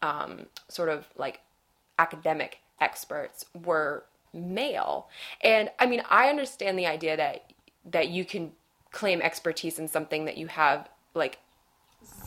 um, 0.00 0.46
sort 0.68 0.88
of 0.88 1.06
like 1.18 1.40
academic 1.98 2.60
experts 2.80 3.44
were 3.54 4.04
male. 4.34 5.08
And 5.40 5.70
I 5.78 5.86
mean, 5.86 6.02
I 6.10 6.28
understand 6.28 6.78
the 6.78 6.86
idea 6.86 7.16
that 7.16 7.52
that 7.86 8.08
you 8.08 8.24
can 8.24 8.52
claim 8.90 9.20
expertise 9.20 9.78
in 9.78 9.88
something 9.88 10.24
that 10.24 10.36
you 10.36 10.46
have 10.46 10.88
like 11.14 11.38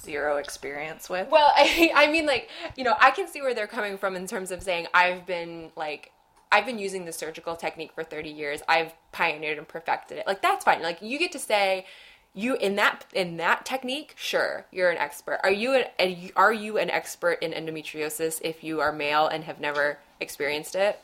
zero 0.01 0.37
experience 0.37 1.09
with. 1.09 1.29
Well, 1.29 1.51
I, 1.55 1.91
I 1.95 2.11
mean, 2.11 2.25
like, 2.25 2.49
you 2.75 2.83
know, 2.83 2.95
I 2.99 3.11
can 3.11 3.27
see 3.27 3.41
where 3.41 3.53
they're 3.53 3.67
coming 3.67 3.97
from 3.97 4.15
in 4.15 4.27
terms 4.27 4.51
of 4.51 4.63
saying, 4.63 4.87
I've 4.93 5.25
been, 5.25 5.71
like, 5.75 6.11
I've 6.51 6.65
been 6.65 6.79
using 6.79 7.05
the 7.05 7.11
surgical 7.11 7.55
technique 7.55 7.91
for 7.93 8.03
30 8.03 8.29
years. 8.29 8.61
I've 8.67 8.93
pioneered 9.11 9.57
and 9.57 9.67
perfected 9.67 10.17
it. 10.17 10.27
Like, 10.27 10.41
that's 10.41 10.63
fine. 10.63 10.81
Like, 10.81 11.01
you 11.01 11.19
get 11.19 11.31
to 11.33 11.39
say, 11.39 11.85
you 12.33 12.55
in 12.55 12.75
that 12.75 13.03
in 13.13 13.37
that 13.37 13.65
technique 13.65 14.13
sure 14.15 14.67
you're 14.71 14.91
an 14.91 14.97
expert 14.97 15.39
are 15.43 15.51
you 15.51 15.73
an 15.73 16.29
are 16.35 16.53
you 16.53 16.77
an 16.77 16.87
expert 16.87 17.41
in 17.41 17.51
endometriosis 17.51 18.39
if 18.43 18.63
you 18.63 18.79
are 18.79 18.91
male 18.91 19.25
and 19.27 19.45
have 19.45 19.59
never 19.59 19.97
experienced 20.19 20.75
it 20.75 20.99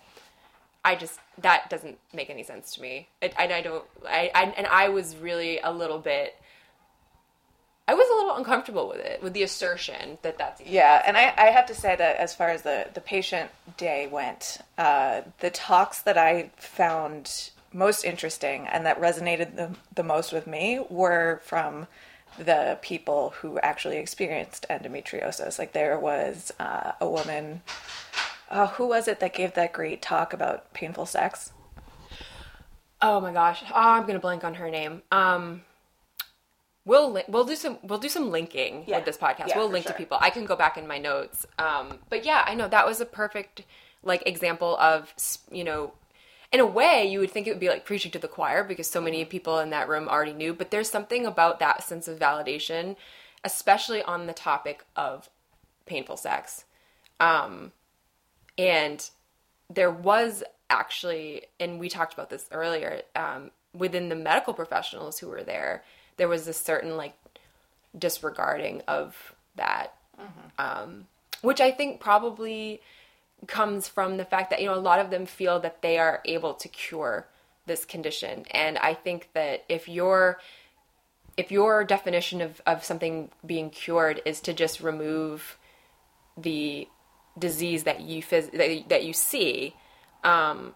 I 0.86 0.96
just 0.96 1.19
that 1.39 1.69
doesn't 1.69 1.98
make 2.13 2.30
any 2.30 2.43
sense 2.43 2.76
to 2.76 2.82
me. 2.82 3.08
It, 3.22 3.34
I, 3.38 3.46
I 3.46 3.62
don't. 3.62 3.86
I, 4.08 4.32
I 4.36 4.43
and 4.58 4.67
I 4.67 4.89
was 4.89 5.15
really 5.15 5.60
a 5.60 5.72
little 5.72 6.00
bit. 6.00 6.36
I 7.88 7.93
was 7.96 8.08
a 8.10 8.13
little 8.13 8.36
uncomfortable 8.38 8.88
with 8.88 9.00
it, 9.00 9.22
with 9.22 9.34
the 9.34 9.43
assertion 9.43 10.17
that 10.22 10.38
that's 10.38 10.62
yeah. 10.62 11.02
And 11.06 11.17
I, 11.17 11.34
I 11.38 11.46
have 11.48 11.65
to 11.67 11.76
say 11.76 11.96
that 11.96 12.17
as 12.17 12.36
far 12.36 12.50
as 12.50 12.63
the 12.63 12.88
the 12.93 13.02
patient 13.02 13.50
day 13.78 14.08
went, 14.08 14.58
uh, 14.78 15.22
the 15.39 15.50
talks 15.50 16.02
that 16.02 16.17
I 16.17 16.52
found 16.58 17.52
most 17.72 18.04
interesting 18.04 18.67
and 18.67 18.86
that 18.86 19.00
resonated 19.00 19.56
the 19.56 19.76
the 19.96 20.04
most 20.04 20.34
with 20.34 20.48
me 20.48 20.86
were 20.89 21.41
from 21.43 21.88
the 22.38 22.78
people 22.82 23.34
who 23.41 23.60
actually 23.60 23.98
experienced 23.98 24.65
endometriosis. 24.69 25.60
Like 25.60 25.74
there 25.74 26.00
was 26.00 26.52
uh, 26.60 26.93
a 27.00 27.10
woman 27.10 27.62
uh, 28.54 28.68
who 28.68 28.88
was 28.88 29.08
it 29.08 29.20
that 29.20 29.34
gave 29.34 29.54
that 29.54 29.74
great 29.74 30.02
talk 30.02 30.34
about 30.34 30.74
painful 30.74 31.06
sex? 31.06 31.52
Oh 33.02 33.20
my 33.20 33.34
gosh, 33.34 33.63
oh, 33.70 33.74
I'm 33.74 34.06
gonna 34.06 34.20
blank 34.20 34.44
on 34.44 34.56
her 34.56 34.70
name. 34.70 35.02
Um, 35.12 35.63
we'll 36.86 37.12
li- 37.12 37.26
we'll 37.28 37.44
do 37.44 37.56
some 37.56 37.80
we'll 37.84 38.00
do 38.00 38.10
some 38.10 38.32
linking 38.32 38.86
yeah. 38.88 38.98
with 38.98 39.06
this 39.06 39.18
podcast. 39.18 39.50
Yeah, 39.50 39.58
we'll 39.58 39.70
link 39.70 39.84
sure. 39.86 39.92
to 39.92 39.98
people. 39.98 40.18
I 40.22 40.30
can 40.30 40.46
go 40.46 40.56
back 40.56 40.78
in 40.78 40.88
my 40.88 41.00
notes. 41.00 41.46
Um, 41.60 42.00
but 42.10 42.26
yeah, 42.26 42.44
I 42.46 42.54
know 42.54 42.68
that 42.68 42.86
was 42.86 43.02
a 43.02 43.06
perfect 43.06 43.63
like 44.04 44.24
example 44.26 44.78
of 44.78 45.13
you 45.52 45.63
know 45.63 45.94
in 46.52 46.60
a 46.60 46.66
way 46.66 47.06
you 47.06 47.20
would 47.20 47.32
think 47.32 47.48
it 47.48 47.52
would 47.52 47.60
be 47.60 47.70
like 47.70 47.86
preaching 47.86 48.12
to 48.12 48.20
the 48.20 48.28
choir 48.28 48.63
because 48.63 48.88
so 48.88 49.02
many 49.02 49.26
people 49.26 49.60
in 49.60 49.72
that 49.72 49.89
room 49.89 50.08
already 50.08 50.34
knew 50.34 50.54
but 50.54 50.70
there's 50.72 50.89
something 50.89 51.26
about 51.26 51.60
that 51.60 51.82
sense 51.82 52.08
of 52.08 52.20
validation 52.20 52.98
especially 53.44 54.02
on 54.04 54.28
the 54.28 54.34
topic 54.34 54.86
of 54.96 55.30
painful 55.86 56.18
sex. 56.18 56.66
Um, 57.20 57.72
and 58.58 59.10
there 59.70 59.92
was 59.92 60.44
actually, 60.70 61.44
and 61.60 61.80
we 61.80 61.89
talked 61.89 62.13
about 62.13 62.30
this 62.30 62.48
earlier, 62.52 63.02
um, 63.16 63.52
within 63.76 64.10
the 64.10 64.16
medical 64.16 64.54
professionals 64.54 65.20
who 65.20 65.28
were 65.28 65.44
there, 65.44 65.84
there 66.18 66.28
was 66.28 66.48
a 66.48 66.54
certain 66.54 66.98
like 66.98 67.13
disregarding 67.98 68.82
of 68.88 69.36
that, 69.56 69.94
mm-hmm. 70.20 70.50
um, 70.58 71.08
which 71.42 71.62
I 71.62 71.72
think 71.72 72.00
probably 72.00 72.82
comes 73.48 73.88
from 73.88 74.18
the 74.18 74.26
fact 74.26 74.50
that 74.52 74.62
you 74.62 74.68
know 74.68 74.76
a 74.76 74.80
lot 74.80 75.00
of 75.00 75.10
them 75.10 75.26
feel 75.26 75.60
that 75.60 75.82
they 75.82 75.98
are 75.98 76.22
able 76.26 76.54
to 76.56 76.68
cure 76.68 77.28
this 77.66 77.86
condition, 77.86 78.46
and 78.52 78.78
I 78.78 78.94
think 78.94 79.30
that 79.34 79.63
if 79.70 79.88
you're 79.88 80.39
if 81.36 81.52
your 81.52 81.84
definition 81.84 82.42
of, 82.42 82.62
of 82.66 82.84
something 82.84 83.30
being 83.46 83.70
cured 83.70 84.22
is 84.26 84.39
to 84.42 84.54
just 84.54 84.82
remove 84.82 85.58
the 86.38 86.88
disease 87.38 87.84
that 87.84 88.02
you 88.02 88.22
phys- 88.22 88.52
that, 88.52 88.89
that 88.89 89.04
you 89.04 89.13
see 89.13 89.76
um, 90.24 90.76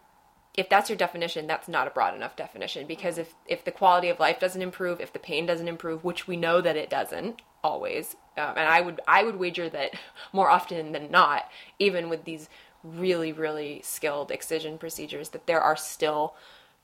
if 0.56 0.70
that's 0.70 0.89
your 0.89 0.98
definition 0.98 1.48
that's 1.48 1.67
not 1.67 1.88
a 1.88 1.91
broad 1.91 2.15
enough 2.15 2.36
definition 2.36 2.88
because 2.88 3.17
if 3.17 3.34
if 3.46 3.63
the 3.63 3.72
quality 3.72 4.10
of 4.10 4.20
life 4.20 4.39
doesn't 4.39 4.62
improve 4.62 5.00
if 5.00 5.13
the 5.13 5.20
pain 5.20 5.46
doesn't 5.46 5.67
improve 5.67 6.04
which 6.04 6.28
we 6.28 6.36
know 6.36 6.62
that 6.62 6.76
it 6.76 6.89
doesn't 6.89 7.41
always 7.63 8.15
um, 8.38 8.54
and 8.58 8.67
i 8.67 8.82
would 8.82 9.00
i 9.08 9.24
would 9.24 9.36
wager 9.36 9.70
that 9.70 9.91
more 10.34 10.50
often 10.50 10.91
than 10.91 11.12
not 11.12 11.50
even 11.80 12.10
with 12.10 12.24
these 12.26 12.50
really 12.84 13.32
really 13.32 13.82
skilled 13.84 14.32
excision 14.32 14.78
procedures 14.78 15.30
that 15.30 15.48
there 15.48 15.62
are 15.62 15.76
still 15.76 16.36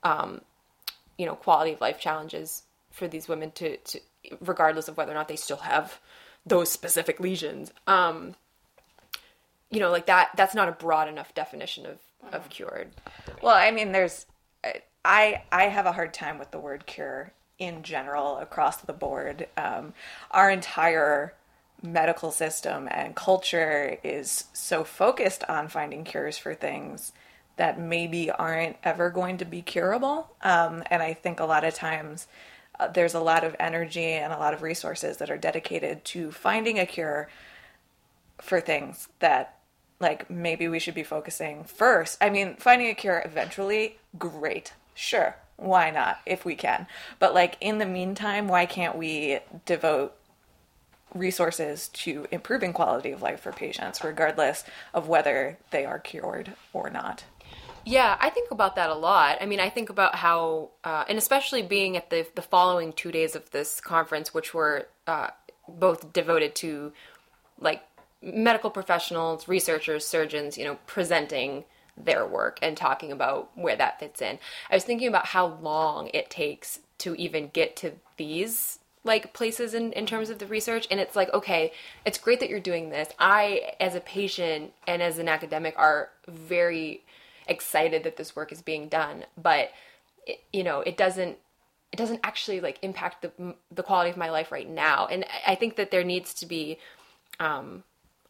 um, 0.03 0.41
you 1.17 1.25
know 1.25 1.35
quality 1.35 1.73
of 1.73 1.81
life 1.81 1.99
challenges 1.99 2.63
for 2.91 3.07
these 3.07 3.27
women 3.27 3.51
to, 3.51 3.75
to 3.77 3.99
regardless 4.39 4.87
of 4.87 4.95
whether 4.95 5.11
or 5.11 5.15
not 5.15 5.27
they 5.27 5.35
still 5.35 5.57
have 5.57 5.99
those 6.45 6.71
specific 6.71 7.19
lesions. 7.19 7.71
Um, 7.87 8.35
you 9.73 9.79
know, 9.79 9.91
like 9.91 10.05
that, 10.05 10.29
that's 10.37 10.53
not 10.53 10.69
a 10.69 10.73
broad 10.73 11.07
enough 11.07 11.33
definition 11.33 11.85
of, 11.85 11.97
of 12.31 12.41
mm-hmm. 12.41 12.49
cured. 12.49 12.91
Well, 13.41 13.55
I 13.55 13.71
mean, 13.71 13.91
there's, 13.91 14.25
I, 15.03 15.43
I 15.51 15.63
have 15.63 15.85
a 15.85 15.91
hard 15.91 16.13
time 16.13 16.37
with 16.37 16.51
the 16.51 16.59
word 16.59 16.85
cure 16.85 17.33
in 17.57 17.83
general 17.83 18.37
across 18.37 18.77
the 18.77 18.93
board. 18.93 19.47
Um, 19.57 19.93
our 20.31 20.49
entire 20.49 21.33
medical 21.81 22.31
system 22.31 22.87
and 22.91 23.15
culture 23.15 23.97
is 24.03 24.45
so 24.53 24.83
focused 24.83 25.43
on 25.49 25.67
finding 25.67 26.03
cures 26.03 26.37
for 26.37 26.53
things 26.53 27.11
that 27.57 27.79
maybe 27.79 28.31
aren't 28.31 28.77
ever 28.83 29.09
going 29.09 29.37
to 29.37 29.45
be 29.45 29.61
curable. 29.61 30.31
Um, 30.41 30.83
and 30.89 31.03
I 31.03 31.13
think 31.13 31.39
a 31.39 31.45
lot 31.45 31.63
of 31.63 31.73
times 31.73 32.27
uh, 32.79 32.87
there's 32.87 33.13
a 33.13 33.19
lot 33.19 33.43
of 33.43 33.55
energy 33.59 34.13
and 34.13 34.31
a 34.31 34.37
lot 34.37 34.53
of 34.53 34.61
resources 34.61 35.17
that 35.17 35.29
are 35.29 35.37
dedicated 35.37 36.03
to 36.05 36.31
finding 36.31 36.79
a 36.79 36.85
cure 36.85 37.29
for 38.41 38.59
things 38.59 39.09
that 39.19 39.59
like 39.99 40.29
maybe 40.29 40.67
we 40.67 40.79
should 40.79 40.95
be 40.95 41.03
focusing 41.03 41.63
first. 41.63 42.17
I 42.21 42.29
mean, 42.29 42.55
finding 42.57 42.89
a 42.89 42.93
cure 42.93 43.21
eventually, 43.25 43.97
great. 44.17 44.73
Sure. 44.93 45.35
Why 45.57 45.91
not 45.91 46.19
if 46.25 46.45
we 46.45 46.55
can? 46.55 46.87
But 47.19 47.33
like 47.33 47.57
in 47.61 47.77
the 47.77 47.85
meantime, 47.85 48.47
why 48.47 48.65
can't 48.65 48.97
we 48.97 49.39
devote 49.65 50.15
resources 51.13 51.89
to 51.89 52.25
improving 52.31 52.73
quality 52.73 53.11
of 53.11 53.21
life 53.21 53.41
for 53.41 53.51
patients 53.51 54.03
regardless 54.03 54.63
of 54.93 55.07
whether 55.07 55.57
they 55.71 55.85
are 55.85 55.99
cured 55.99 56.53
or 56.73 56.89
not? 56.89 57.23
Yeah, 57.85 58.17
I 58.19 58.29
think 58.29 58.51
about 58.51 58.75
that 58.77 58.89
a 58.89 58.95
lot. 58.95 59.37
I 59.41 59.45
mean, 59.45 59.59
I 59.59 59.69
think 59.69 59.89
about 59.89 60.15
how, 60.15 60.69
uh, 60.83 61.03
and 61.09 61.17
especially 61.17 61.61
being 61.61 61.97
at 61.97 62.09
the 62.09 62.25
the 62.33 62.41
following 62.41 62.93
two 62.93 63.11
days 63.11 63.35
of 63.35 63.51
this 63.51 63.81
conference, 63.81 64.33
which 64.33 64.53
were 64.53 64.87
uh, 65.05 65.29
both 65.67 66.13
devoted 66.13 66.55
to 66.55 66.93
like 67.59 67.83
medical 68.23 68.69
professionals, 68.69 69.47
researchers, 69.47 70.05
surgeons, 70.05 70.57
you 70.57 70.63
know, 70.63 70.77
presenting 70.87 71.65
their 71.95 72.25
work 72.25 72.57
and 72.61 72.75
talking 72.75 73.11
about 73.11 73.51
where 73.55 73.75
that 73.75 73.99
fits 73.99 74.21
in. 74.21 74.39
I 74.69 74.75
was 74.75 74.83
thinking 74.83 75.07
about 75.07 75.27
how 75.27 75.45
long 75.61 76.09
it 76.13 76.29
takes 76.29 76.79
to 76.99 77.15
even 77.15 77.49
get 77.53 77.75
to 77.77 77.91
these 78.17 78.79
like 79.03 79.33
places 79.33 79.73
in, 79.73 79.91
in 79.93 80.05
terms 80.05 80.29
of 80.29 80.39
the 80.39 80.47
research 80.47 80.87
and 80.89 80.97
it's 80.97 81.13
like 81.13 81.31
okay 81.33 81.73
it's 82.05 82.17
great 82.17 82.39
that 82.39 82.47
you're 82.47 82.57
doing 82.61 82.89
this 82.89 83.09
i 83.19 83.73
as 83.81 83.95
a 83.95 83.99
patient 83.99 84.71
and 84.87 85.01
as 85.01 85.17
an 85.17 85.27
academic 85.27 85.73
are 85.77 86.09
very 86.25 87.03
excited 87.47 88.03
that 88.03 88.17
this 88.17 88.35
work 88.35 88.51
is 88.51 88.61
being 88.61 88.87
done, 88.87 89.25
but 89.37 89.71
it, 90.25 90.43
you 90.51 90.63
know, 90.63 90.81
it 90.81 90.97
doesn't 90.97 91.37
it 91.91 91.97
doesn't 91.97 92.21
actually 92.23 92.59
like 92.59 92.79
impact 92.81 93.21
the 93.21 93.55
the 93.71 93.83
quality 93.83 94.09
of 94.09 94.17
my 94.17 94.29
life 94.29 94.51
right 94.51 94.69
now. 94.69 95.07
And 95.07 95.25
I 95.45 95.55
think 95.55 95.75
that 95.75 95.91
there 95.91 96.03
needs 96.03 96.33
to 96.35 96.45
be 96.45 96.79
um, 97.39 97.83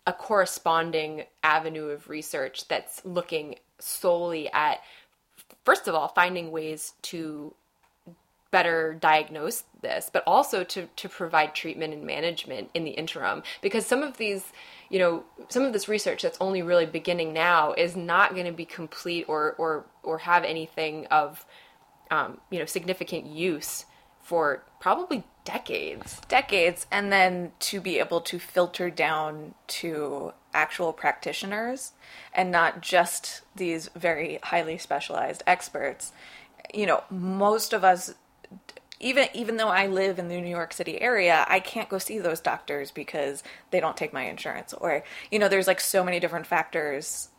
a 0.06 0.14
corresponding 0.14 1.26
avenue 1.44 1.86
of 1.86 2.10
research 2.10 2.68
that's 2.68 3.04
looking 3.06 3.56
solely 3.80 4.52
at 4.52 4.82
first 5.64 5.88
of 5.88 5.96
all 5.96 6.10
finding 6.10 6.52
ways 6.52 6.94
to 7.02 7.54
better 8.54 8.96
diagnose 9.02 9.64
this, 9.82 10.12
but 10.14 10.24
also 10.28 10.64
to, 10.64 10.88
to 10.96 11.10
provide 11.10 11.56
treatment 11.56 11.92
and 11.92 12.04
management 12.04 12.70
in 12.76 12.84
the 12.84 12.92
interim. 12.92 13.42
Because 13.64 13.84
some 13.84 14.04
of 14.04 14.18
these, 14.18 14.54
you 14.92 15.00
know, 15.00 15.24
some 15.50 15.64
of 15.64 15.74
this 15.74 15.90
research 15.90 16.22
that's 16.22 16.38
only 16.40 16.62
really 16.62 16.86
beginning 16.86 17.34
now 17.34 17.74
is 17.74 17.96
not 17.96 18.36
going 18.36 18.46
to 18.46 18.52
be 18.52 18.64
complete 18.64 19.26
or, 19.28 19.56
or, 19.58 19.86
or 20.04 20.20
have 20.20 20.44
anything 20.44 21.08
of, 21.08 21.44
um, 22.12 22.40
you 22.52 22.60
know, 22.60 22.66
significant 22.66 23.26
use 23.26 23.86
for 24.22 24.64
probably 24.80 25.24
decades. 25.46 26.22
Decades. 26.28 26.86
And 26.92 27.12
then 27.12 27.52
to 27.60 27.82
be 27.82 28.00
able 28.00 28.22
to 28.22 28.40
filter 28.40 28.90
down 28.90 29.56
to 29.68 30.34
actual 30.54 30.94
practitioners 30.94 31.94
and 32.34 32.52
not 32.52 32.82
just 32.82 33.42
these 33.56 33.90
very 33.96 34.40
highly 34.44 34.78
specialized 34.78 35.44
experts. 35.48 36.12
You 36.74 36.86
know, 36.86 37.04
most 37.10 37.74
of 37.74 37.84
us 37.84 38.14
even 39.00 39.28
even 39.34 39.58
though 39.58 39.68
I 39.68 39.88
live 39.88 40.18
in 40.18 40.30
the 40.30 40.40
New 40.40 40.50
York 40.50 40.72
City 40.72 41.02
area, 41.02 41.46
I 41.50 41.60
can't 41.60 41.90
go 41.90 41.98
see 41.98 42.20
those 42.20 42.40
doctors 42.40 42.90
because 42.90 43.44
they 43.70 43.82
don't 43.82 43.98
take 43.98 44.14
my 44.14 44.24
insurance 44.24 44.74
or 44.74 45.04
you 45.30 45.40
know 45.40 45.50
there's 45.50 45.68
like 45.68 45.82
so 45.82 46.04
many 46.04 46.20
different 46.20 46.48
factors 46.48 47.30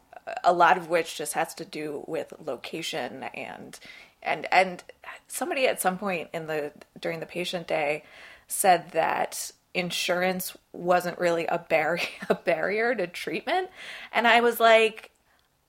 a 0.43 0.53
lot 0.53 0.79
of 0.79 0.88
which 0.88 1.17
just 1.17 1.35
has 1.35 1.55
to 1.55 1.64
do 1.64 2.03
with 2.07 2.33
location 2.45 3.25
and 3.35 3.79
and 4.25 4.47
and 4.51 4.83
somebody 5.29 5.67
at 5.67 5.81
some 5.81 5.99
point 5.99 6.29
in 6.33 6.47
the 6.47 6.73
during 7.01 7.21
the 7.21 7.27
patient 7.27 7.67
day 7.67 8.05
said 8.47 8.91
that 8.93 9.51
insurance 9.73 10.57
wasn't 10.73 11.19
really 11.19 11.47
a 11.47 11.59
barrier 11.59 12.07
a 12.29 12.35
barrier 12.35 12.95
to 12.95 13.07
treatment. 13.07 13.71
And 14.13 14.27
I 14.27 14.41
was 14.41 14.61
like 14.61 15.11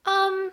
um 0.05 0.51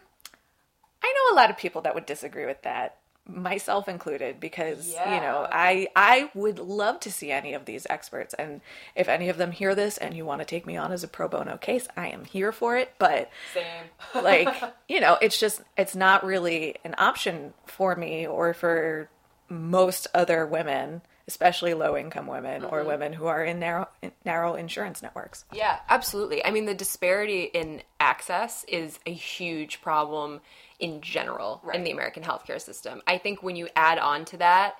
I 1.05 1.13
know 1.13 1.35
a 1.35 1.37
lot 1.37 1.51
of 1.51 1.57
people 1.59 1.83
that 1.83 1.95
would 1.95 2.07
disagree 2.07 2.47
with 2.47 2.63
that 2.63 2.99
myself 3.29 3.89
included 3.89 4.41
because 4.41 4.93
yeah. 4.93 5.15
you 5.15 5.21
know 5.21 5.47
i 5.53 5.87
i 5.95 6.29
would 6.35 6.59
love 6.59 6.99
to 6.99 7.11
see 7.11 7.31
any 7.31 7.55
of 7.55 7.67
these 7.67 7.87
experts 7.89 8.35
and 8.35 8.61
if 8.97 9.09
any 9.09 9.29
of 9.29 9.37
them 9.37 9.53
hear 9.53 9.77
this 9.77 9.97
and 9.97 10.17
you 10.17 10.25
want 10.25 10.41
to 10.41 10.45
take 10.45 10.67
me 10.67 10.77
on 10.77 10.91
as 10.91 11.05
a 11.05 11.09
pro 11.09 11.29
bono 11.29 11.57
case 11.57 11.87
i 11.97 12.09
am 12.09 12.25
here 12.25 12.51
for 12.51 12.77
it 12.77 12.93
but 12.99 13.31
Same. 13.55 13.65
like 14.25 14.49
you 14.89 14.99
know 14.99 15.19
it's 15.23 15.39
just 15.39 15.63
it's 15.77 15.95
not 15.95 16.25
really 16.25 16.75
an 16.85 16.97
option 16.99 17.55
for 17.65 17.95
me 17.95 18.27
or 18.27 18.53
for 18.53 19.09
most 19.49 20.09
other 20.13 20.45
women 20.45 21.01
especially 21.29 21.75
low 21.75 21.97
income 21.97 22.27
women 22.27 22.63
mm-hmm. 22.63 22.75
or 22.75 22.85
women 22.85 23.13
who 23.13 23.27
are 23.27 23.45
in 23.45 23.59
narrow 23.59 23.89
narrow 24.25 24.55
insurance 24.55 25.03
networks 25.03 25.45
yeah 25.53 25.79
absolutely 25.89 26.45
i 26.45 26.51
mean 26.51 26.65
the 26.65 26.75
disparity 26.75 27.43
in 27.43 27.83
access 28.01 28.65
is 28.69 28.99
a 29.07 29.13
huge 29.13 29.81
problem 29.81 30.41
in 30.83 31.01
general 31.01 31.61
right. 31.63 31.77
in 31.77 31.85
the 31.85 31.93
American 31.93 32.23
healthcare 32.23 32.61
system. 32.61 33.01
I 33.07 33.17
think 33.17 33.43
when 33.43 33.57
you 33.57 33.69
add 33.75 33.99
on 33.99 34.25
to 34.27 34.37
that, 34.39 34.75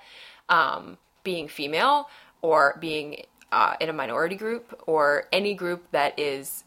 um, 0.49 0.97
being 1.23 1.47
female 1.47 2.09
or 2.41 2.77
being 2.79 3.23
uh, 3.51 3.75
in 3.79 3.89
a 3.89 3.93
minority 3.93 4.35
group 4.35 4.83
or 4.85 5.27
any 5.31 5.55
group 5.55 5.89
that 5.91 6.19
is. 6.19 6.65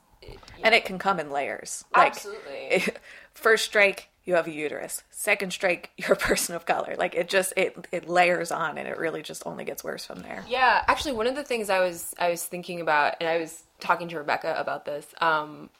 And 0.64 0.74
it 0.74 0.86
can 0.86 0.98
come 0.98 1.20
in 1.20 1.30
layers. 1.30 1.84
Like, 1.94 2.12
Absolutely. 2.12 2.84
first 3.34 3.66
strike, 3.66 4.08
you 4.26 4.34
have 4.34 4.46
a 4.48 4.50
uterus. 4.50 5.04
Second 5.10 5.52
strike, 5.52 5.90
you're 5.96 6.12
a 6.12 6.16
person 6.16 6.54
of 6.54 6.66
color. 6.66 6.96
Like 6.98 7.14
it 7.14 7.28
just 7.28 7.54
it 7.56 7.86
it 7.92 8.08
layers 8.08 8.50
on, 8.50 8.76
and 8.76 8.86
it 8.86 8.98
really 8.98 9.22
just 9.22 9.46
only 9.46 9.64
gets 9.64 9.82
worse 9.82 10.04
from 10.04 10.20
there. 10.20 10.44
Yeah, 10.48 10.84
actually, 10.88 11.12
one 11.12 11.26
of 11.26 11.36
the 11.36 11.44
things 11.44 11.70
I 11.70 11.78
was 11.80 12.14
I 12.18 12.28
was 12.28 12.44
thinking 12.44 12.80
about, 12.80 13.14
and 13.20 13.28
I 13.28 13.38
was 13.38 13.62
talking 13.80 14.08
to 14.08 14.18
Rebecca 14.18 14.54
about 14.58 14.84
this. 14.84 15.06
Um, 15.20 15.70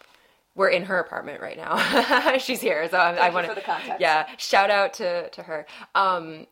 we're 0.55 0.71
in 0.71 0.85
her 0.85 0.99
apartment 0.99 1.43
right 1.43 1.57
now. 1.57 2.39
She's 2.39 2.63
here, 2.63 2.89
so 2.89 2.97
I, 2.97 3.27
I 3.27 3.31
want 3.31 3.47
to. 3.47 3.97
Yeah, 4.01 4.27
shout 4.39 4.71
out 4.71 4.95
to 4.95 5.29
to 5.31 5.43
her. 5.43 5.67
Um, 5.95 6.47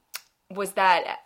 was 0.51 0.73
that 0.73 1.21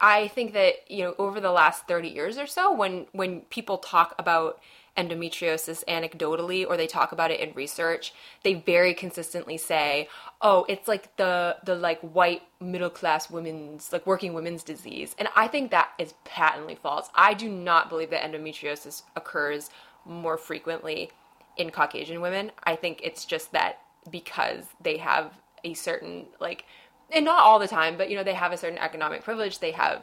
I 0.00 0.28
think 0.28 0.54
that 0.54 0.90
you 0.90 1.04
know 1.04 1.14
over 1.18 1.40
the 1.40 1.52
last 1.52 1.86
thirty 1.86 2.08
years 2.08 2.38
or 2.38 2.46
so, 2.46 2.72
when 2.72 3.06
when 3.12 3.42
people 3.42 3.78
talk 3.78 4.14
about 4.18 4.60
endometriosis 5.00 5.84
anecdotally 5.86 6.66
or 6.68 6.76
they 6.76 6.86
talk 6.86 7.12
about 7.12 7.30
it 7.30 7.40
in 7.40 7.52
research 7.54 8.12
they 8.44 8.54
very 8.54 8.92
consistently 8.92 9.56
say 9.56 10.08
oh 10.42 10.66
it's 10.68 10.86
like 10.86 11.16
the 11.16 11.56
the 11.64 11.74
like 11.74 12.00
white 12.00 12.42
middle 12.60 12.90
class 12.90 13.30
women's 13.30 13.92
like 13.92 14.06
working 14.06 14.34
women's 14.34 14.62
disease. 14.62 15.14
And 15.18 15.28
i 15.34 15.46
think 15.48 15.70
that 15.70 15.90
is 15.98 16.14
patently 16.24 16.74
false. 16.74 17.08
I 17.14 17.34
do 17.34 17.48
not 17.48 17.88
believe 17.88 18.10
that 18.10 18.22
endometriosis 18.22 19.02
occurs 19.16 19.70
more 20.04 20.36
frequently 20.36 21.10
in 21.56 21.70
Caucasian 21.70 22.20
women. 22.20 22.52
I 22.64 22.76
think 22.76 23.00
it's 23.02 23.24
just 23.24 23.52
that 23.52 23.80
because 24.10 24.64
they 24.80 24.96
have 24.98 25.32
a 25.64 25.74
certain 25.74 26.26
like 26.40 26.64
and 27.12 27.24
not 27.24 27.40
all 27.40 27.58
the 27.58 27.68
time, 27.68 27.96
but 27.96 28.08
you 28.08 28.16
know, 28.16 28.22
they 28.22 28.34
have 28.34 28.52
a 28.52 28.56
certain 28.56 28.78
economic 28.78 29.24
privilege, 29.24 29.58
they 29.58 29.72
have 29.72 30.02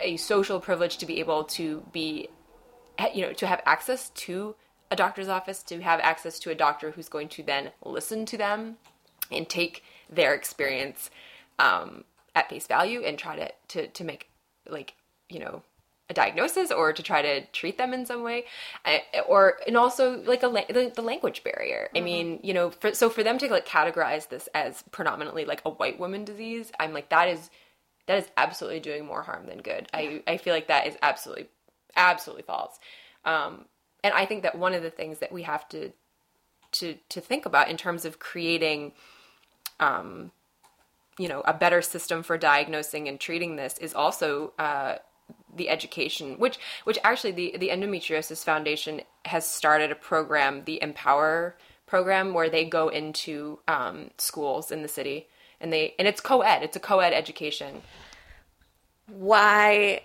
a 0.00 0.16
social 0.18 0.60
privilege 0.60 0.98
to 0.98 1.06
be 1.06 1.20
able 1.20 1.44
to 1.44 1.82
be 1.92 2.28
you 3.14 3.22
know, 3.22 3.32
to 3.32 3.46
have 3.46 3.62
access 3.66 4.10
to 4.10 4.54
a 4.90 4.96
doctor's 4.96 5.28
office, 5.28 5.62
to 5.64 5.80
have 5.80 6.00
access 6.00 6.38
to 6.40 6.50
a 6.50 6.54
doctor 6.54 6.92
who's 6.92 7.08
going 7.08 7.28
to 7.28 7.42
then 7.42 7.70
listen 7.84 8.24
to 8.26 8.36
them 8.36 8.76
and 9.30 9.48
take 9.48 9.82
their 10.08 10.34
experience 10.34 11.10
um, 11.58 12.04
at 12.34 12.48
face 12.48 12.66
value 12.66 13.02
and 13.02 13.18
try 13.18 13.36
to, 13.36 13.50
to, 13.68 13.88
to 13.88 14.04
make 14.04 14.30
like, 14.68 14.94
you 15.28 15.40
know, 15.40 15.62
a 16.08 16.14
diagnosis 16.14 16.70
or 16.70 16.92
to 16.92 17.02
try 17.02 17.20
to 17.20 17.44
treat 17.46 17.78
them 17.78 17.92
in 17.92 18.06
some 18.06 18.22
way 18.22 18.44
I, 18.84 19.02
or 19.26 19.58
and 19.66 19.76
also 19.76 20.22
like 20.22 20.44
a 20.44 20.48
the, 20.48 20.92
the 20.94 21.02
language 21.02 21.42
barrier. 21.42 21.88
Mm-hmm. 21.88 21.96
i 21.96 22.00
mean 22.00 22.40
you 22.44 22.54
know 22.54 22.70
for, 22.70 22.94
so 22.94 23.10
for 23.10 23.24
them 23.24 23.38
to 23.38 23.48
like 23.48 23.66
categorize 23.66 24.28
this 24.28 24.48
as 24.54 24.84
predominantly 24.92 25.44
like 25.44 25.62
a 25.64 25.70
white 25.70 25.98
woman 25.98 26.24
disease 26.24 26.70
i'm 26.78 26.92
like 26.92 27.08
that 27.08 27.28
is 27.28 27.50
that 28.06 28.18
is 28.18 28.28
absolutely 28.36 28.80
doing 28.80 29.04
more 29.04 29.22
harm 29.22 29.46
than 29.46 29.58
good. 29.58 29.88
I 29.92 30.22
i 30.26 30.36
feel 30.36 30.54
like 30.54 30.68
that 30.68 30.86
is 30.86 30.96
absolutely 31.02 31.48
absolutely 31.96 32.42
false 32.42 32.78
um 33.24 33.64
and 34.04 34.14
i 34.14 34.24
think 34.24 34.42
that 34.42 34.56
one 34.56 34.74
of 34.74 34.82
the 34.82 34.90
things 34.90 35.18
that 35.18 35.32
we 35.32 35.42
have 35.42 35.68
to 35.68 35.92
to 36.72 36.96
to 37.08 37.20
think 37.20 37.46
about 37.46 37.68
in 37.68 37.76
terms 37.76 38.04
of 38.04 38.18
creating 38.18 38.92
um 39.80 40.30
you 41.18 41.28
know 41.28 41.42
a 41.46 41.54
better 41.54 41.80
system 41.82 42.22
for 42.22 42.36
diagnosing 42.36 43.08
and 43.08 43.18
treating 43.20 43.56
this 43.56 43.78
is 43.78 43.94
also 43.94 44.52
uh 44.58 44.96
the 45.56 45.68
education, 45.68 46.38
which 46.38 46.58
which 46.84 46.98
actually 47.02 47.32
the 47.32 47.56
the 47.58 47.68
Endometriosis 47.68 48.44
Foundation 48.44 49.00
has 49.24 49.46
started 49.46 49.90
a 49.90 49.94
program, 49.94 50.64
the 50.64 50.78
ENPOWR 50.82 51.54
program, 51.86 52.34
where 52.34 52.50
they 52.50 52.64
go 52.64 52.88
into 52.88 53.58
um, 53.66 54.10
schools 54.18 54.70
in 54.70 54.82
the 54.82 54.88
city 54.88 55.28
and 55.60 55.72
they 55.72 55.94
and 55.98 56.06
it's 56.06 56.20
co-ed. 56.20 56.62
It's 56.62 56.76
a 56.76 56.80
co-ed 56.80 57.12
education. 57.12 57.82
Why? 59.08 60.02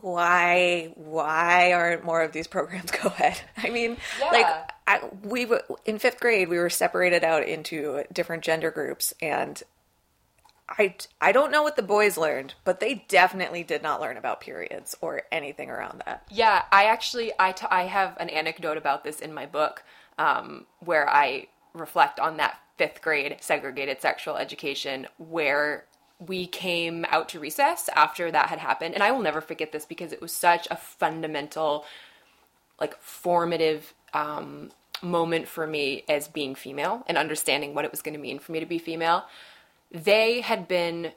Why? 0.00 0.92
Why 0.94 1.72
aren't 1.72 2.04
more 2.04 2.22
of 2.22 2.32
these 2.32 2.46
programs 2.46 2.90
co-ed? 2.92 3.40
I 3.56 3.70
mean, 3.70 3.96
yeah. 4.20 4.30
like 4.30 4.72
I, 4.86 5.00
we 5.22 5.46
in 5.84 5.98
fifth 5.98 6.20
grade 6.20 6.48
we 6.48 6.58
were 6.58 6.70
separated 6.70 7.24
out 7.24 7.46
into 7.46 8.04
different 8.12 8.42
gender 8.42 8.70
groups, 8.70 9.14
and 9.20 9.62
I, 10.68 10.94
I 11.20 11.32
don't 11.32 11.50
know 11.50 11.62
what 11.62 11.76
the 11.76 11.82
boys 11.82 12.16
learned, 12.16 12.54
but 12.64 12.80
they 12.80 13.04
definitely 13.08 13.62
did 13.62 13.82
not 13.82 14.00
learn 14.00 14.16
about 14.16 14.40
periods 14.40 14.96
or 15.00 15.22
anything 15.30 15.70
around 15.70 16.02
that. 16.06 16.26
Yeah, 16.30 16.62
I 16.72 16.84
actually 16.84 17.32
I, 17.38 17.52
t- 17.52 17.66
I 17.70 17.84
have 17.84 18.16
an 18.18 18.30
anecdote 18.30 18.78
about 18.78 19.04
this 19.04 19.20
in 19.20 19.34
my 19.34 19.46
book 19.46 19.84
um, 20.18 20.66
where 20.80 21.08
I 21.08 21.48
reflect 21.74 22.18
on 22.18 22.38
that 22.38 22.58
fifth 22.78 23.02
grade 23.02 23.36
segregated 23.40 24.00
sexual 24.00 24.36
education 24.36 25.06
where 25.18 25.84
we 26.26 26.46
came 26.46 27.04
out 27.08 27.28
to 27.30 27.40
recess 27.40 27.88
after 27.94 28.30
that 28.30 28.48
had 28.48 28.58
happened, 28.58 28.94
and 28.94 29.02
I 29.02 29.10
will 29.10 29.22
never 29.22 29.40
forget 29.40 29.72
this 29.72 29.84
because 29.84 30.12
it 30.12 30.20
was 30.20 30.32
such 30.32 30.68
a 30.70 30.76
fundamental, 30.76 31.84
like 32.80 33.00
formative 33.00 33.94
um, 34.12 34.70
moment 35.02 35.48
for 35.48 35.66
me 35.66 36.04
as 36.08 36.28
being 36.28 36.54
female 36.54 37.04
and 37.06 37.18
understanding 37.18 37.74
what 37.74 37.84
it 37.84 37.90
was 37.90 38.02
going 38.02 38.14
to 38.14 38.20
mean 38.20 38.38
for 38.38 38.52
me 38.52 38.60
to 38.60 38.66
be 38.66 38.78
female. 38.78 39.24
They 39.90 40.40
had 40.40 40.66
been 40.66 41.12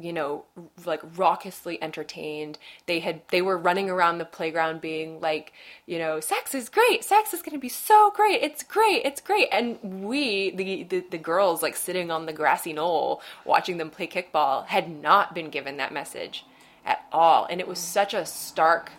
you 0.00 0.12
know 0.12 0.44
like 0.84 1.00
raucously 1.16 1.78
entertained. 1.82 2.58
They 2.86 3.00
had 3.00 3.22
they 3.30 3.42
were 3.42 3.58
running 3.58 3.90
around 3.90 4.18
the 4.18 4.24
playground 4.24 4.80
being 4.80 5.20
like 5.20 5.52
you 5.86 5.98
know 5.98 6.20
sex 6.20 6.54
is 6.54 6.68
great. 6.68 7.04
Sex 7.04 7.34
is 7.34 7.42
going 7.42 7.54
to 7.54 7.60
be 7.60 7.68
so 7.68 8.12
great. 8.14 8.42
It's 8.42 8.62
great. 8.62 9.04
It's 9.04 9.20
great. 9.20 9.48
And 9.52 10.04
we 10.04 10.50
the, 10.50 10.84
the 10.84 11.04
the 11.10 11.18
girls 11.18 11.62
like 11.62 11.76
sitting 11.76 12.10
on 12.10 12.26
the 12.26 12.32
grassy 12.32 12.72
knoll 12.72 13.20
watching 13.44 13.78
them 13.78 13.90
play 13.90 14.06
kickball 14.06 14.66
had 14.66 14.90
not 14.90 15.34
been 15.34 15.50
given 15.50 15.76
that 15.78 15.92
message 15.92 16.44
at 16.84 17.04
all. 17.12 17.46
And 17.50 17.60
it 17.60 17.68
was 17.68 17.78
mm. 17.78 17.82
such 17.82 18.14
a 18.14 18.24
stark 18.24 18.92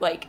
like 0.00 0.26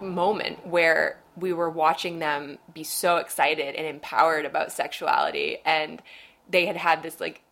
moment 0.00 0.66
where 0.66 1.18
we 1.36 1.52
were 1.52 1.70
watching 1.70 2.18
them 2.18 2.58
be 2.74 2.84
so 2.84 3.16
excited 3.16 3.74
and 3.74 3.86
empowered 3.86 4.44
about 4.44 4.72
sexuality. 4.72 5.58
And 5.64 6.02
they 6.50 6.66
had 6.66 6.76
had 6.76 7.02
this 7.02 7.20
like 7.20 7.42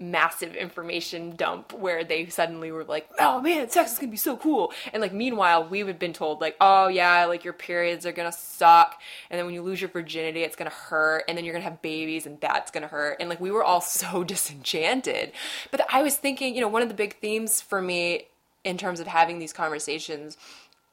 massive 0.00 0.56
information 0.56 1.36
dump 1.36 1.72
where 1.72 2.02
they 2.04 2.26
suddenly 2.26 2.72
were 2.72 2.84
like, 2.84 3.08
"Oh 3.18 3.40
man, 3.40 3.68
sex 3.68 3.92
is 3.92 3.98
gonna 3.98 4.10
be 4.10 4.16
so 4.16 4.36
cool," 4.36 4.72
and 4.92 5.00
like 5.00 5.12
meanwhile 5.12 5.64
we 5.64 5.80
had 5.80 5.98
been 5.98 6.12
told 6.12 6.40
like, 6.40 6.56
"Oh 6.60 6.88
yeah, 6.88 7.24
like 7.26 7.44
your 7.44 7.52
periods 7.52 8.06
are 8.06 8.12
gonna 8.12 8.32
suck, 8.32 9.00
and 9.30 9.38
then 9.38 9.46
when 9.46 9.54
you 9.54 9.62
lose 9.62 9.80
your 9.80 9.90
virginity, 9.90 10.42
it's 10.42 10.56
gonna 10.56 10.70
hurt, 10.70 11.24
and 11.28 11.36
then 11.36 11.44
you're 11.44 11.54
gonna 11.54 11.64
have 11.64 11.82
babies, 11.82 12.26
and 12.26 12.40
that's 12.40 12.70
gonna 12.70 12.88
hurt," 12.88 13.18
and 13.20 13.28
like 13.28 13.40
we 13.40 13.50
were 13.50 13.64
all 13.64 13.80
so 14.00 14.24
disenchanted. 14.24 15.32
But 15.70 15.86
I 15.92 16.02
was 16.02 16.16
thinking, 16.16 16.54
you 16.54 16.60
know, 16.60 16.68
one 16.68 16.82
of 16.82 16.88
the 16.88 16.94
big 16.94 17.18
themes 17.20 17.60
for 17.60 17.82
me 17.82 18.26
in 18.64 18.76
terms 18.76 19.00
of 19.00 19.06
having 19.06 19.38
these 19.38 19.52
conversations 19.52 20.36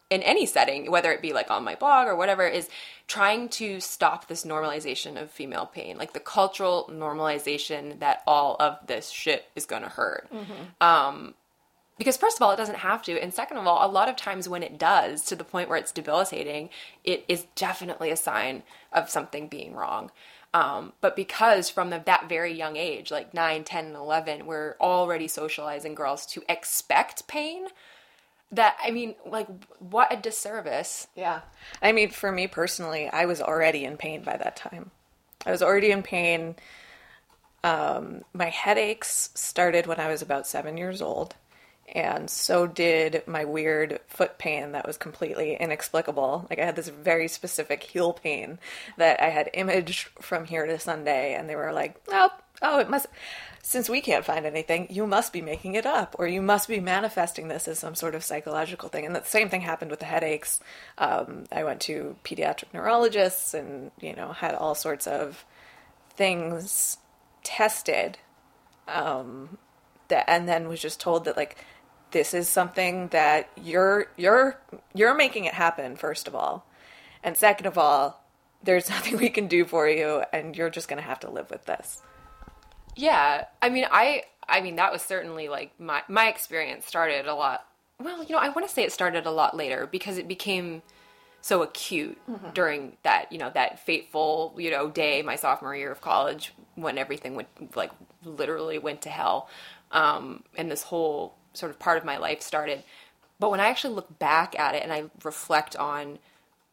in 0.09 0.21
any 0.23 0.45
setting, 0.45 0.89
whether 0.89 1.11
it 1.11 1.21
be 1.21 1.33
like 1.33 1.51
on 1.51 1.63
my 1.63 1.75
blog 1.75 2.07
or 2.07 2.15
whatever, 2.15 2.47
is 2.47 2.69
trying 3.07 3.49
to 3.49 3.79
stop 3.79 4.27
this 4.27 4.45
normalization 4.45 5.21
of 5.21 5.29
female 5.31 5.65
pain, 5.65 5.97
like 5.97 6.13
the 6.13 6.19
cultural 6.19 6.89
normalization 6.91 7.99
that 7.99 8.23
all 8.25 8.55
of 8.59 8.77
this 8.87 9.09
shit 9.09 9.45
is 9.55 9.65
gonna 9.65 9.89
hurt. 9.89 10.27
Mm-hmm. 10.33 10.83
Um, 10.83 11.33
because 11.97 12.15
first 12.15 12.37
of 12.37 12.43
all, 12.43 12.51
it 12.51 12.57
doesn't 12.57 12.77
have 12.77 13.01
to, 13.03 13.19
and 13.19 13.33
second 13.33 13.57
of 13.57 13.65
all, 13.65 13.85
a 13.85 13.91
lot 13.91 14.07
of 14.07 14.15
times 14.15 14.47
when 14.47 14.61
it 14.61 14.77
does, 14.77 15.23
to 15.25 15.35
the 15.35 15.43
point 15.43 15.67
where 15.67 15.79
it's 15.79 15.91
debilitating, 15.91 16.69
it 17.03 17.25
is 17.27 17.47
definitely 17.55 18.11
a 18.11 18.15
sign 18.17 18.63
of 18.93 19.09
something 19.09 19.47
being 19.47 19.73
wrong. 19.73 20.11
Um, 20.53 20.93
but 21.01 21.15
because 21.15 21.69
from 21.69 21.89
the, 21.89 22.01
that 22.05 22.29
very 22.29 22.53
young 22.53 22.77
age, 22.77 23.11
like 23.11 23.33
9, 23.33 23.63
10, 23.63 23.85
and 23.85 23.95
11, 23.95 24.45
we're 24.45 24.75
already 24.79 25.27
socializing 25.27 25.95
girls 25.95 26.25
to 26.27 26.43
expect 26.47 27.27
pain 27.27 27.67
that 28.51 28.77
I 28.83 28.91
mean, 28.91 29.15
like, 29.25 29.47
what 29.79 30.11
a 30.11 30.17
disservice. 30.17 31.07
Yeah. 31.15 31.41
I 31.81 31.91
mean, 31.91 32.09
for 32.09 32.31
me 32.31 32.47
personally, 32.47 33.09
I 33.09 33.25
was 33.25 33.41
already 33.41 33.83
in 33.85 33.97
pain 33.97 34.23
by 34.23 34.37
that 34.37 34.55
time. 34.55 34.91
I 35.45 35.51
was 35.51 35.61
already 35.61 35.91
in 35.91 36.03
pain. 36.03 36.55
Um, 37.63 38.23
my 38.33 38.49
headaches 38.49 39.29
started 39.33 39.87
when 39.87 39.99
I 39.99 40.07
was 40.07 40.21
about 40.21 40.47
seven 40.47 40.77
years 40.77 41.01
old, 41.01 41.35
and 41.87 42.29
so 42.29 42.67
did 42.67 43.23
my 43.27 43.45
weird 43.45 43.99
foot 44.07 44.37
pain 44.37 44.73
that 44.73 44.85
was 44.85 44.97
completely 44.97 45.55
inexplicable. 45.55 46.45
Like, 46.49 46.59
I 46.59 46.65
had 46.65 46.75
this 46.75 46.89
very 46.89 47.27
specific 47.27 47.83
heel 47.83 48.13
pain 48.13 48.59
that 48.97 49.21
I 49.21 49.29
had 49.29 49.49
imaged 49.53 50.09
from 50.21 50.45
here 50.45 50.65
to 50.65 50.79
Sunday, 50.79 51.33
and 51.33 51.49
they 51.49 51.55
were 51.55 51.71
like, 51.71 51.95
oh, 52.09 52.29
oh, 52.61 52.79
it 52.79 52.89
must 52.89 53.07
since 53.67 53.89
we 53.89 53.99
can't 53.99 54.23
find 54.23 54.45
anything, 54.45 54.87
you 54.89 55.05
must 55.05 55.33
be 55.33 55.41
making 55.41 55.75
it 55.75 55.85
up, 55.85 56.15
or 56.17 56.25
you 56.25 56.41
must 56.41 56.69
be 56.69 56.79
manifesting 56.79 57.49
this 57.49 57.67
as 57.67 57.77
some 57.77 57.95
sort 57.95 58.15
of 58.15 58.23
psychological 58.23 58.87
thing. 58.87 59.05
And 59.05 59.13
the 59.13 59.25
same 59.25 59.49
thing 59.49 59.59
happened 59.59 59.91
with 59.91 59.99
the 59.99 60.05
headaches. 60.05 60.61
Um, 60.97 61.43
I 61.51 61.65
went 61.65 61.81
to 61.81 62.15
pediatric 62.23 62.73
neurologists 62.73 63.53
and, 63.53 63.91
you 63.99 64.15
know, 64.15 64.31
had 64.31 64.55
all 64.55 64.73
sorts 64.73 65.05
of 65.05 65.43
things 66.11 66.97
tested. 67.43 68.17
Um, 68.87 69.57
that, 70.07 70.29
and 70.29 70.47
then 70.47 70.69
was 70.69 70.79
just 70.79 71.01
told 71.01 71.25
that, 71.25 71.35
like, 71.35 71.57
this 72.11 72.33
is 72.33 72.47
something 72.47 73.07
that 73.09 73.49
you're 73.61 74.07
you're 74.17 74.59
you're 74.93 75.15
making 75.15 75.45
it 75.45 75.53
happen 75.53 75.95
first 75.95 76.27
of 76.27 76.35
all 76.35 76.65
and 77.23 77.35
second 77.37 77.65
of 77.65 77.77
all 77.77 78.23
there's 78.63 78.89
nothing 78.89 79.17
we 79.17 79.29
can 79.29 79.47
do 79.47 79.65
for 79.65 79.87
you 79.87 80.23
and 80.33 80.55
you're 80.55 80.69
just 80.69 80.87
going 80.87 81.01
to 81.01 81.07
have 81.07 81.19
to 81.19 81.29
live 81.29 81.49
with 81.49 81.65
this 81.65 82.01
yeah, 82.97 83.45
I 83.61 83.69
mean, 83.69 83.85
I 83.89 84.23
I 84.49 84.61
mean 84.61 84.75
that 84.75 84.91
was 84.91 85.01
certainly 85.01 85.47
like 85.47 85.79
my 85.79 86.01
my 86.09 86.27
experience 86.27 86.85
started 86.85 87.27
a 87.27 87.35
lot. 87.35 87.65
Well, 87.99 88.23
you 88.23 88.35
know, 88.35 88.41
I 88.41 88.49
want 88.49 88.67
to 88.67 88.73
say 88.73 88.83
it 88.83 88.91
started 88.91 89.25
a 89.25 89.31
lot 89.31 89.55
later 89.55 89.87
because 89.87 90.17
it 90.17 90.27
became 90.27 90.81
so 91.41 91.61
acute 91.61 92.17
mm-hmm. 92.29 92.49
during 92.53 92.97
that 93.03 93.31
you 93.31 93.37
know 93.37 93.51
that 93.53 93.79
fateful 93.79 94.53
you 94.57 94.71
know 94.71 94.89
day 94.89 95.21
my 95.21 95.35
sophomore 95.35 95.75
year 95.75 95.91
of 95.91 96.01
college 96.01 96.51
when 96.75 96.97
everything 96.97 97.35
went 97.35 97.47
like 97.75 97.91
literally 98.25 98.79
went 98.79 99.03
to 99.03 99.09
hell 99.09 99.47
um, 99.91 100.43
and 100.57 100.69
this 100.69 100.83
whole 100.83 101.36
sort 101.57 101.71
of 101.71 101.79
part 101.79 101.97
of 101.97 102.05
my 102.05 102.17
life 102.17 102.41
started 102.41 102.83
but 103.39 103.51
when 103.51 103.59
i 103.59 103.67
actually 103.67 103.93
look 103.93 104.19
back 104.19 104.57
at 104.59 104.75
it 104.75 104.83
and 104.83 104.93
i 104.93 105.03
reflect 105.23 105.75
on 105.75 106.19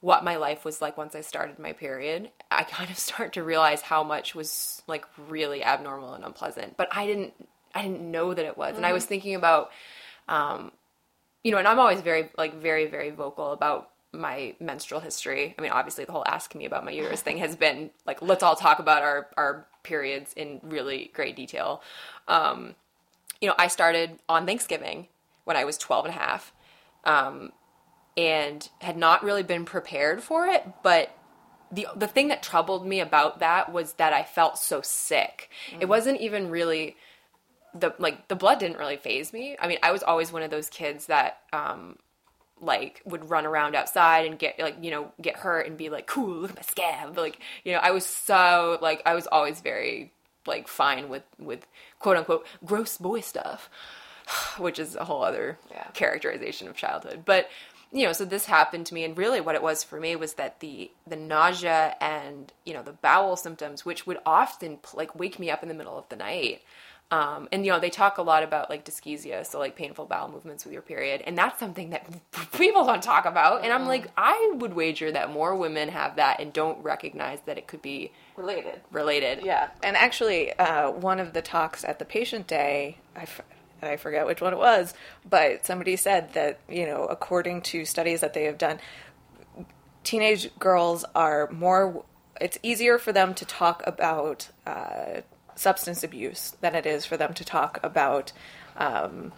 what 0.04 0.22
my 0.22 0.36
life 0.36 0.66
was 0.66 0.82
like 0.82 0.98
once 0.98 1.14
I 1.14 1.22
started 1.22 1.58
my 1.58 1.72
period, 1.72 2.30
I 2.50 2.62
kind 2.64 2.90
of 2.90 2.98
start 2.98 3.32
to 3.32 3.42
realize 3.42 3.80
how 3.80 4.04
much 4.04 4.34
was 4.34 4.82
like 4.86 5.06
really 5.30 5.64
abnormal 5.64 6.12
and 6.12 6.22
unpleasant. 6.22 6.76
But 6.76 6.88
I 6.92 7.06
didn't 7.06 7.32
I 7.74 7.80
didn't 7.80 8.02
know 8.02 8.34
that 8.34 8.44
it 8.44 8.58
was. 8.58 8.68
Mm-hmm. 8.68 8.76
And 8.76 8.86
I 8.86 8.92
was 8.92 9.04
mm-hmm. 9.04 9.08
thinking 9.08 9.34
about 9.34 9.70
um 10.28 10.72
you 11.42 11.52
know, 11.52 11.58
and 11.58 11.66
I'm 11.66 11.78
always 11.78 12.02
very 12.02 12.28
like 12.36 12.60
very 12.60 12.86
very 12.86 13.10
vocal 13.12 13.52
about 13.52 13.92
my 14.12 14.54
menstrual 14.60 15.00
history. 15.00 15.54
I 15.58 15.62
mean, 15.62 15.72
obviously 15.72 16.04
the 16.04 16.12
whole 16.12 16.24
ask 16.26 16.54
me 16.54 16.66
about 16.66 16.84
my 16.84 16.90
uterus 16.90 17.22
thing 17.22 17.38
has 17.38 17.56
been 17.56 17.88
like 18.04 18.20
let's 18.20 18.42
all 18.42 18.56
talk 18.56 18.80
about 18.80 19.00
our 19.00 19.28
our 19.38 19.66
periods 19.84 20.34
in 20.34 20.60
really 20.62 21.12
great 21.14 21.34
detail. 21.34 21.82
Um 22.28 22.74
you 23.44 23.50
know, 23.50 23.56
I 23.58 23.68
started 23.68 24.18
on 24.26 24.46
Thanksgiving 24.46 25.08
when 25.44 25.54
I 25.54 25.64
was 25.64 25.76
12 25.76 26.06
and 26.06 26.14
a 26.14 26.18
half. 26.18 26.54
Um, 27.04 27.52
and 28.16 28.66
had 28.80 28.96
not 28.96 29.22
really 29.22 29.42
been 29.42 29.66
prepared 29.66 30.22
for 30.22 30.46
it, 30.46 30.64
but 30.82 31.14
the 31.70 31.86
the 31.94 32.06
thing 32.06 32.28
that 32.28 32.42
troubled 32.42 32.86
me 32.86 33.00
about 33.00 33.40
that 33.40 33.70
was 33.70 33.94
that 33.94 34.14
I 34.14 34.22
felt 34.22 34.56
so 34.56 34.80
sick. 34.80 35.50
Mm. 35.72 35.82
It 35.82 35.88
wasn't 35.88 36.20
even 36.22 36.48
really 36.48 36.96
the 37.74 37.92
like 37.98 38.28
the 38.28 38.36
blood 38.36 38.60
didn't 38.60 38.78
really 38.78 38.96
faze 38.96 39.32
me. 39.32 39.56
I 39.60 39.68
mean, 39.68 39.78
I 39.82 39.90
was 39.90 40.02
always 40.02 40.32
one 40.32 40.42
of 40.42 40.50
those 40.50 40.70
kids 40.70 41.06
that 41.06 41.40
um 41.52 41.98
like 42.60 43.02
would 43.04 43.28
run 43.28 43.44
around 43.44 43.74
outside 43.74 44.26
and 44.26 44.38
get 44.38 44.58
like 44.58 44.76
you 44.80 44.90
know 44.90 45.12
get 45.20 45.36
hurt 45.36 45.66
and 45.66 45.76
be 45.76 45.90
like 45.90 46.06
cool 46.06 46.28
look 46.36 46.50
at 46.50 46.56
my 46.56 46.62
scab 46.62 47.18
like 47.18 47.38
you 47.64 47.72
know 47.72 47.78
I 47.78 47.90
was 47.90 48.06
so 48.06 48.78
like 48.80 49.02
I 49.04 49.14
was 49.14 49.26
always 49.26 49.60
very 49.60 50.13
like 50.46 50.68
fine 50.68 51.08
with 51.08 51.24
with 51.38 51.66
quote 51.98 52.16
unquote 52.16 52.46
gross 52.64 52.98
boy 52.98 53.20
stuff 53.20 53.70
which 54.58 54.78
is 54.78 54.96
a 54.96 55.04
whole 55.04 55.22
other 55.22 55.58
yeah. 55.70 55.88
characterization 55.94 56.68
of 56.68 56.76
childhood 56.76 57.22
but 57.24 57.48
you 57.92 58.04
know 58.04 58.12
so 58.12 58.24
this 58.24 58.46
happened 58.46 58.84
to 58.86 58.94
me 58.94 59.04
and 59.04 59.16
really 59.16 59.40
what 59.40 59.54
it 59.54 59.62
was 59.62 59.84
for 59.84 60.00
me 60.00 60.16
was 60.16 60.34
that 60.34 60.60
the 60.60 60.90
the 61.06 61.16
nausea 61.16 61.96
and 62.00 62.52
you 62.64 62.74
know 62.74 62.82
the 62.82 62.92
bowel 62.92 63.36
symptoms 63.36 63.84
which 63.84 64.06
would 64.06 64.18
often 64.26 64.78
like 64.94 65.14
wake 65.14 65.38
me 65.38 65.50
up 65.50 65.62
in 65.62 65.68
the 65.68 65.74
middle 65.74 65.96
of 65.96 66.08
the 66.08 66.16
night 66.16 66.60
um, 67.10 67.48
and 67.52 67.64
you 67.64 67.70
know 67.70 67.78
they 67.78 67.90
talk 67.90 68.18
a 68.18 68.22
lot 68.22 68.42
about 68.42 68.70
like 68.70 68.84
dyschezia, 68.84 69.46
so 69.46 69.58
like 69.58 69.76
painful 69.76 70.06
bowel 70.06 70.28
movements 70.28 70.64
with 70.64 70.72
your 70.72 70.82
period, 70.82 71.22
and 71.26 71.36
that's 71.36 71.60
something 71.60 71.90
that 71.90 72.06
people 72.52 72.84
don't 72.84 73.02
talk 73.02 73.24
about. 73.26 73.62
And 73.62 73.72
I'm 73.72 73.80
mm-hmm. 73.80 73.88
like, 73.88 74.10
I 74.16 74.52
would 74.56 74.74
wager 74.74 75.12
that 75.12 75.30
more 75.30 75.54
women 75.54 75.90
have 75.90 76.16
that 76.16 76.40
and 76.40 76.52
don't 76.52 76.82
recognize 76.82 77.40
that 77.46 77.58
it 77.58 77.66
could 77.66 77.82
be 77.82 78.10
related. 78.36 78.80
Related, 78.90 79.44
yeah. 79.44 79.68
And 79.82 79.96
actually, 79.96 80.52
uh, 80.54 80.90
one 80.90 81.20
of 81.20 81.34
the 81.34 81.42
talks 81.42 81.84
at 81.84 81.98
the 81.98 82.04
patient 82.04 82.46
day, 82.46 82.98
I, 83.14 83.22
f- 83.22 83.42
I 83.82 83.96
forget 83.96 84.26
which 84.26 84.40
one 84.40 84.52
it 84.52 84.58
was, 84.58 84.94
but 85.28 85.64
somebody 85.64 85.96
said 85.96 86.32
that 86.32 86.58
you 86.68 86.86
know, 86.86 87.04
according 87.04 87.62
to 87.62 87.84
studies 87.84 88.22
that 88.22 88.34
they 88.34 88.44
have 88.44 88.58
done, 88.58 88.80
teenage 90.04 90.56
girls 90.58 91.04
are 91.14 91.50
more. 91.52 92.04
It's 92.40 92.58
easier 92.64 92.98
for 92.98 93.12
them 93.12 93.34
to 93.34 93.44
talk 93.44 93.82
about. 93.86 94.48
Uh, 94.66 95.20
substance 95.56 96.02
abuse 96.02 96.56
than 96.60 96.74
it 96.74 96.86
is 96.86 97.04
for 97.04 97.16
them 97.16 97.34
to 97.34 97.44
talk 97.44 97.78
about 97.82 98.32
um, 98.76 99.32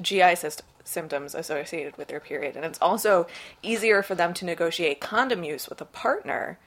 GI 0.00 0.20
syst- 0.20 0.62
symptoms 0.84 1.34
associated 1.34 1.96
with 1.96 2.08
their 2.08 2.20
period. 2.20 2.56
And 2.56 2.64
it's 2.64 2.80
also 2.80 3.26
easier 3.62 4.02
for 4.02 4.14
them 4.14 4.34
to 4.34 4.44
negotiate 4.44 5.00
condom 5.00 5.44
use 5.44 5.68
with 5.68 5.80
a 5.80 5.86
partner 5.86 6.58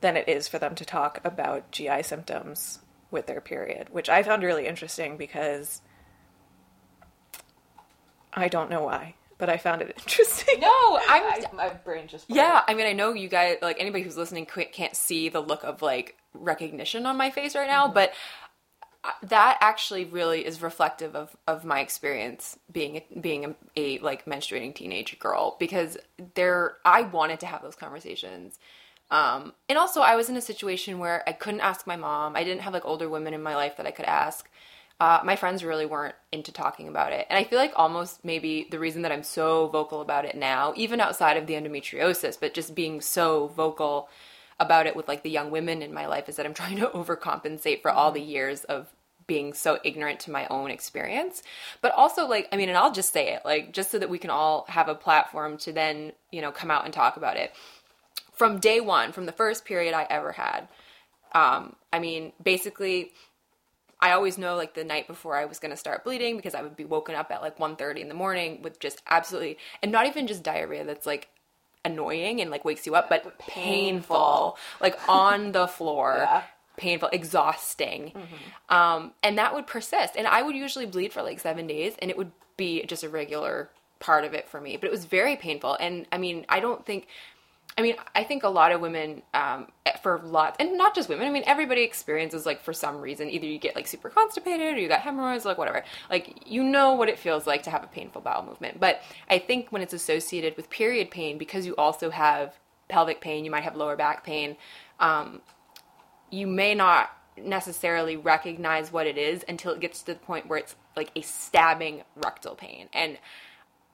than 0.00 0.16
it 0.16 0.28
is 0.28 0.46
for 0.48 0.58
them 0.58 0.74
to 0.74 0.84
talk 0.84 1.20
about 1.24 1.70
GI 1.70 2.02
symptoms 2.02 2.80
with 3.10 3.26
their 3.26 3.40
period, 3.40 3.88
which 3.90 4.08
I 4.08 4.22
found 4.22 4.42
really 4.42 4.66
interesting 4.66 5.16
because 5.16 5.80
I 8.34 8.48
don't 8.48 8.70
know 8.70 8.82
why 8.82 9.14
but 9.38 9.48
I 9.48 9.56
found 9.56 9.82
it 9.82 9.88
interesting. 9.98 10.60
No, 10.60 10.98
I'm 11.08 11.22
I, 11.44 11.44
my 11.54 11.68
brain 11.70 12.08
just 12.08 12.26
yeah. 12.28 12.62
I 12.66 12.74
mean, 12.74 12.86
I 12.86 12.92
know 12.92 13.12
you 13.12 13.28
guys 13.28 13.58
like 13.62 13.76
anybody 13.80 14.04
who's 14.04 14.16
listening 14.16 14.46
can't 14.46 14.96
see 14.96 15.28
the 15.28 15.40
look 15.40 15.64
of 15.64 15.82
like 15.82 16.16
recognition 16.34 17.06
on 17.06 17.16
my 17.16 17.30
face 17.30 17.54
right 17.54 17.68
now, 17.68 17.84
mm-hmm. 17.84 17.94
but 17.94 18.12
uh, 19.04 19.10
that 19.22 19.58
actually 19.60 20.04
really 20.04 20.44
is 20.44 20.62
reflective 20.62 21.14
of, 21.14 21.36
of 21.46 21.64
my 21.64 21.80
experience 21.80 22.58
being 22.70 23.02
being 23.20 23.44
a, 23.44 23.54
a, 23.76 23.98
like 23.98 24.24
menstruating 24.24 24.74
teenage 24.74 25.18
girl 25.18 25.56
because 25.58 25.96
there 26.34 26.76
I 26.84 27.02
wanted 27.02 27.40
to 27.40 27.46
have 27.46 27.62
those 27.62 27.76
conversations. 27.76 28.58
Um, 29.08 29.52
and 29.68 29.78
also 29.78 30.00
I 30.00 30.16
was 30.16 30.28
in 30.28 30.36
a 30.36 30.40
situation 30.40 30.98
where 30.98 31.22
I 31.28 31.32
couldn't 31.32 31.60
ask 31.60 31.86
my 31.86 31.94
mom. 31.94 32.34
I 32.34 32.42
didn't 32.42 32.62
have 32.62 32.72
like 32.72 32.84
older 32.84 33.08
women 33.08 33.34
in 33.34 33.42
my 33.42 33.54
life 33.54 33.76
that 33.76 33.86
I 33.86 33.92
could 33.92 34.06
ask 34.06 34.48
uh, 34.98 35.20
my 35.24 35.36
friends 35.36 35.62
really 35.62 35.84
weren't 35.84 36.14
into 36.32 36.52
talking 36.52 36.88
about 36.88 37.12
it. 37.12 37.26
And 37.28 37.38
I 37.38 37.44
feel 37.44 37.58
like 37.58 37.72
almost 37.76 38.24
maybe 38.24 38.66
the 38.70 38.78
reason 38.78 39.02
that 39.02 39.12
I'm 39.12 39.22
so 39.22 39.68
vocal 39.68 40.00
about 40.00 40.24
it 40.24 40.34
now, 40.34 40.72
even 40.76 41.00
outside 41.00 41.36
of 41.36 41.46
the 41.46 41.54
endometriosis, 41.54 42.40
but 42.40 42.54
just 42.54 42.74
being 42.74 43.00
so 43.00 43.48
vocal 43.48 44.08
about 44.58 44.86
it 44.86 44.96
with 44.96 45.06
like 45.06 45.22
the 45.22 45.30
young 45.30 45.50
women 45.50 45.82
in 45.82 45.92
my 45.92 46.06
life 46.06 46.28
is 46.28 46.36
that 46.36 46.46
I'm 46.46 46.54
trying 46.54 46.76
to 46.76 46.86
overcompensate 46.88 47.82
for 47.82 47.90
all 47.90 48.10
the 48.10 48.22
years 48.22 48.64
of 48.64 48.90
being 49.26 49.52
so 49.52 49.78
ignorant 49.84 50.20
to 50.20 50.30
my 50.30 50.46
own 50.48 50.70
experience. 50.70 51.42
But 51.82 51.92
also 51.92 52.26
like 52.26 52.48
I 52.52 52.56
mean 52.56 52.68
and 52.68 52.78
I'll 52.78 52.92
just 52.92 53.12
say 53.12 53.34
it 53.34 53.42
like 53.44 53.72
just 53.72 53.90
so 53.90 53.98
that 53.98 54.08
we 54.08 54.18
can 54.18 54.30
all 54.30 54.64
have 54.68 54.88
a 54.88 54.94
platform 54.94 55.58
to 55.58 55.72
then, 55.72 56.12
you 56.30 56.40
know, 56.40 56.52
come 56.52 56.70
out 56.70 56.84
and 56.84 56.94
talk 56.94 57.16
about 57.16 57.36
it. 57.36 57.52
From 58.32 58.60
day 58.60 58.80
1, 58.80 59.12
from 59.12 59.26
the 59.26 59.32
first 59.32 59.64
period 59.64 59.94
I 59.94 60.06
ever 60.08 60.32
had. 60.32 60.68
Um 61.34 61.74
I 61.92 61.98
mean, 61.98 62.32
basically 62.42 63.12
I 64.00 64.12
always 64.12 64.36
know 64.36 64.56
like 64.56 64.74
the 64.74 64.84
night 64.84 65.06
before 65.06 65.36
I 65.36 65.44
was 65.44 65.58
going 65.58 65.70
to 65.70 65.76
start 65.76 66.04
bleeding 66.04 66.36
because 66.36 66.54
I 66.54 66.62
would 66.62 66.76
be 66.76 66.84
woken 66.84 67.14
up 67.14 67.30
at 67.30 67.42
like 67.42 67.58
1:30 67.58 68.00
in 68.00 68.08
the 68.08 68.14
morning 68.14 68.62
with 68.62 68.78
just 68.78 69.02
absolutely 69.08 69.58
and 69.82 69.90
not 69.90 70.06
even 70.06 70.26
just 70.26 70.42
diarrhea 70.42 70.84
that's 70.84 71.06
like 71.06 71.28
annoying 71.84 72.40
and 72.40 72.50
like 72.50 72.64
wakes 72.64 72.86
you 72.86 72.94
up 72.94 73.08
but 73.08 73.38
painful, 73.38 73.46
painful 73.46 74.58
like 74.80 75.08
on 75.08 75.52
the 75.52 75.66
floor. 75.66 76.16
Yeah. 76.26 76.42
Painful, 76.78 77.08
exhausting. 77.10 78.12
Mm-hmm. 78.14 78.74
Um, 78.74 79.12
and 79.22 79.38
that 79.38 79.54
would 79.54 79.66
persist. 79.66 80.14
And 80.14 80.26
I 80.26 80.42
would 80.42 80.54
usually 80.54 80.84
bleed 80.84 81.10
for 81.10 81.22
like 81.22 81.40
seven 81.40 81.66
days 81.66 81.94
and 82.02 82.10
it 82.10 82.18
would 82.18 82.32
be 82.58 82.84
just 82.84 83.02
a 83.02 83.08
regular 83.08 83.70
part 83.98 84.24
of 84.24 84.34
it 84.34 84.46
for 84.46 84.60
me. 84.60 84.76
But 84.76 84.88
it 84.88 84.90
was 84.90 85.06
very 85.06 85.36
painful. 85.36 85.78
And 85.80 86.06
I 86.12 86.18
mean, 86.18 86.44
I 86.50 86.60
don't 86.60 86.84
think 86.84 87.06
I 87.78 87.82
mean, 87.82 87.96
I 88.14 88.24
think 88.24 88.42
a 88.42 88.48
lot 88.48 88.72
of 88.72 88.80
women, 88.80 89.20
um, 89.34 89.68
for 90.02 90.20
lots, 90.24 90.56
and 90.58 90.78
not 90.78 90.94
just 90.94 91.10
women. 91.10 91.26
I 91.26 91.30
mean, 91.30 91.42
everybody 91.46 91.82
experiences 91.82 92.46
like 92.46 92.62
for 92.62 92.72
some 92.72 93.02
reason, 93.02 93.28
either 93.28 93.44
you 93.44 93.58
get 93.58 93.76
like 93.76 93.86
super 93.86 94.08
constipated 94.08 94.76
or 94.76 94.78
you 94.78 94.88
got 94.88 95.00
hemorrhoids, 95.00 95.44
like 95.44 95.58
whatever. 95.58 95.84
Like 96.08 96.44
you 96.46 96.64
know 96.64 96.94
what 96.94 97.10
it 97.10 97.18
feels 97.18 97.46
like 97.46 97.62
to 97.64 97.70
have 97.70 97.84
a 97.84 97.88
painful 97.88 98.22
bowel 98.22 98.44
movement. 98.44 98.80
But 98.80 99.02
I 99.28 99.38
think 99.38 99.68
when 99.70 99.82
it's 99.82 99.92
associated 99.92 100.56
with 100.56 100.70
period 100.70 101.10
pain, 101.10 101.36
because 101.36 101.66
you 101.66 101.76
also 101.76 102.08
have 102.10 102.58
pelvic 102.88 103.20
pain, 103.20 103.44
you 103.44 103.50
might 103.50 103.64
have 103.64 103.76
lower 103.76 103.96
back 103.96 104.24
pain. 104.24 104.56
Um, 104.98 105.42
you 106.30 106.46
may 106.46 106.74
not 106.74 107.10
necessarily 107.36 108.16
recognize 108.16 108.90
what 108.90 109.06
it 109.06 109.18
is 109.18 109.44
until 109.48 109.72
it 109.72 109.80
gets 109.80 110.00
to 110.00 110.14
the 110.14 110.18
point 110.18 110.48
where 110.48 110.58
it's 110.58 110.76
like 110.96 111.10
a 111.14 111.20
stabbing 111.20 112.04
rectal 112.16 112.54
pain, 112.54 112.88
and 112.94 113.18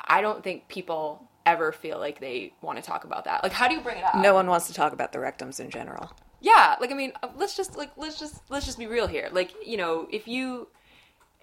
I 0.07 0.21
don't 0.21 0.45
think 0.45 0.68
people 0.68 1.29
ever 1.46 1.72
feel 1.72 1.98
like 1.98 2.20
they 2.20 2.52
want 2.61 2.78
to 2.78 2.85
talk 2.85 3.05
about 3.05 3.24
that. 3.24 3.42
Like, 3.42 3.52
how 3.52 3.68
do 3.68 3.74
you 3.74 3.81
bring 3.81 3.98
it 3.98 4.05
up? 4.05 4.16
No 4.16 4.35
one 4.35 4.46
wants 4.46 4.66
to 4.66 4.74
talk 4.74 4.92
about 4.92 5.12
the 5.12 5.18
rectums 5.18 5.61
in 5.61 5.70
general. 5.70 6.12
Yeah, 6.40 6.76
like 6.81 6.90
I 6.90 6.94
mean, 6.94 7.12
uh, 7.22 7.28
let's 7.37 7.57
just 7.57 7.76
like 7.76 7.90
let's 7.96 8.18
just 8.18 8.42
let's 8.50 8.66
just 8.66 8.78
be 8.78 8.87
real 8.87 9.07
here. 9.07 9.28
Like, 9.33 9.55
you 9.64 9.76
know, 9.76 10.09
if 10.11 10.26
you 10.26 10.68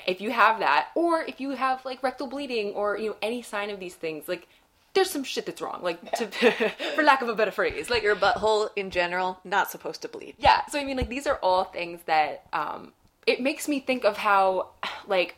if 0.05 0.21
you 0.21 0.31
have 0.31 0.59
that, 0.59 0.89
or 0.95 1.21
if 1.23 1.39
you 1.39 1.51
have 1.51 1.83
like 1.85 2.03
rectal 2.03 2.27
bleeding, 2.27 2.73
or 2.73 2.97
you 2.97 3.09
know 3.09 3.15
any 3.21 3.41
sign 3.41 3.69
of 3.69 3.79
these 3.79 3.95
things, 3.95 4.27
like 4.27 4.47
there's 4.93 5.09
some 5.09 5.23
shit 5.23 5.45
that's 5.45 5.61
wrong. 5.61 5.79
Like, 5.81 6.11
to, 6.13 6.27
for 6.95 7.03
lack 7.03 7.21
of 7.21 7.29
a 7.29 7.35
better 7.35 7.51
phrase, 7.51 7.89
like 7.89 8.03
your 8.03 8.15
butthole 8.15 8.69
in 8.75 8.91
general 8.91 9.39
not 9.43 9.71
supposed 9.71 10.01
to 10.01 10.09
bleed. 10.09 10.35
Yeah. 10.37 10.65
So 10.67 10.79
I 10.79 10.83
mean, 10.83 10.97
like 10.97 11.09
these 11.09 11.27
are 11.27 11.39
all 11.41 11.63
things 11.63 12.01
that 12.05 12.45
um, 12.51 12.91
it 13.25 13.41
makes 13.41 13.67
me 13.67 13.79
think 13.79 14.03
of 14.03 14.17
how 14.17 14.71
like 15.07 15.37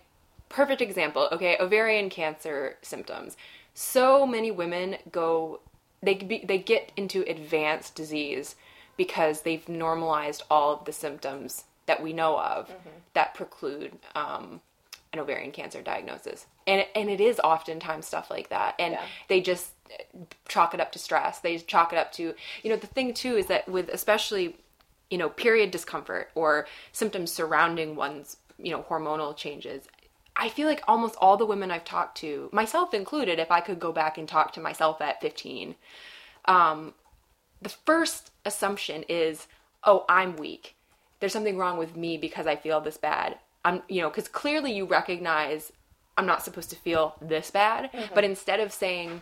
perfect 0.49 0.81
example. 0.81 1.29
Okay, 1.31 1.57
ovarian 1.59 2.09
cancer 2.09 2.77
symptoms 2.81 3.37
so 3.73 4.25
many 4.25 4.51
women 4.51 4.97
go 5.11 5.59
they 6.03 6.15
be, 6.15 6.43
they 6.43 6.57
get 6.57 6.91
into 6.97 7.21
advanced 7.29 7.95
disease 7.95 8.55
because 8.97 9.41
they've 9.41 9.67
normalized 9.69 10.43
all 10.49 10.73
of 10.73 10.85
the 10.85 10.91
symptoms 10.91 11.65
that 11.85 12.01
we 12.01 12.13
know 12.13 12.39
of 12.39 12.69
mm-hmm. 12.69 12.89
that 13.13 13.33
preclude 13.33 13.91
um, 14.15 14.61
an 15.13 15.19
ovarian 15.19 15.51
cancer 15.51 15.81
diagnosis. 15.81 16.45
And 16.65 16.85
and 16.95 17.09
it 17.09 17.21
is 17.21 17.39
oftentimes 17.43 18.05
stuff 18.05 18.29
like 18.29 18.49
that. 18.49 18.75
And 18.79 18.93
yeah. 18.93 19.05
they 19.27 19.41
just 19.41 19.71
chalk 20.47 20.73
it 20.73 20.79
up 20.79 20.91
to 20.93 20.99
stress. 20.99 21.39
They 21.39 21.57
chalk 21.57 21.93
it 21.93 21.99
up 21.99 22.11
to 22.13 22.33
you 22.63 22.69
know 22.69 22.77
the 22.77 22.87
thing 22.87 23.13
too 23.13 23.35
is 23.35 23.47
that 23.47 23.67
with 23.67 23.89
especially 23.89 24.55
you 25.09 25.17
know 25.17 25.29
period 25.29 25.71
discomfort 25.71 26.29
or 26.35 26.67
symptoms 26.91 27.31
surrounding 27.31 27.95
one's 27.95 28.37
you 28.57 28.71
know 28.71 28.83
hormonal 28.83 29.35
changes 29.35 29.83
I 30.35 30.49
feel 30.49 30.67
like 30.67 30.83
almost 30.87 31.15
all 31.19 31.37
the 31.37 31.45
women 31.45 31.71
I've 31.71 31.85
talked 31.85 32.17
to, 32.19 32.49
myself 32.51 32.93
included, 32.93 33.39
if 33.39 33.51
I 33.51 33.59
could 33.59 33.79
go 33.79 33.91
back 33.91 34.17
and 34.17 34.27
talk 34.27 34.53
to 34.53 34.61
myself 34.61 35.01
at 35.01 35.21
15, 35.21 35.75
um, 36.45 36.93
the 37.61 37.69
first 37.69 38.31
assumption 38.45 39.03
is, 39.09 39.47
oh, 39.83 40.05
I'm 40.07 40.35
weak. 40.35 40.75
There's 41.19 41.33
something 41.33 41.57
wrong 41.57 41.77
with 41.77 41.95
me 41.95 42.17
because 42.17 42.47
I 42.47 42.55
feel 42.55 42.81
this 42.81 42.97
bad. 42.97 43.37
I'm, 43.63 43.83
you 43.87 44.01
know, 44.01 44.09
because 44.09 44.27
clearly 44.27 44.73
you 44.73 44.85
recognize 44.85 45.71
I'm 46.17 46.25
not 46.25 46.43
supposed 46.43 46.69
to 46.71 46.75
feel 46.75 47.15
this 47.21 47.51
bad, 47.51 47.91
mm-hmm. 47.91 48.13
but 48.13 48.23
instead 48.23 48.59
of 48.59 48.73
saying, 48.73 49.21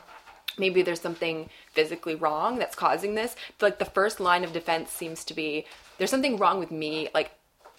maybe 0.57 0.81
there's 0.81 1.01
something 1.01 1.49
physically 1.71 2.15
wrong 2.15 2.57
that's 2.57 2.75
causing 2.75 3.15
this, 3.15 3.35
like 3.61 3.79
the 3.79 3.85
first 3.85 4.19
line 4.19 4.43
of 4.43 4.53
defense 4.53 4.91
seems 4.91 5.25
to 5.25 5.33
be, 5.33 5.65
there's 5.97 6.09
something 6.09 6.37
wrong 6.37 6.59
with 6.59 6.71
me. 6.71 7.09
Like 7.13 7.31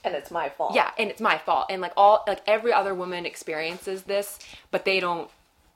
and 0.05 0.15
it's 0.15 0.31
my 0.31 0.49
fault. 0.49 0.75
Yeah, 0.75 0.91
and 0.99 1.11
it's 1.11 1.21
my 1.21 1.39
fault. 1.39 1.67
And 1.71 1.81
like 1.81 1.93
all 1.97 2.25
like 2.27 2.43
every 2.47 2.73
other 2.73 2.95
woman 2.95 3.27
experiences 3.27 4.03
this, 4.05 4.39
but 4.71 4.85
they 4.85 5.01
don't 5.01 5.31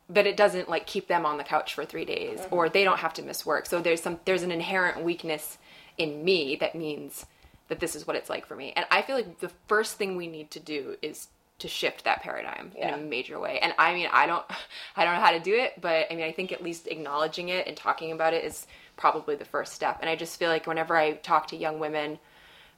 but 0.09 0.27
it 0.27 0.37
doesn't 0.37 0.69
like 0.69 0.87
keep 0.87 1.09
them 1.09 1.25
on 1.25 1.39
the 1.39 1.45
couch 1.45 1.75
for 1.75 1.85
3 1.85 2.05
days 2.05 2.41
mm-hmm. 2.41 2.55
or 2.55 2.69
they 2.69 2.85
don't 2.85 2.99
have 2.99 3.15
to 3.15 3.23
miss 3.23 3.47
work. 3.47 3.67
So 3.67 3.81
there's 3.81 4.03
some 4.03 4.21
there's 4.25 4.43
an 4.43 4.51
inherent 4.51 5.03
weakness 5.03 5.59
in 5.97 6.25
me 6.25 6.57
that 6.57 6.75
means 6.75 7.27
that 7.69 7.81
this 7.81 7.97
is 7.97 8.07
what 8.07 8.17
it's 8.17 8.29
like 8.29 8.47
for 8.47 8.57
me. 8.57 8.73
And 8.77 8.87
I 8.91 9.03
feel 9.03 9.17
like 9.17 9.41
the 9.41 9.51
first 9.67 9.97
thing 9.97 10.17
we 10.17 10.27
need 10.27 10.51
to 10.53 10.61
do 10.61 10.97
is 11.03 11.29
to 11.61 11.69
shift 11.69 12.05
that 12.05 12.21
paradigm 12.21 12.73
yeah. 12.77 12.89
in 12.89 12.95
a 12.95 13.03
major 13.03 13.39
way. 13.39 13.59
And 13.61 13.73
I 13.79 13.95
mean, 13.95 14.09
I 14.13 14.27
don't, 14.27 14.45
I 14.97 15.05
don't 15.05 15.15
know 15.15 15.21
how 15.21 15.33
to 15.33 15.41
do 15.41 15.55
it, 15.55 15.81
but 15.81 16.07
I 16.11 16.15
mean, 16.15 16.25
I 16.25 16.33
think 16.33 16.53
at 16.53 16.63
least 16.63 16.87
acknowledging 16.87 17.49
it 17.49 17.67
and 17.67 17.77
talking 17.77 18.13
about 18.13 18.35
it 18.35 18.45
is 18.45 18.67
probably 18.97 19.37
the 19.37 19.45
first 19.45 19.73
step. 19.73 19.99
And 20.01 20.11
I 20.11 20.17
just 20.17 20.39
feel 20.39 20.51
like 20.51 20.67
whenever 20.67 20.97
I 20.97 21.13
talk 21.13 21.49
to 21.49 21.57
young 21.57 21.79
women 21.79 22.19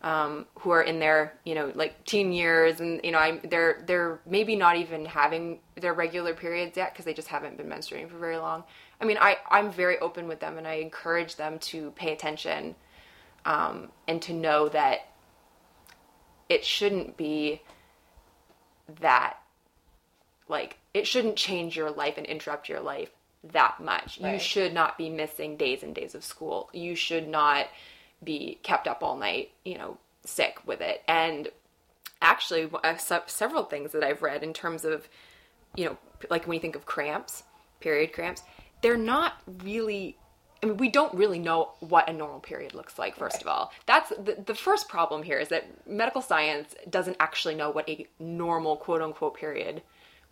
um, 0.03 0.47
who 0.61 0.71
are 0.71 0.83
in 0.83 0.99
their, 0.99 1.35
you 1.45 1.55
know, 1.55 1.73
like 1.75 2.05
teen 2.05 2.33
years, 2.33 2.81
and 2.81 3.01
you 3.03 3.13
know, 3.13 3.19
I'm 3.19 3.41
they're 3.45 3.83
they're 3.87 4.21
maybe 4.27 4.57
not 4.57 4.77
even 4.77 5.05
having 5.05 5.61
their 5.75 5.95
regular 5.95 6.35
periods 6.35 6.77
yet 6.77 6.93
because 6.93 7.05
they 7.05 7.15
just 7.15 7.29
haven't 7.29 7.57
been 7.57 7.67
menstruating 7.67 8.09
for 8.09 8.19
very 8.19 8.37
long. 8.37 8.65
I 9.01 9.05
mean, 9.05 9.19
I 9.21 9.39
I'm 9.49 9.71
very 9.71 9.99
open 9.99 10.29
with 10.29 10.41
them, 10.41 10.59
and 10.59 10.67
I 10.67 10.75
encourage 10.75 11.37
them 11.37 11.59
to 11.61 11.91
pay 11.93 12.13
attention 12.13 12.75
um, 13.45 13.89
and 14.07 14.21
to 14.23 14.33
know 14.33 14.69
that 14.69 15.09
it 16.49 16.65
shouldn't 16.65 17.17
be 17.17 17.63
that 19.01 19.39
like 20.49 20.77
it 20.95 21.07
shouldn't 21.07 21.37
change 21.37 21.77
your 21.77 21.91
life 21.91 22.19
and 22.19 22.27
interrupt 22.27 22.69
your 22.69 22.81
life 22.81 23.11
that 23.53 23.81
much. 23.81 24.19
Right. 24.21 24.35
You 24.35 24.39
should 24.39 24.73
not 24.73 24.99
be 24.99 25.11
missing 25.11 25.57
days 25.57 25.83
and 25.83 25.95
days 25.95 26.15
of 26.15 26.25
school. 26.25 26.69
You 26.73 26.95
should 26.95 27.29
not 27.29 27.67
be 28.23 28.59
kept 28.63 28.89
up 28.89 29.03
all 29.03 29.17
night, 29.17 29.51
you 29.65 29.77
know, 29.77 29.99
sick 30.25 30.59
with 30.67 30.81
it. 30.81 31.03
And 31.07 31.49
actually, 32.21 32.71
uh, 32.83 32.97
several 33.27 33.65
things 33.65 33.93
that 33.93 34.03
I've 34.03 34.23
read 34.23 34.43
in 34.43 34.53
terms 34.53 34.85
of, 34.85 35.09
you 35.77 35.85
know, 35.85 35.99
like 36.31 36.47
when 36.47 36.55
you 36.55 36.61
think 36.61 36.77
of 36.77 36.87
cramps, 36.87 37.45
period 37.81 38.13
cramps, 38.13 38.43
they're 38.83 38.97
not 38.97 39.35
really 39.63 40.17
I 40.63 40.67
mean, 40.67 40.79
we 40.79 40.89
don't 40.89 41.15
really 41.15 41.39
know 41.39 41.73
what 41.81 42.09
a 42.09 42.13
normal 42.13 42.41
period 42.41 42.75
looks 42.75 42.99
like, 42.99 43.15
first 43.15 43.43
of 43.43 43.47
all. 43.47 43.73
That's 43.85 44.11
the, 44.11 44.43
the 44.45 44.55
first 44.55 44.89
problem 44.89 45.23
here 45.23 45.39
is 45.39 45.49
that 45.49 45.67
medical 45.87 46.23
science 46.23 46.75
doesn't 46.89 47.19
actually 47.21 47.55
know 47.55 47.71
what 47.71 47.89
a 47.89 48.07
normal 48.19 48.77
quote 48.77 49.03
unquote 49.03 49.37
period 49.37 49.83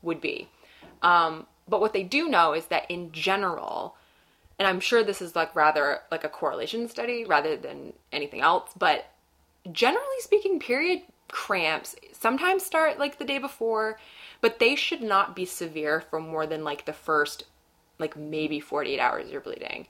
would 0.03 0.20
be. 0.20 0.49
Um, 1.03 1.47
but 1.68 1.80
what 1.80 1.93
they 1.93 2.03
do 2.03 2.28
know 2.28 2.55
is 2.55 2.66
that 2.66 2.91
in 2.91 3.12
general, 3.12 3.97
and 4.59 4.69
I'm 4.69 4.81
sure 4.81 5.03
this 5.03 5.23
is 5.23 5.35
like 5.35 5.55
rather 5.55 6.01
like 6.11 6.25
a 6.25 6.29
correlation 6.29 6.89
study 6.89 7.25
rather 7.25 7.57
than 7.57 7.93
anything 8.13 8.41
else, 8.41 8.71
but 8.77 9.07
generally 9.73 10.21
speaking, 10.21 10.61
period 10.61 11.03
cramps 11.29 11.97
sometimes 12.13 12.65
start 12.65 12.99
like 12.99 13.19
the 13.19 13.25
day 13.25 13.39
before, 13.39 13.99
but 14.41 14.59
they 14.59 14.77
should 14.77 15.03
not 15.03 15.35
be 15.35 15.45
severe 15.45 16.01
for 16.01 16.21
more 16.21 16.47
than 16.47 16.65
like 16.65 16.85
the 16.85 16.93
first 16.93 17.45
like 17.99 18.17
maybe 18.17 18.61
48 18.61 18.99
hours 18.99 19.31
you're 19.31 19.41
bleeding 19.41 19.87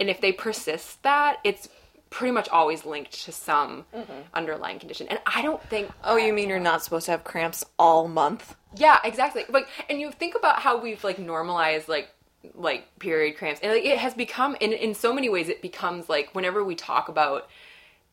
and 0.00 0.08
if 0.08 0.20
they 0.20 0.32
persist 0.32 1.02
that, 1.02 1.38
it's 1.44 1.68
pretty 2.10 2.32
much 2.32 2.48
always 2.48 2.86
linked 2.86 3.24
to 3.24 3.32
some 3.32 3.84
mm-hmm. 3.94 4.12
underlying 4.32 4.78
condition. 4.78 5.08
And 5.08 5.18
I 5.26 5.42
don't 5.42 5.62
think 5.68 5.90
Oh, 6.02 6.16
you 6.16 6.32
mean 6.32 6.48
you're 6.48 6.58
not 6.58 6.82
supposed 6.82 7.06
to 7.06 7.12
have 7.12 7.24
cramps 7.24 7.64
all 7.78 8.08
month? 8.08 8.56
Yeah, 8.76 8.98
exactly. 9.04 9.44
Like 9.48 9.68
and 9.90 10.00
you 10.00 10.10
think 10.10 10.34
about 10.34 10.60
how 10.60 10.80
we've 10.80 11.02
like 11.04 11.18
normalized 11.18 11.88
like 11.88 12.10
like 12.54 12.98
period 12.98 13.36
cramps. 13.36 13.60
And 13.62 13.72
like 13.72 13.84
it 13.84 13.98
has 13.98 14.14
become 14.14 14.56
in 14.60 14.72
in 14.72 14.94
so 14.94 15.12
many 15.12 15.28
ways 15.28 15.48
it 15.48 15.62
becomes 15.62 16.08
like 16.08 16.34
whenever 16.34 16.62
we 16.62 16.74
talk 16.74 17.08
about 17.08 17.48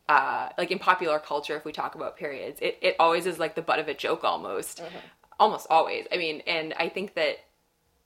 uh 0.08 0.50
like 0.56 0.70
in 0.70 0.78
popular 0.78 1.18
culture 1.18 1.56
if 1.56 1.64
we 1.64 1.72
talk 1.72 1.96
about 1.96 2.16
periods 2.16 2.60
it 2.60 2.78
it 2.80 2.94
always 3.00 3.26
is 3.26 3.40
like 3.40 3.56
the 3.56 3.62
butt 3.62 3.78
of 3.78 3.88
a 3.88 3.94
joke 3.94 4.24
almost. 4.24 4.78
Mm-hmm. 4.78 4.96
almost 5.40 5.66
always. 5.70 6.06
I 6.12 6.16
mean 6.16 6.42
and 6.46 6.74
i 6.78 6.88
think 6.88 7.14
that 7.14 7.38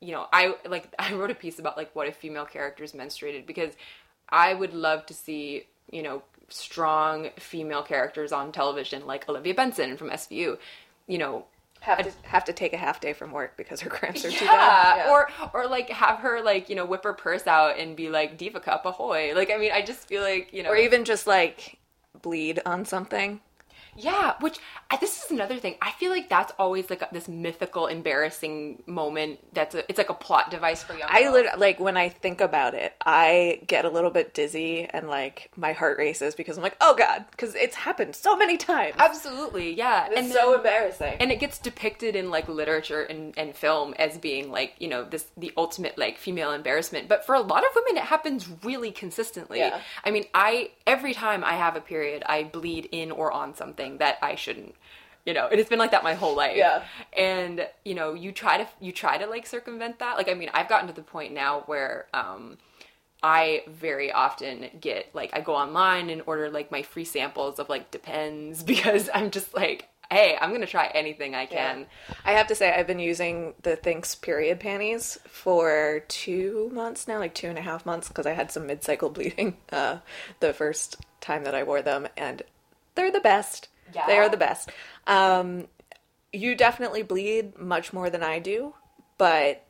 you 0.00 0.12
know, 0.12 0.26
I 0.32 0.54
like 0.68 0.92
I 0.98 1.12
wrote 1.14 1.30
a 1.30 1.34
piece 1.34 1.58
about 1.58 1.76
like 1.76 1.94
what 1.94 2.08
if 2.08 2.16
female 2.16 2.46
characters 2.46 2.92
menstruated 2.92 3.46
because 3.46 3.74
I 4.28 4.54
would 4.54 4.74
love 4.74 5.06
to 5.06 5.14
see, 5.14 5.66
you 5.90 6.02
know, 6.02 6.22
strong 6.48 7.30
female 7.38 7.82
characters 7.82 8.32
on 8.32 8.52
television 8.52 9.06
like 9.06 9.28
Olivia 9.28 9.54
Benson 9.54 9.96
from 9.96 10.10
SVU, 10.10 10.58
you 11.06 11.18
know, 11.18 11.46
have 11.80 12.04
to 12.04 12.12
have 12.28 12.44
to 12.44 12.52
take 12.52 12.72
a 12.72 12.76
half 12.76 13.00
day 13.00 13.12
from 13.12 13.32
work 13.32 13.56
because 13.56 13.80
her 13.80 13.90
cramps 13.90 14.24
are 14.24 14.30
yeah, 14.30 14.38
too 14.38 14.46
bad. 14.46 14.96
Yeah. 14.98 15.10
Or 15.10 15.28
or 15.54 15.66
like 15.66 15.90
have 15.90 16.18
her 16.18 16.42
like, 16.42 16.68
you 16.68 16.76
know, 16.76 16.84
whip 16.84 17.04
her 17.04 17.14
purse 17.14 17.46
out 17.46 17.78
and 17.78 17.96
be 17.96 18.08
like 18.08 18.36
diva 18.36 18.60
cup 18.60 18.86
ahoy. 18.86 19.32
Like 19.34 19.50
I 19.50 19.56
mean, 19.56 19.72
I 19.72 19.82
just 19.82 20.06
feel 20.06 20.22
like, 20.22 20.52
you 20.52 20.62
know, 20.62 20.70
or 20.70 20.76
even 20.76 21.04
just 21.04 21.26
like 21.26 21.78
bleed 22.22 22.60
on 22.66 22.84
something. 22.84 23.40
Yeah, 23.96 24.34
which 24.40 24.58
this 25.00 25.24
is 25.24 25.30
another 25.30 25.58
thing. 25.58 25.76
I 25.80 25.92
feel 25.92 26.10
like 26.10 26.28
that's 26.28 26.52
always 26.58 26.90
like 26.90 27.08
this 27.10 27.28
mythical, 27.28 27.86
embarrassing 27.86 28.82
moment. 28.86 29.40
That's 29.52 29.74
a, 29.74 29.88
it's 29.88 29.98
like 29.98 30.10
a 30.10 30.14
plot 30.14 30.50
device 30.50 30.82
for 30.82 30.94
young. 30.94 31.08
I 31.10 31.30
lit- 31.30 31.58
like 31.58 31.80
when 31.80 31.96
I 31.96 32.08
think 32.08 32.40
about 32.40 32.74
it, 32.74 32.94
I 33.04 33.60
get 33.66 33.84
a 33.84 33.88
little 33.88 34.10
bit 34.10 34.34
dizzy 34.34 34.86
and 34.88 35.08
like 35.08 35.50
my 35.56 35.72
heart 35.72 35.98
races 35.98 36.34
because 36.34 36.56
I'm 36.56 36.62
like, 36.62 36.76
oh 36.80 36.94
god, 36.94 37.24
because 37.30 37.54
it's 37.54 37.76
happened 37.76 38.16
so 38.16 38.36
many 38.36 38.56
times. 38.56 38.94
Absolutely, 38.98 39.74
yeah, 39.74 40.06
it's 40.06 40.16
and 40.16 40.32
so 40.32 40.50
then, 40.50 40.60
embarrassing. 40.60 41.16
And 41.20 41.32
it 41.32 41.40
gets 41.40 41.58
depicted 41.58 42.16
in 42.16 42.30
like 42.30 42.48
literature 42.48 43.02
and, 43.02 43.36
and 43.38 43.54
film 43.54 43.94
as 43.98 44.18
being 44.18 44.50
like 44.50 44.74
you 44.78 44.88
know 44.88 45.04
this 45.04 45.26
the 45.36 45.52
ultimate 45.56 45.98
like 45.98 46.18
female 46.18 46.52
embarrassment. 46.52 47.08
But 47.08 47.24
for 47.24 47.34
a 47.34 47.40
lot 47.40 47.64
of 47.64 47.70
women, 47.74 47.96
it 47.96 48.06
happens 48.06 48.48
really 48.64 48.90
consistently. 48.90 49.58
Yeah. 49.58 49.80
I 50.04 50.10
mean, 50.10 50.24
I 50.34 50.70
every 50.86 51.14
time 51.14 51.44
I 51.44 51.54
have 51.54 51.76
a 51.76 51.80
period, 51.80 52.22
I 52.26 52.44
bleed 52.44 52.88
in 52.92 53.10
or 53.10 53.32
on 53.32 53.54
something 53.54 53.79
something 53.80 53.98
that 53.98 54.18
I 54.22 54.34
shouldn't 54.34 54.74
you 55.26 55.34
know 55.34 55.46
it's 55.46 55.68
been 55.68 55.78
like 55.78 55.90
that 55.90 56.02
my 56.02 56.14
whole 56.14 56.34
life. 56.34 56.56
Yeah. 56.56 56.82
And 57.16 57.66
you 57.84 57.94
know 57.94 58.14
you 58.14 58.32
try 58.32 58.58
to 58.58 58.68
you 58.80 58.92
try 58.92 59.18
to 59.18 59.26
like 59.26 59.46
circumvent 59.46 59.98
that. 59.98 60.16
Like 60.16 60.28
i 60.28 60.34
mean 60.34 60.50
i've 60.54 60.68
gotten 60.68 60.88
to 60.88 60.94
the 60.94 61.02
point 61.02 61.34
now 61.34 61.62
where 61.66 62.06
um 62.14 62.56
i 63.22 63.62
very 63.68 64.10
often 64.10 64.66
get 64.80 65.14
like 65.14 65.30
i 65.34 65.40
go 65.40 65.54
online 65.54 66.08
and 66.08 66.22
order 66.26 66.48
like 66.48 66.70
my 66.70 66.82
free 66.82 67.04
samples 67.04 67.58
of 67.58 67.68
like 67.68 67.90
depends 67.90 68.62
because 68.72 69.10
i'm 69.12 69.30
just 69.30 69.52
like 69.54 69.88
hey 70.10 70.38
i'm 70.40 70.52
gonna 70.52 70.66
try 70.66 70.86
anything 70.94 71.34
i 71.34 71.44
can. 71.44 71.80
Yeah. 71.80 72.14
i 72.24 72.32
have 72.32 72.46
to 72.46 72.54
say 72.54 72.72
i've 72.72 72.86
been 72.86 72.98
using 72.98 73.52
the 73.62 73.76
thinx 73.76 74.18
period 74.18 74.58
panties 74.58 75.18
for 75.28 76.02
two 76.08 76.70
months 76.72 77.06
now 77.06 77.18
like 77.18 77.34
two 77.34 77.48
and 77.48 77.58
a 77.58 77.62
half 77.62 77.84
months 77.84 78.08
because 78.08 78.24
i 78.24 78.32
had 78.32 78.50
some 78.50 78.66
mid-cycle 78.66 79.10
bleeding 79.10 79.58
uh 79.70 79.98
the 80.40 80.54
first 80.54 80.96
time 81.20 81.44
that 81.44 81.54
i 81.54 81.62
wore 81.62 81.82
them 81.82 82.08
and 82.16 82.42
they're 82.94 83.12
the 83.12 83.20
best. 83.20 83.68
Yeah. 83.94 84.06
They 84.06 84.18
are 84.18 84.28
the 84.28 84.36
best. 84.36 84.70
Um, 85.06 85.66
you 86.32 86.54
definitely 86.54 87.02
bleed 87.02 87.58
much 87.58 87.92
more 87.92 88.08
than 88.08 88.22
I 88.22 88.38
do, 88.38 88.74
but 89.18 89.64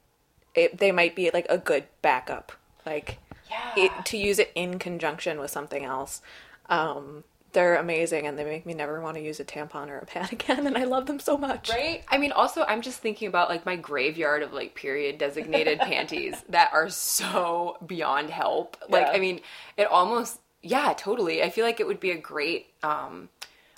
it, 0.54 0.78
they 0.78 0.92
might 0.92 1.16
be 1.16 1.30
like 1.30 1.46
a 1.48 1.58
good 1.58 1.84
backup. 2.02 2.52
Like 2.84 3.18
yeah. 3.50 3.72
it, 3.76 4.04
to 4.06 4.16
use 4.16 4.38
it 4.38 4.52
in 4.54 4.78
conjunction 4.78 5.38
with 5.38 5.50
something 5.50 5.84
else. 5.84 6.22
Um, 6.68 7.24
they're 7.52 7.76
amazing 7.76 8.26
and 8.26 8.38
they 8.38 8.44
make 8.44 8.64
me 8.64 8.74
never 8.74 9.00
want 9.00 9.16
to 9.16 9.22
use 9.22 9.40
a 9.40 9.44
tampon 9.44 9.88
or 9.88 9.98
a 9.98 10.06
pad 10.06 10.32
again 10.32 10.66
and 10.66 10.76
I 10.76 10.84
love 10.84 11.06
them 11.06 11.18
so 11.18 11.36
much. 11.36 11.68
Right? 11.70 12.04
I 12.08 12.18
mean 12.18 12.32
also 12.32 12.64
I'm 12.66 12.82
just 12.82 13.00
thinking 13.00 13.28
about 13.28 13.48
like 13.48 13.66
my 13.66 13.76
graveyard 13.76 14.42
of 14.42 14.52
like 14.52 14.74
period 14.74 15.18
designated 15.18 15.78
panties 15.80 16.36
that 16.48 16.70
are 16.72 16.88
so 16.88 17.76
beyond 17.84 18.30
help. 18.30 18.76
Like 18.88 19.06
yeah. 19.06 19.12
I 19.12 19.18
mean 19.18 19.40
it 19.76 19.86
almost 19.88 20.40
yeah, 20.62 20.92
totally. 20.96 21.42
I 21.42 21.50
feel 21.50 21.64
like 21.64 21.80
it 21.80 21.86
would 21.86 22.00
be 22.00 22.10
a 22.10 22.18
great 22.18 22.66
um, 22.82 23.28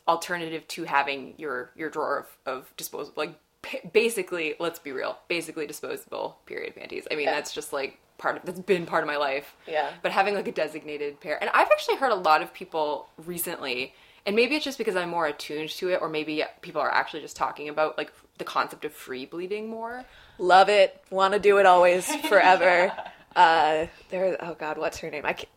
alternative 0.06 0.66
to 0.68 0.84
having 0.84 1.34
your 1.38 1.70
your 1.76 1.90
drawer 1.90 2.20
of, 2.20 2.54
of 2.54 2.76
disposable, 2.76 3.14
like 3.16 3.38
p- 3.62 3.80
basically, 3.92 4.54
let's 4.58 4.78
be 4.78 4.92
real, 4.92 5.18
basically 5.28 5.66
disposable 5.66 6.38
period 6.46 6.74
panties. 6.74 7.06
I 7.10 7.14
mean, 7.14 7.24
yeah. 7.24 7.34
that's 7.34 7.52
just 7.52 7.72
like 7.72 7.98
part 8.18 8.36
of 8.36 8.44
that's 8.44 8.60
been 8.60 8.86
part 8.86 9.02
of 9.02 9.06
my 9.06 9.16
life. 9.16 9.54
Yeah. 9.66 9.90
But 10.02 10.12
having 10.12 10.34
like 10.34 10.48
a 10.48 10.52
designated 10.52 11.20
pair, 11.20 11.38
and 11.40 11.50
I've 11.54 11.68
actually 11.70 11.96
heard 11.96 12.12
a 12.12 12.16
lot 12.16 12.42
of 12.42 12.52
people 12.52 13.08
recently, 13.16 13.94
and 14.26 14.34
maybe 14.36 14.56
it's 14.56 14.64
just 14.64 14.78
because 14.78 14.96
I'm 14.96 15.10
more 15.10 15.26
attuned 15.26 15.70
to 15.70 15.90
it, 15.90 16.00
or 16.00 16.08
maybe 16.08 16.44
people 16.60 16.80
are 16.80 16.92
actually 16.92 17.22
just 17.22 17.36
talking 17.36 17.68
about 17.68 17.96
like 17.96 18.12
the 18.38 18.44
concept 18.44 18.84
of 18.84 18.92
free 18.92 19.26
bleeding 19.26 19.68
more. 19.68 20.04
Love 20.38 20.68
it. 20.68 21.00
Want 21.10 21.34
to 21.34 21.40
do 21.40 21.58
it 21.58 21.66
always, 21.66 22.06
forever. 22.28 22.64
yeah. 22.86 23.08
Uh, 23.34 23.86
there. 24.10 24.36
Oh 24.40 24.54
God, 24.54 24.78
what's 24.78 24.98
her 24.98 25.10
name? 25.10 25.24
I 25.24 25.32
can't, 25.32 25.48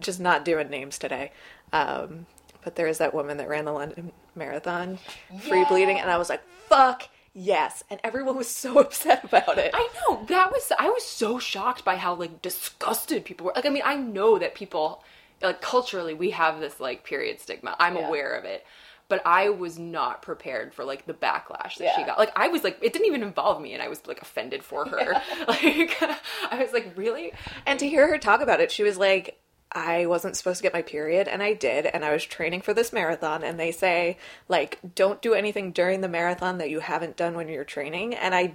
just 0.00 0.20
not 0.20 0.44
doing 0.44 0.68
names 0.68 0.98
today. 0.98 1.32
Um, 1.72 2.26
but 2.64 2.76
there 2.76 2.86
was 2.86 2.98
that 2.98 3.14
woman 3.14 3.38
that 3.38 3.48
ran 3.48 3.64
the 3.64 3.72
London 3.72 4.12
Marathon, 4.34 4.98
free 5.40 5.60
yeah. 5.60 5.68
bleeding, 5.68 5.98
and 5.98 6.10
I 6.10 6.18
was 6.18 6.28
like, 6.28 6.42
fuck 6.68 7.08
yes. 7.34 7.82
And 7.90 8.00
everyone 8.04 8.36
was 8.36 8.48
so 8.48 8.78
upset 8.80 9.24
about 9.24 9.58
it. 9.58 9.72
I 9.74 9.88
know. 10.08 10.24
That 10.26 10.52
was, 10.52 10.70
I 10.78 10.88
was 10.88 11.04
so 11.04 11.38
shocked 11.38 11.84
by 11.84 11.96
how, 11.96 12.14
like, 12.14 12.42
disgusted 12.42 13.24
people 13.24 13.46
were. 13.46 13.52
Like, 13.54 13.66
I 13.66 13.70
mean, 13.70 13.82
I 13.84 13.96
know 13.96 14.38
that 14.38 14.54
people, 14.54 15.02
like, 15.40 15.60
culturally, 15.60 16.14
we 16.14 16.30
have 16.30 16.60
this, 16.60 16.78
like, 16.78 17.04
period 17.04 17.40
stigma. 17.40 17.76
I'm 17.78 17.96
yeah. 17.96 18.08
aware 18.08 18.34
of 18.34 18.44
it 18.44 18.64
but 19.08 19.20
I 19.26 19.50
was 19.50 19.78
not 19.78 20.22
prepared 20.22 20.72
for 20.72 20.86
like 20.86 21.04
the 21.04 21.12
backlash 21.12 21.76
that 21.76 21.80
yeah. 21.80 21.96
she 21.96 22.02
got. 22.02 22.18
Like 22.18 22.32
I 22.34 22.48
was 22.48 22.64
like 22.64 22.78
it 22.80 22.94
didn't 22.94 23.08
even 23.08 23.22
involve 23.22 23.60
me 23.60 23.74
and 23.74 23.82
I 23.82 23.88
was 23.88 24.06
like 24.06 24.22
offended 24.22 24.64
for 24.64 24.88
her. 24.88 24.98
Yeah. 24.98 25.20
Like 25.48 26.02
I 26.50 26.62
was 26.62 26.72
like, 26.72 26.94
"Really?" 26.96 27.30
And 27.66 27.78
to 27.78 27.86
hear 27.86 28.08
her 28.08 28.16
talk 28.16 28.40
about 28.40 28.60
it, 28.60 28.72
she 28.72 28.82
was 28.82 28.96
like 28.96 29.38
I 29.72 30.06
wasn't 30.06 30.36
supposed 30.36 30.58
to 30.58 30.62
get 30.62 30.72
my 30.72 30.82
period 30.82 31.28
and 31.28 31.42
I 31.42 31.54
did 31.54 31.86
and 31.86 32.04
I 32.04 32.12
was 32.12 32.24
training 32.24 32.62
for 32.62 32.74
this 32.74 32.92
marathon 32.92 33.42
and 33.42 33.58
they 33.58 33.72
say 33.72 34.18
like 34.48 34.78
don't 34.94 35.22
do 35.22 35.34
anything 35.34 35.72
during 35.72 36.00
the 36.00 36.08
marathon 36.08 36.58
that 36.58 36.70
you 36.70 36.80
haven't 36.80 37.16
done 37.16 37.34
when 37.34 37.48
you're 37.48 37.64
training 37.64 38.14
and 38.14 38.34
I 38.34 38.54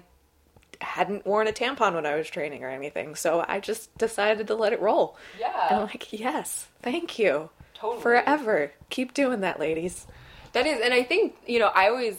hadn't 0.80 1.26
worn 1.26 1.48
a 1.48 1.52
tampon 1.52 1.96
when 1.96 2.06
I 2.06 2.16
was 2.16 2.30
training 2.30 2.64
or 2.64 2.70
anything 2.70 3.16
so 3.16 3.44
I 3.48 3.60
just 3.60 3.96
decided 3.98 4.48
to 4.48 4.56
let 4.56 4.74
it 4.74 4.82
roll. 4.82 5.18
Yeah. 5.40 5.68
And 5.70 5.80
I'm 5.80 5.86
like, 5.88 6.14
"Yes, 6.14 6.68
thank 6.82 7.18
you." 7.18 7.50
Totally. 7.74 8.02
Forever. 8.02 8.72
Keep 8.90 9.14
doing 9.14 9.42
that, 9.42 9.60
ladies. 9.60 10.08
That 10.54 10.66
is 10.66 10.80
and 10.82 10.94
I 10.94 11.04
think, 11.04 11.36
you 11.46 11.60
know, 11.60 11.68
I 11.68 11.90
always 11.90 12.18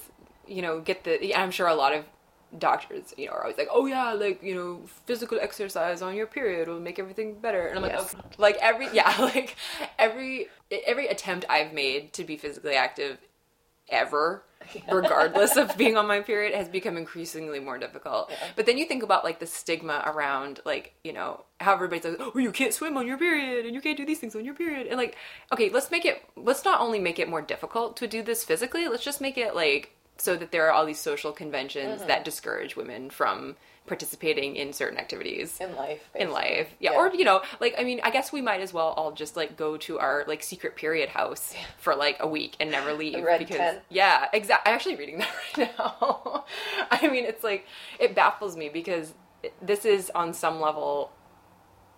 you 0.48 0.62
know, 0.62 0.80
get 0.80 1.04
the. 1.04 1.34
I'm 1.34 1.50
sure 1.50 1.66
a 1.66 1.74
lot 1.74 1.94
of 1.94 2.04
doctors, 2.56 3.12
you 3.16 3.26
know, 3.26 3.32
are 3.32 3.42
always 3.42 3.58
like, 3.58 3.68
oh 3.70 3.86
yeah, 3.86 4.12
like 4.12 4.42
you 4.42 4.54
know, 4.54 4.82
physical 5.06 5.38
exercise 5.40 6.00
on 6.02 6.14
your 6.14 6.26
period 6.26 6.68
will 6.68 6.80
make 6.80 6.98
everything 6.98 7.38
better. 7.40 7.66
And 7.66 7.76
I'm 7.76 7.82
like, 7.82 7.92
yes. 7.92 8.14
okay. 8.14 8.24
like 8.38 8.56
every 8.60 8.88
yeah, 8.92 9.14
like 9.18 9.56
every 9.98 10.48
every 10.86 11.08
attempt 11.08 11.44
I've 11.48 11.72
made 11.72 12.12
to 12.14 12.24
be 12.24 12.36
physically 12.36 12.74
active 12.74 13.18
ever 13.88 14.42
regardless 14.92 15.56
of 15.56 15.76
being 15.76 15.96
on 15.96 16.06
my 16.06 16.20
period 16.20 16.54
has 16.54 16.68
become 16.68 16.96
increasingly 16.96 17.60
more 17.60 17.78
difficult. 17.78 18.30
Yeah. 18.30 18.36
But 18.56 18.66
then 18.66 18.78
you 18.78 18.84
think 18.84 19.02
about 19.02 19.24
like 19.24 19.38
the 19.38 19.46
stigma 19.46 20.02
around 20.04 20.60
like, 20.64 20.94
you 21.04 21.12
know, 21.12 21.44
how 21.60 21.74
everybody's 21.74 22.04
like, 22.04 22.16
oh, 22.20 22.38
you 22.38 22.52
can't 22.52 22.74
swim 22.74 22.96
on 22.96 23.06
your 23.06 23.18
period 23.18 23.64
and 23.64 23.74
you 23.74 23.80
can't 23.80 23.96
do 23.96 24.04
these 24.04 24.18
things 24.18 24.36
on 24.36 24.44
your 24.44 24.54
period. 24.54 24.86
And 24.86 24.96
like, 24.96 25.16
okay, 25.52 25.70
let's 25.70 25.90
make 25.90 26.04
it, 26.04 26.22
let's 26.36 26.64
not 26.64 26.80
only 26.80 26.98
make 26.98 27.18
it 27.18 27.28
more 27.28 27.42
difficult 27.42 27.96
to 27.98 28.06
do 28.06 28.22
this 28.22 28.44
physically, 28.44 28.88
let's 28.88 29.04
just 29.04 29.20
make 29.20 29.38
it 29.38 29.54
like 29.54 29.92
so 30.18 30.36
that 30.36 30.50
there 30.50 30.66
are 30.66 30.72
all 30.72 30.84
these 30.84 31.00
social 31.00 31.32
conventions 31.32 32.00
mm-hmm. 32.00 32.08
that 32.08 32.24
discourage 32.24 32.76
women 32.76 33.08
from 33.08 33.56
participating 33.86 34.54
in 34.54 34.72
certain 34.72 34.98
activities 34.98 35.58
in 35.60 35.74
life 35.74 36.00
basically. 36.12 36.20
in 36.20 36.30
life 36.30 36.68
yeah. 36.78 36.92
yeah. 36.92 36.96
or 36.98 37.12
you 37.14 37.24
know 37.24 37.40
like 37.58 37.74
i 37.78 37.82
mean 37.82 37.98
i 38.04 38.10
guess 38.10 38.30
we 38.30 38.42
might 38.42 38.60
as 38.60 38.72
well 38.72 38.88
all 38.88 39.12
just 39.12 39.34
like 39.34 39.56
go 39.56 39.78
to 39.78 39.98
our 39.98 40.24
like 40.28 40.42
secret 40.42 40.76
period 40.76 41.08
house 41.08 41.54
yeah. 41.54 41.64
for 41.78 41.96
like 41.96 42.18
a 42.20 42.28
week 42.28 42.54
and 42.60 42.70
never 42.70 42.92
leave 42.98 43.24
because 43.38 43.56
tent. 43.56 43.80
yeah 43.88 44.26
exactly 44.34 44.70
i'm 44.70 44.74
actually 44.76 44.94
reading 44.94 45.18
that 45.20 45.28
right 45.56 45.78
now 45.78 46.44
i 46.90 47.08
mean 47.08 47.24
it's 47.24 47.42
like 47.42 47.66
it 47.98 48.14
baffles 48.14 48.56
me 48.56 48.68
because 48.68 49.14
this 49.62 49.84
is 49.84 50.10
on 50.14 50.34
some 50.34 50.60
level 50.60 51.10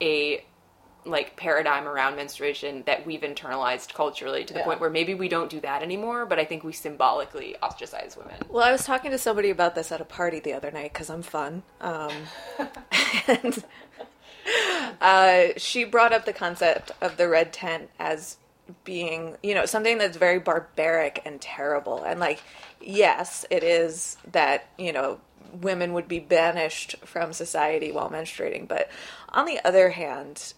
a 0.00 0.44
like 1.04 1.36
paradigm 1.36 1.88
around 1.88 2.16
menstruation 2.16 2.82
that 2.86 3.06
we've 3.06 3.22
internalized 3.22 3.94
culturally 3.94 4.44
to 4.44 4.52
the 4.52 4.60
yeah. 4.60 4.64
point 4.64 4.80
where 4.80 4.90
maybe 4.90 5.14
we 5.14 5.28
don't 5.28 5.50
do 5.50 5.60
that 5.60 5.82
anymore 5.82 6.26
but 6.26 6.38
i 6.38 6.44
think 6.44 6.62
we 6.62 6.72
symbolically 6.72 7.56
ostracize 7.62 8.16
women 8.16 8.36
well 8.48 8.64
i 8.64 8.72
was 8.72 8.84
talking 8.84 9.10
to 9.10 9.18
somebody 9.18 9.50
about 9.50 9.74
this 9.74 9.90
at 9.90 10.00
a 10.00 10.04
party 10.04 10.40
the 10.40 10.52
other 10.52 10.70
night 10.70 10.92
because 10.92 11.08
i'm 11.10 11.22
fun 11.22 11.62
um, 11.80 12.12
and 13.26 13.64
uh, 15.00 15.48
she 15.56 15.84
brought 15.84 16.12
up 16.12 16.24
the 16.24 16.32
concept 16.32 16.92
of 17.00 17.16
the 17.16 17.28
red 17.28 17.52
tent 17.52 17.88
as 17.98 18.36
being 18.84 19.36
you 19.42 19.54
know 19.54 19.66
something 19.66 19.98
that's 19.98 20.16
very 20.16 20.38
barbaric 20.38 21.20
and 21.24 21.40
terrible 21.40 22.02
and 22.04 22.20
like 22.20 22.40
yes 22.80 23.44
it 23.50 23.64
is 23.64 24.16
that 24.30 24.68
you 24.78 24.92
know 24.92 25.18
women 25.60 25.92
would 25.92 26.06
be 26.06 26.20
banished 26.20 26.94
from 27.04 27.32
society 27.32 27.90
while 27.90 28.08
menstruating 28.08 28.68
but 28.68 28.88
on 29.30 29.44
the 29.44 29.58
other 29.64 29.90
hand 29.90 30.54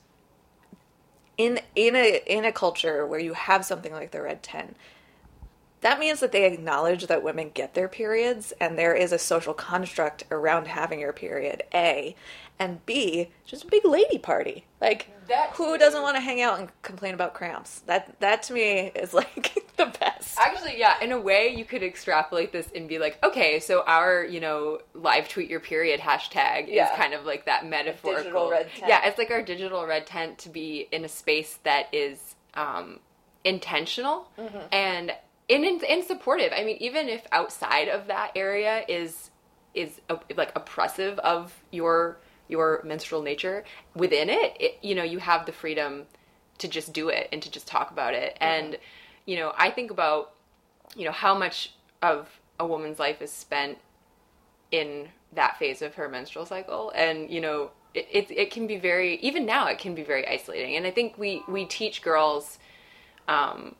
in 1.39 1.61
in 1.75 1.97
a 1.97 2.23
in 2.27 2.45
a 2.45 2.53
culture 2.53 3.07
where 3.07 3.21
you 3.21 3.33
have 3.35 3.65
something 3.65 3.93
like 3.93 4.11
the 4.11 4.23
red 4.23 4.43
tent 4.43 4.77
that 5.83 5.99
means 5.99 6.21
that 6.21 6.33
they 6.33 6.47
acknowledge 6.47 7.07
that 7.09 7.23
women 7.23 7.51
get 7.53 7.75
their 7.75 7.89
periods 7.89 8.53
and 8.61 8.79
there 8.79 8.95
is 8.95 9.13
a 9.13 9.19
social 9.19 9.53
construct 9.53 10.25
around 10.31 10.67
having 10.67 11.01
your 11.01 11.13
period 11.13 11.63
a 11.75 12.17
and 12.59 12.85
b 12.87 13.31
just 13.45 13.65
a 13.65 13.67
big 13.67 13.85
lady 13.85 14.19
party 14.19 14.65
like 14.81 15.11
that 15.29 15.51
who 15.55 15.77
doesn't 15.77 16.03
want 16.03 16.17
to 16.17 16.21
hang 16.21 16.41
out 16.41 16.59
and 16.59 16.69
complain 16.83 17.15
about 17.15 17.35
cramps 17.35 17.81
that 17.87 18.19
that 18.21 18.43
to 18.43 18.53
me 18.53 18.93
is 18.95 19.13
like 19.15 19.59
the 19.77 19.87
best 19.99 20.39
actually 20.39 20.79
yeah 20.79 20.95
in 21.03 21.13
a 21.13 21.21
way 21.21 21.49
you 21.49 21.65
could 21.65 21.83
extrapolate 21.83 22.53
this 22.53 22.69
and 22.75 22.89
be 22.89 22.99
like 22.99 23.19
okay 23.25 23.59
so 23.59 23.83
our 23.87 24.25
you 24.25 24.41
know 24.41 24.79
live 24.95 25.29
tweet 25.29 25.51
your 25.51 25.61
period 25.61 25.99
hashtag 25.99 26.67
yeah. 26.69 26.85
is 26.85 26.97
kind 26.97 27.15
of 27.15 27.25
like 27.25 27.47
that 27.47 27.67
metaphorical 27.67 28.23
digital 28.23 28.51
red 28.51 28.71
tent. 28.71 28.85
yeah 28.89 29.09
it's 29.09 29.19
like 29.19 29.31
our 29.31 29.43
digital 29.43 29.85
red 29.87 30.07
tent 30.07 30.39
to 30.39 30.49
be 30.49 30.87
in 30.93 31.05
a 31.05 31.09
space 31.09 31.59
that 31.65 31.87
is 31.93 32.37
um, 32.55 33.01
intentional 33.45 34.29
mm-hmm. 34.39 34.59
and 34.71 35.13
in, 35.53 35.65
in, 35.65 35.81
in 35.85 36.07
supportive. 36.07 36.53
I 36.55 36.65
mean 36.65 36.77
even 36.81 37.09
if 37.09 37.27
outside 37.33 37.89
of 37.89 38.07
that 38.09 38.33
area 38.37 38.85
is 38.89 39.31
is 39.75 40.01
uh, 40.11 40.17
like 40.37 40.53
oppressive 40.57 41.19
of 41.21 41.55
your 41.71 42.19
your 42.49 42.83
menstrual 42.85 43.23
nature 43.23 43.65
within 43.95 44.29
it, 44.29 44.57
it, 44.61 44.79
you 44.83 44.95
know 44.95 45.03
you 45.03 45.19
have 45.19 45.47
the 45.47 45.53
freedom 45.53 46.05
to 46.59 46.69
just 46.69 46.93
do 46.93 47.09
it 47.09 47.29
and 47.33 47.43
to 47.43 47.51
just 47.51 47.67
talk 47.67 47.91
about 47.91 48.15
it. 48.15 48.35
Mm-hmm. 48.35 48.45
and 48.45 48.79
you 49.27 49.37
know 49.37 49.53
i 49.57 49.71
think 49.71 49.91
about 49.91 50.33
you 50.97 51.05
know 51.05 51.13
how 51.13 51.37
much 51.37 51.73
of 52.03 52.29
a 52.59 52.67
woman's 52.67 52.99
life 52.99 53.23
is 53.23 53.31
spent 53.31 53.79
in 54.71 55.09
that 55.33 55.59
phase 55.59 55.83
of 55.83 55.95
her 55.95 56.09
menstrual 56.09 56.47
cycle. 56.47 56.91
And 56.95 57.31
you 57.31 57.41
know 57.41 57.71
it, 57.95 58.09
it, 58.11 58.31
it 58.31 58.51
can 58.51 58.67
be 58.67 58.79
very 58.79 59.17
even 59.17 59.45
now 59.45 59.67
it 59.69 59.79
can 59.79 59.95
be 59.95 60.03
very 60.03 60.27
isolating. 60.27 60.77
And 60.77 60.87
i 60.87 60.91
think 60.91 61.19
we 61.19 61.43
we 61.49 61.65
teach 61.65 62.03
girls 62.03 62.59
um, 63.29 63.77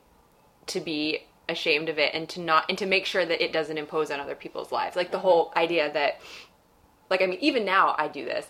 to 0.67 0.79
be 0.79 1.23
ashamed 1.49 1.89
of 1.89 1.99
it 1.99 2.13
and 2.13 2.29
to 2.29 2.39
not 2.39 2.65
and 2.69 2.77
to 2.77 2.85
make 2.85 3.05
sure 3.05 3.25
that 3.25 3.43
it 3.43 3.51
doesn't 3.51 3.77
impose 3.77 4.09
on 4.09 4.19
other 4.19 4.35
people's 4.35 4.71
lives 4.71 4.95
like 4.95 5.11
the 5.11 5.17
mm-hmm. 5.17 5.27
whole 5.27 5.53
idea 5.55 5.91
that 5.91 6.19
like 7.09 7.21
I 7.21 7.25
mean 7.25 7.39
even 7.41 7.65
now 7.65 7.95
I 7.97 8.07
do 8.07 8.23
this 8.23 8.49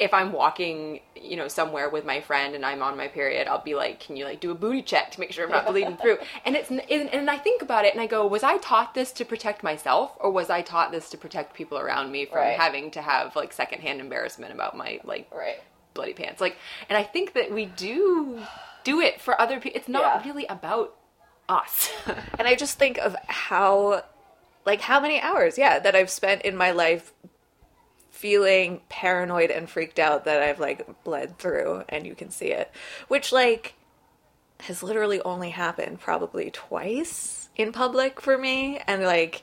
if 0.00 0.12
I'm 0.12 0.32
walking, 0.32 1.00
you 1.14 1.36
know, 1.36 1.48
somewhere 1.48 1.88
with 1.88 2.04
my 2.04 2.20
friend 2.20 2.54
and 2.54 2.64
I'm 2.64 2.82
on 2.82 2.96
my 2.96 3.08
period, 3.08 3.48
I'll 3.48 3.62
be 3.62 3.74
like, 3.74 4.00
"Can 4.00 4.16
you 4.16 4.24
like 4.24 4.40
do 4.40 4.50
a 4.50 4.54
booty 4.54 4.82
check 4.82 5.10
to 5.12 5.20
make 5.20 5.32
sure 5.32 5.44
I'm 5.44 5.50
not 5.50 5.66
bleeding 5.66 5.96
through?" 6.02 6.18
And 6.44 6.56
it's 6.56 6.70
and, 6.70 6.80
and 6.90 7.30
I 7.30 7.38
think 7.38 7.62
about 7.62 7.84
it 7.84 7.92
and 7.92 8.00
I 8.00 8.06
go, 8.06 8.26
"Was 8.26 8.42
I 8.42 8.58
taught 8.58 8.94
this 8.94 9.12
to 9.12 9.24
protect 9.24 9.62
myself, 9.62 10.12
or 10.20 10.30
was 10.30 10.50
I 10.50 10.62
taught 10.62 10.92
this 10.92 11.10
to 11.10 11.18
protect 11.18 11.54
people 11.54 11.78
around 11.78 12.10
me 12.10 12.26
from 12.26 12.38
right. 12.38 12.58
having 12.58 12.90
to 12.92 13.02
have 13.02 13.36
like 13.36 13.52
secondhand 13.52 14.00
embarrassment 14.00 14.52
about 14.52 14.76
my 14.76 15.00
like 15.04 15.28
right. 15.32 15.60
bloody 15.94 16.14
pants?" 16.14 16.40
Like, 16.40 16.56
and 16.88 16.96
I 16.96 17.02
think 17.02 17.34
that 17.34 17.52
we 17.52 17.66
do 17.66 18.42
do 18.84 19.00
it 19.00 19.20
for 19.20 19.40
other 19.40 19.60
people. 19.60 19.78
It's 19.78 19.88
not 19.88 20.24
yeah. 20.24 20.28
really 20.28 20.46
about 20.46 20.94
us. 21.48 21.90
and 22.38 22.46
I 22.48 22.54
just 22.54 22.78
think 22.78 22.98
of 22.98 23.16
how, 23.26 24.04
like, 24.64 24.80
how 24.80 25.00
many 25.00 25.20
hours, 25.20 25.58
yeah, 25.58 25.78
that 25.78 25.94
I've 25.94 26.10
spent 26.10 26.42
in 26.42 26.56
my 26.56 26.70
life 26.70 27.12
feeling 28.16 28.80
paranoid 28.88 29.50
and 29.50 29.68
freaked 29.68 29.98
out 29.98 30.24
that 30.24 30.42
I've 30.42 30.58
like 30.58 31.04
bled 31.04 31.38
through 31.38 31.84
and 31.90 32.06
you 32.06 32.14
can 32.14 32.30
see 32.30 32.46
it. 32.46 32.70
Which 33.08 33.30
like 33.30 33.74
has 34.60 34.82
literally 34.82 35.20
only 35.20 35.50
happened 35.50 36.00
probably 36.00 36.50
twice 36.50 37.50
in 37.56 37.72
public 37.72 38.22
for 38.22 38.38
me 38.38 38.80
and 38.86 39.02
like 39.02 39.42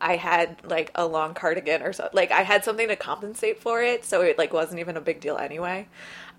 I 0.00 0.14
had 0.14 0.56
like 0.62 0.92
a 0.94 1.04
long 1.04 1.34
cardigan 1.34 1.82
or 1.82 1.92
so 1.92 2.08
like 2.12 2.30
I 2.30 2.42
had 2.42 2.64
something 2.64 2.86
to 2.88 2.96
compensate 2.96 3.60
for 3.60 3.82
it 3.82 4.04
so 4.04 4.20
it 4.20 4.38
like 4.38 4.52
wasn't 4.52 4.78
even 4.78 4.96
a 4.96 5.00
big 5.00 5.20
deal 5.20 5.36
anyway. 5.36 5.88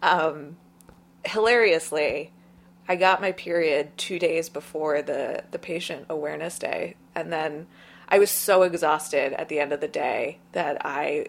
Um 0.01 0.55
hilariously 1.26 2.32
I 2.88 2.95
got 2.95 3.21
my 3.21 3.31
period 3.31 3.97
2 3.97 4.19
days 4.19 4.49
before 4.49 5.01
the 5.01 5.43
the 5.51 5.59
patient 5.59 6.05
awareness 6.09 6.59
day 6.59 6.95
and 7.15 7.31
then 7.31 7.67
I 8.07 8.19
was 8.19 8.29
so 8.29 8.63
exhausted 8.63 9.34
at 9.34 9.49
the 9.49 9.59
end 9.59 9.73
of 9.73 9.81
the 9.81 9.88
day 9.88 10.39
that 10.51 10.86
I 10.86 11.27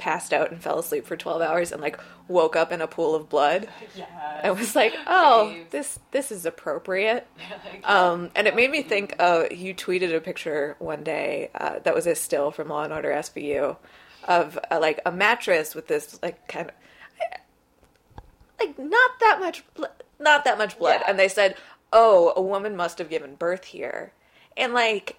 passed 0.00 0.32
out 0.32 0.50
and 0.50 0.60
fell 0.62 0.78
asleep 0.78 1.06
for 1.06 1.14
12 1.14 1.42
hours 1.42 1.72
and 1.72 1.82
like 1.82 2.00
woke 2.26 2.56
up 2.56 2.72
in 2.72 2.80
a 2.80 2.86
pool 2.86 3.14
of 3.14 3.28
blood. 3.28 3.68
Yes. 3.94 4.08
I 4.42 4.50
was 4.50 4.74
like, 4.74 4.94
"Oh, 5.06 5.54
this 5.70 6.00
this 6.10 6.32
is 6.32 6.46
appropriate." 6.46 7.26
um, 7.84 8.30
and 8.34 8.46
it 8.48 8.56
made 8.56 8.70
me 8.70 8.82
think 8.82 9.14
uh, 9.18 9.44
you 9.50 9.74
tweeted 9.74 10.14
a 10.16 10.20
picture 10.20 10.74
one 10.78 11.04
day 11.04 11.50
uh, 11.54 11.80
that 11.80 11.94
was 11.94 12.06
a 12.06 12.14
still 12.14 12.50
from 12.50 12.68
Law 12.68 12.82
and 12.82 12.92
Order 12.92 13.10
SVU 13.10 13.76
of 14.26 14.58
uh, 14.70 14.80
like 14.80 15.00
a 15.04 15.12
mattress 15.12 15.74
with 15.74 15.86
this 15.86 16.18
like 16.22 16.48
kind 16.48 16.68
of 16.68 16.74
like 18.58 18.78
not 18.78 19.10
that 19.20 19.38
much 19.38 19.64
not 20.20 20.44
that 20.44 20.58
much 20.58 20.78
blood 20.78 21.00
yeah. 21.00 21.10
and 21.10 21.18
they 21.18 21.28
said, 21.28 21.56
"Oh, 21.92 22.32
a 22.36 22.42
woman 22.42 22.76
must 22.76 22.98
have 22.98 23.10
given 23.10 23.34
birth 23.34 23.64
here." 23.64 24.12
And 24.56 24.74
like 24.74 25.16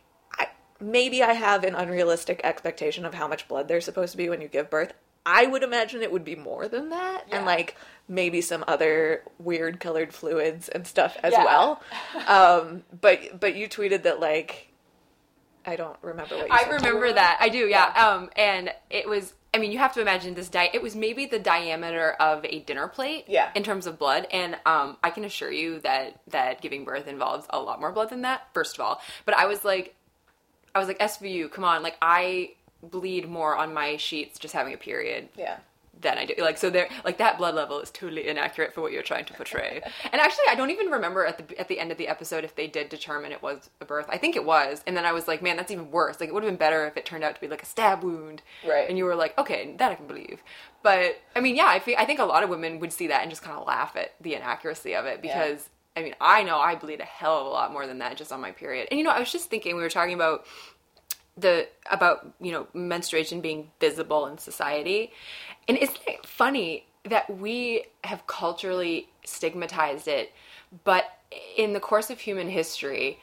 maybe 0.82 1.22
I 1.22 1.34
have 1.34 1.64
an 1.64 1.76
unrealistic 1.76 2.42
expectation 2.44 3.06
of 3.06 3.14
how 3.14 3.28
much 3.28 3.48
blood 3.48 3.68
there's 3.68 3.86
supposed 3.86 4.12
to 4.14 4.18
be 4.18 4.30
when 4.30 4.42
you 4.42 4.48
give 4.48 4.70
birth. 4.70 4.94
I 5.26 5.46
would 5.46 5.62
imagine 5.62 6.02
it 6.02 6.12
would 6.12 6.26
be 6.26 6.36
more 6.36 6.68
than 6.68 6.90
that, 6.90 7.26
yeah. 7.28 7.38
and 7.38 7.46
like 7.46 7.76
maybe 8.08 8.42
some 8.42 8.64
other 8.68 9.24
weird 9.38 9.80
colored 9.80 10.14
fluids 10.14 10.68
and 10.68 10.88
stuff 10.88 11.16
as 11.24 11.34
yeah. 11.34 11.46
well. 11.46 11.82
Um, 12.28 12.84
but 13.00 13.40
but 13.40 13.56
you 13.56 13.68
tweeted 13.68 14.04
that 14.04 14.20
like 14.20 14.70
I 15.66 15.76
don't 15.76 15.98
remember 16.02 16.38
what 16.38 16.52
I 16.52 16.70
remember 16.70 17.12
that 17.14 17.38
I 17.40 17.50
do 17.50 17.68
yeah. 17.68 17.92
yeah. 17.96 18.08
Um, 18.08 18.30
and 18.36 18.74
it 18.90 19.08
was 19.08 19.34
I 19.54 19.58
mean, 19.58 19.72
you 19.72 19.80
have 19.80 19.94
to 19.94 20.02
imagine 20.02 20.34
this 20.34 20.48
di- 20.48 20.70
it 20.74 20.82
was 20.82 20.96
maybe 20.96 21.26
the 21.26 21.40
diameter 21.40 22.12
of 22.12 22.46
a 22.46 22.60
dinner 22.60 22.88
plate 22.88 23.26
yeah. 23.28 23.50
in 23.54 23.64
terms 23.64 23.86
of 23.86 24.00
blood. 24.00 24.26
And 24.32 24.58
um, 24.66 24.98
I 25.04 25.10
can 25.10 25.26
assure 25.26 25.52
you 25.52 25.80
that 25.82 26.22
that 26.28 26.62
giving 26.62 26.86
birth 26.86 27.08
involves 27.08 27.46
a 27.50 27.60
lot 27.60 27.82
more 27.82 27.92
blood 27.92 28.10
than 28.10 28.22
that, 28.22 28.48
first 28.54 28.78
of 28.78 28.82
all. 28.82 29.02
But 29.26 29.36
I 29.36 29.48
was 29.48 29.66
like, 29.66 29.96
I 30.74 30.80
was 30.80 30.88
like, 30.88 31.00
SVU, 31.00 31.52
come 31.52 31.66
on. 31.66 31.84
Like, 31.84 31.98
I 32.02 32.52
bleed 32.82 33.28
more 33.28 33.56
on 33.56 33.74
my 33.74 33.98
sheets 33.98 34.40
just 34.40 34.54
having 34.54 34.74
a 34.74 34.78
period. 34.78 35.28
Yeah. 35.38 35.58
Than 36.02 36.18
I 36.18 36.26
do. 36.26 36.34
Like, 36.40 36.58
so 36.58 36.72
there, 36.72 36.90
like 37.06 37.20
that 37.20 37.38
blood 37.38 37.54
level 37.54 37.80
is 37.80 37.92
totally 37.92 38.28
inaccurate 38.28 38.74
for 38.74 38.82
what 38.82 38.92
you're 38.92 39.04
trying 39.04 39.26
to 39.26 39.34
portray. 39.34 39.82
and 40.12 40.20
actually, 40.20 40.46
I 40.50 40.56
don't 40.56 40.72
even 40.72 40.88
remember 40.88 41.26
at 41.26 41.38
the 41.38 41.60
at 41.60 41.68
the 41.68 41.80
end 41.80 41.92
of 41.92 41.98
the 41.98 42.08
episode 42.08 42.44
if 42.44 42.56
they 42.56 42.66
did 42.66 42.90
determine 42.90 43.32
it 43.32 43.44
was 43.44 43.70
a 43.80 43.86
birth. 43.86 44.08
I 44.10 44.18
think 44.18 44.36
it 44.36 44.44
was. 44.44 44.82
And 44.88 44.98
then 44.98 45.06
I 45.06 45.12
was 45.12 45.28
like, 45.28 45.44
man, 45.44 45.58
that's 45.58 45.72
even 45.72 45.92
worse. 45.92 46.20
Like, 46.20 46.30
it 46.30 46.34
would 46.34 46.44
have 46.44 46.52
been 46.52 46.58
better 46.58 46.88
if 46.88 46.98
it 46.98 47.06
turned 47.06 47.24
out 47.24 47.36
to 47.36 47.42
be 47.42 47.48
like 47.48 47.62
a 47.62 47.68
stab 47.68 48.04
wound. 48.04 48.42
Right. 48.68 48.90
And 48.90 48.98
you 48.98 49.06
were 49.06 49.16
like, 49.16 49.38
okay, 49.38 49.76
that 49.78 49.92
I 49.92 49.96
can 49.96 50.08
believe. 50.08 50.42
But 50.82 51.22
I 51.36 51.40
mean, 51.40 51.56
yeah, 51.56 51.68
I, 51.68 51.78
think 51.78 52.00
I 52.00 52.06
think 52.06 52.20
a 52.20 52.26
lot 52.26 52.44
of 52.44 52.50
women 52.50 52.80
would 52.80 52.94
see 52.94 53.08
that 53.08 53.22
and 53.22 53.30
just 53.30 53.44
kind 53.44 53.58
of 53.58 53.68
laugh 53.68 53.96
at 53.96 54.16
the 54.22 54.34
inaccuracy 54.36 54.96
of 54.96 55.06
it 55.06 55.22
because. 55.22 55.62
Yeah. 55.62 55.68
I 55.94 56.04
mean, 56.04 56.16
I 56.22 56.44
know 56.44 56.58
I 56.58 56.76
bleed 56.76 57.02
a 57.02 57.04
hell 57.04 57.42
of 57.42 57.48
a 57.48 57.50
lot 57.50 57.74
more 57.74 57.86
than 57.86 58.00
that 58.00 58.16
just 58.16 58.32
on 58.32 58.40
my 58.40 58.52
period. 58.52 58.88
And 58.90 58.98
you 58.98 59.04
know, 59.04 59.12
I 59.12 59.20
was 59.20 59.30
just 59.30 59.50
thinking 59.50 59.76
we 59.76 59.82
were 59.82 59.90
talking 59.90 60.14
about 60.14 60.46
the 61.38 61.68
about 61.90 62.34
you 62.42 62.52
know 62.52 62.68
menstruation 62.74 63.42
being 63.42 63.72
visible 63.80 64.28
in 64.28 64.38
society 64.38 65.12
and 65.68 65.78
isn't 65.78 66.00
it 66.08 66.26
funny 66.26 66.86
that 67.04 67.38
we 67.40 67.86
have 68.04 68.26
culturally 68.28 69.10
stigmatized 69.26 70.08
it 70.08 70.32
but 70.84 71.20
in 71.58 71.74
the 71.74 71.80
course 71.80 72.10
of 72.10 72.20
human 72.20 72.50
history 72.50 73.20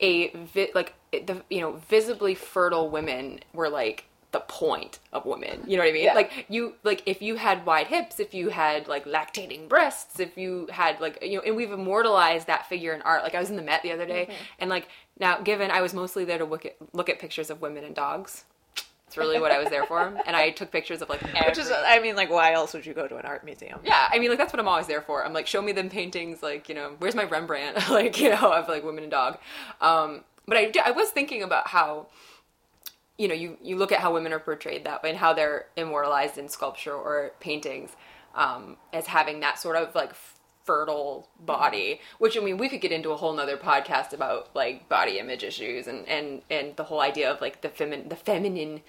a 0.00 0.28
vi- 0.30 0.70
like 0.74 0.94
the 1.12 1.42
you 1.50 1.60
know 1.60 1.72
visibly 1.88 2.34
fertile 2.34 2.90
women 2.90 3.40
were 3.52 3.68
like 3.68 4.04
the 4.30 4.40
point 4.40 4.98
of 5.12 5.24
women. 5.24 5.62
You 5.66 5.76
know 5.76 5.82
what 5.82 5.88
I 5.88 5.92
mean? 5.92 6.04
Yeah. 6.04 6.14
Like 6.14 6.46
you 6.48 6.74
like 6.84 7.02
if 7.06 7.22
you 7.22 7.36
had 7.36 7.64
wide 7.64 7.86
hips, 7.86 8.20
if 8.20 8.34
you 8.34 8.50
had 8.50 8.86
like 8.86 9.06
lactating 9.06 9.68
breasts, 9.68 10.20
if 10.20 10.36
you 10.36 10.68
had 10.70 11.00
like 11.00 11.18
you 11.22 11.36
know, 11.36 11.42
and 11.46 11.56
we've 11.56 11.72
immortalized 11.72 12.46
that 12.46 12.66
figure 12.68 12.92
in 12.92 13.00
art. 13.02 13.22
Like 13.22 13.34
I 13.34 13.40
was 13.40 13.48
in 13.50 13.56
the 13.56 13.62
Met 13.62 13.82
the 13.82 13.92
other 13.92 14.06
day, 14.06 14.24
mm-hmm. 14.24 14.42
and 14.58 14.70
like 14.70 14.88
now, 15.18 15.38
given 15.40 15.70
I 15.70 15.80
was 15.80 15.94
mostly 15.94 16.24
there 16.24 16.38
to 16.38 16.44
look 16.44 16.66
at 16.66 16.76
look 16.92 17.08
at 17.08 17.18
pictures 17.18 17.48
of 17.48 17.62
women 17.62 17.84
and 17.84 17.94
dogs. 17.94 18.44
It's 19.08 19.16
really 19.16 19.40
what 19.40 19.50
I 19.50 19.58
was 19.58 19.70
there 19.70 19.84
for, 19.84 20.14
and 20.26 20.36
I 20.36 20.50
took 20.50 20.70
pictures 20.70 21.00
of 21.00 21.08
like. 21.08 21.22
Every... 21.22 21.40
Which 21.48 21.56
is, 21.56 21.72
I 21.72 21.98
mean, 21.98 22.14
like, 22.14 22.30
why 22.30 22.52
else 22.52 22.74
would 22.74 22.84
you 22.84 22.92
go 22.92 23.08
to 23.08 23.16
an 23.16 23.24
art 23.24 23.42
museum? 23.42 23.80
Yeah, 23.82 24.06
I 24.10 24.18
mean, 24.18 24.28
like 24.28 24.38
that's 24.38 24.52
what 24.52 24.60
I'm 24.60 24.68
always 24.68 24.86
there 24.86 25.00
for. 25.00 25.24
I'm 25.24 25.32
like, 25.32 25.46
show 25.46 25.62
me 25.62 25.72
them 25.72 25.88
paintings, 25.88 26.42
like 26.42 26.68
you 26.68 26.74
know, 26.74 26.92
where's 26.98 27.14
my 27.14 27.24
Rembrandt, 27.24 27.76
like 27.90 28.20
you 28.20 28.28
know, 28.28 28.52
of 28.52 28.68
like 28.68 28.84
women 28.84 29.04
and 29.04 29.10
dog. 29.10 29.38
Um, 29.80 30.24
but 30.46 30.58
I, 30.58 30.70
I 30.84 30.90
was 30.90 31.08
thinking 31.08 31.42
about 31.42 31.68
how 31.68 32.08
you 33.18 33.26
know, 33.26 33.34
you, 33.34 33.58
you 33.60 33.76
look 33.76 33.90
at 33.90 33.98
how 33.98 34.14
women 34.14 34.32
are 34.32 34.38
portrayed 34.38 34.84
that 34.84 35.02
way 35.02 35.10
and 35.10 35.18
how 35.18 35.32
they're 35.32 35.66
immortalized 35.76 36.38
in 36.38 36.48
sculpture 36.48 36.94
or 36.94 37.32
paintings 37.40 37.96
um, 38.36 38.76
as 38.92 39.08
having 39.08 39.40
that 39.40 39.58
sort 39.58 39.74
of 39.74 39.94
like 39.94 40.12
fertile 40.68 41.26
body 41.40 41.98
which 42.18 42.36
i 42.36 42.40
mean 42.40 42.58
we 42.58 42.68
could 42.68 42.82
get 42.82 42.92
into 42.92 43.10
a 43.10 43.16
whole 43.16 43.32
nother 43.32 43.56
podcast 43.56 44.12
about 44.12 44.54
like 44.54 44.86
body 44.86 45.18
image 45.18 45.42
issues 45.42 45.86
and 45.86 46.06
and 46.06 46.42
and 46.50 46.76
the 46.76 46.84
whole 46.84 47.00
idea 47.00 47.32
of 47.32 47.40
like 47.40 47.62
the 47.62 47.70
feminine 47.70 48.06
the 48.10 48.16
feminine 48.16 48.82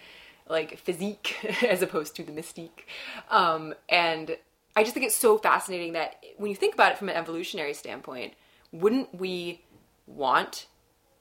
like 0.50 0.78
physique 0.78 1.38
as 1.64 1.82
opposed 1.82 2.16
to 2.18 2.24
the 2.24 2.34
mystique. 2.34 2.84
Um, 3.30 3.74
and 3.88 4.36
i 4.76 4.84
just 4.84 4.94
think 4.94 5.06
it's 5.06 5.16
so 5.16 5.38
fascinating 5.38 5.94
that 5.94 6.22
when 6.36 6.50
you 6.50 6.56
think 6.58 6.74
about 6.74 6.92
it 6.92 6.98
from 6.98 7.08
an 7.08 7.16
evolutionary 7.16 7.74
standpoint 7.74 8.34
wouldn't 8.74 9.16
we 9.16 9.62
want 10.06 10.68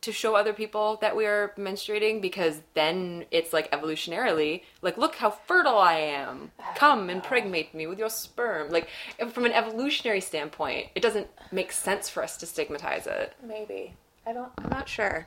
to 0.00 0.12
show 0.12 0.36
other 0.36 0.52
people 0.52 0.96
that 1.00 1.16
we 1.16 1.26
are 1.26 1.52
menstruating 1.58 2.22
because 2.22 2.60
then 2.74 3.24
it's 3.30 3.52
like 3.52 3.70
evolutionarily 3.72 4.62
like 4.80 4.96
look 4.96 5.16
how 5.16 5.30
fertile 5.30 5.78
i 5.78 5.94
am. 5.94 6.52
Come 6.76 7.10
impregnate 7.10 7.74
me 7.74 7.86
with 7.86 7.98
your 7.98 8.10
sperm. 8.10 8.70
Like 8.70 8.88
from 9.32 9.44
an 9.44 9.52
evolutionary 9.52 10.20
standpoint 10.20 10.88
it 10.94 11.02
doesn't 11.02 11.28
make 11.50 11.72
sense 11.72 12.08
for 12.08 12.22
us 12.22 12.36
to 12.38 12.46
stigmatize 12.46 13.06
it. 13.06 13.34
Maybe. 13.42 13.94
I 14.26 14.32
don't 14.32 14.52
i'm 14.58 14.70
not 14.70 14.88
sure. 14.88 15.26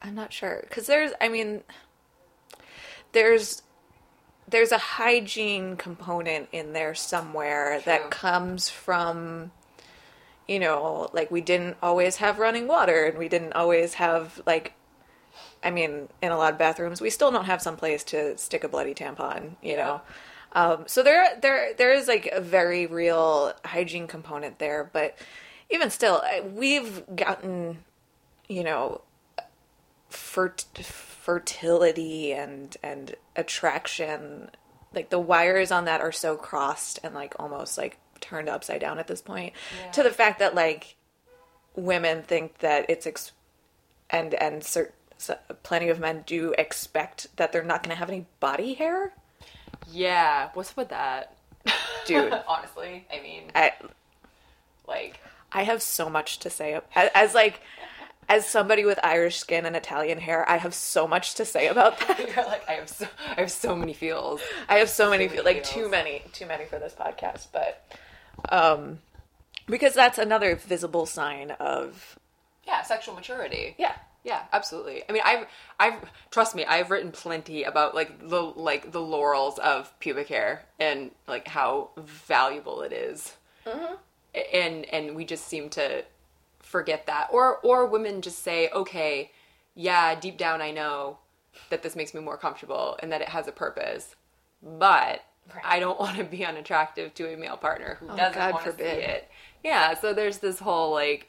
I'm 0.00 0.14
not 0.14 0.32
sure. 0.32 0.60
Because 0.68 0.86
there's 0.86 1.12
i 1.20 1.28
mean 1.28 1.62
there's 3.12 3.62
there's 4.48 4.72
a 4.72 4.78
hygiene 4.78 5.76
component 5.76 6.48
in 6.52 6.72
there 6.72 6.94
somewhere 6.94 7.74
True. 7.74 7.82
that 7.86 8.10
comes 8.10 8.68
from 8.68 9.50
you 10.48 10.58
know, 10.58 11.10
like 11.12 11.30
we 11.30 11.40
didn't 11.40 11.76
always 11.82 12.16
have 12.16 12.38
running 12.38 12.66
water 12.66 13.04
and 13.04 13.18
we 13.18 13.28
didn't 13.28 13.52
always 13.52 13.94
have 13.94 14.40
like 14.46 14.74
I 15.62 15.70
mean, 15.70 16.08
in 16.22 16.32
a 16.32 16.36
lot 16.36 16.52
of 16.52 16.58
bathrooms, 16.58 17.00
we 17.00 17.10
still 17.10 17.30
don't 17.30 17.46
have 17.46 17.60
some 17.60 17.76
place 17.76 18.04
to 18.04 18.38
stick 18.38 18.64
a 18.64 18.68
bloody 18.68 18.94
tampon, 18.94 19.56
you 19.62 19.76
know. 19.76 20.00
Um, 20.52 20.84
so 20.86 21.02
there, 21.02 21.36
there, 21.40 21.74
there 21.74 21.92
is 21.92 22.08
like 22.08 22.26
a 22.26 22.40
very 22.40 22.86
real 22.86 23.52
hygiene 23.64 24.06
component 24.06 24.58
there, 24.58 24.88
but 24.92 25.16
even 25.70 25.90
still, 25.90 26.22
we've 26.54 27.02
gotten, 27.14 27.78
you 28.48 28.64
know, 28.64 29.02
fert- 30.10 30.84
fertility 30.84 32.32
and 32.32 32.76
and 32.82 33.14
attraction, 33.36 34.50
like 34.94 35.10
the 35.10 35.18
wires 35.18 35.70
on 35.70 35.84
that 35.84 36.00
are 36.00 36.12
so 36.12 36.36
crossed 36.36 36.98
and 37.02 37.14
like 37.14 37.34
almost 37.38 37.76
like 37.76 37.98
turned 38.20 38.48
upside 38.48 38.80
down 38.80 38.98
at 38.98 39.06
this 39.06 39.22
point 39.22 39.52
yeah. 39.80 39.90
to 39.92 40.02
the 40.02 40.10
fact 40.10 40.38
that 40.38 40.54
like 40.54 40.96
women 41.74 42.22
think 42.22 42.58
that 42.58 42.86
it's 42.88 43.06
ex- 43.06 43.32
and 44.10 44.34
and 44.34 44.62
cert- 44.62 44.92
plenty 45.62 45.88
of 45.88 45.98
men 45.98 46.24
do 46.26 46.54
expect 46.58 47.34
that 47.36 47.52
they're 47.52 47.62
not 47.62 47.82
going 47.82 47.94
to 47.94 47.98
have 47.98 48.08
any 48.08 48.26
body 48.40 48.74
hair. 48.74 49.12
Yeah, 49.90 50.50
what's 50.54 50.76
with 50.76 50.88
that, 50.88 51.36
dude? 52.06 52.32
Honestly, 52.48 53.06
I 53.12 53.20
mean, 53.20 53.44
I, 53.54 53.72
like, 54.86 55.20
I 55.52 55.62
have 55.62 55.82
so 55.82 56.08
much 56.10 56.38
to 56.40 56.50
say 56.50 56.80
as, 56.94 57.10
as 57.14 57.34
like 57.34 57.60
as 58.28 58.46
somebody 58.46 58.84
with 58.84 58.98
Irish 59.02 59.38
skin 59.38 59.64
and 59.64 59.74
Italian 59.74 60.18
hair, 60.18 60.48
I 60.48 60.58
have 60.58 60.74
so 60.74 61.08
much 61.08 61.34
to 61.36 61.44
say 61.44 61.68
about 61.68 61.98
that. 62.06 62.18
You're 62.18 62.44
like, 62.44 62.68
I 62.68 62.72
have 62.72 62.88
so, 62.88 63.06
I 63.36 63.40
have 63.40 63.50
so 63.50 63.74
many 63.74 63.94
feels. 63.94 64.40
I 64.68 64.76
have 64.76 64.90
so, 64.90 65.04
so 65.04 65.10
many, 65.10 65.28
many 65.28 65.40
like 65.40 65.64
too 65.64 65.88
many, 65.88 66.22
too 66.32 66.46
many 66.46 66.66
for 66.66 66.78
this 66.78 66.94
podcast. 66.94 67.48
But 67.52 67.82
um, 68.48 68.98
because 69.66 69.94
that's 69.94 70.18
another 70.18 70.56
visible 70.56 71.06
sign 71.06 71.52
of 71.52 72.18
yeah, 72.66 72.82
sexual 72.82 73.14
maturity. 73.14 73.74
Yeah. 73.78 73.94
Yeah, 74.24 74.42
absolutely. 74.52 75.04
I 75.08 75.12
mean, 75.12 75.22
I've, 75.24 75.46
I've, 75.78 75.94
trust 76.30 76.54
me, 76.54 76.64
I've 76.66 76.90
written 76.90 77.12
plenty 77.12 77.62
about 77.62 77.94
like 77.94 78.28
the 78.28 78.42
like 78.42 78.92
the 78.92 79.00
laurels 79.00 79.58
of 79.58 79.98
pubic 80.00 80.28
hair 80.28 80.66
and 80.78 81.12
like 81.26 81.48
how 81.48 81.90
valuable 81.96 82.82
it 82.82 82.92
is. 82.92 83.36
Mm-hmm. 83.64 83.94
and 84.54 84.84
and 84.86 85.16
we 85.16 85.24
just 85.24 85.46
seem 85.46 85.68
to 85.70 86.04
forget 86.60 87.06
that, 87.06 87.28
or 87.32 87.58
or 87.58 87.86
women 87.86 88.20
just 88.22 88.40
say, 88.40 88.68
okay, 88.70 89.30
yeah, 89.74 90.14
deep 90.14 90.36
down 90.36 90.60
I 90.60 90.72
know 90.72 91.18
that 91.70 91.82
this 91.82 91.96
makes 91.96 92.14
me 92.14 92.20
more 92.20 92.36
comfortable 92.36 92.98
and 93.02 93.12
that 93.12 93.20
it 93.20 93.28
has 93.28 93.46
a 93.48 93.52
purpose, 93.52 94.16
but 94.62 95.24
Right. 95.54 95.64
I 95.64 95.80
don't 95.80 95.98
want 96.00 96.16
to 96.16 96.24
be 96.24 96.44
unattractive 96.44 97.14
to 97.14 97.32
a 97.32 97.36
male 97.36 97.56
partner 97.56 97.96
who 98.00 98.08
oh, 98.10 98.16
doesn't 98.16 98.34
God 98.34 98.52
want 98.52 98.64
forbid. 98.64 98.84
to 98.84 98.90
see 98.90 99.06
it. 99.06 99.30
Yeah, 99.64 99.98
so 99.98 100.14
there's 100.14 100.38
this 100.38 100.58
whole 100.58 100.92
like 100.92 101.28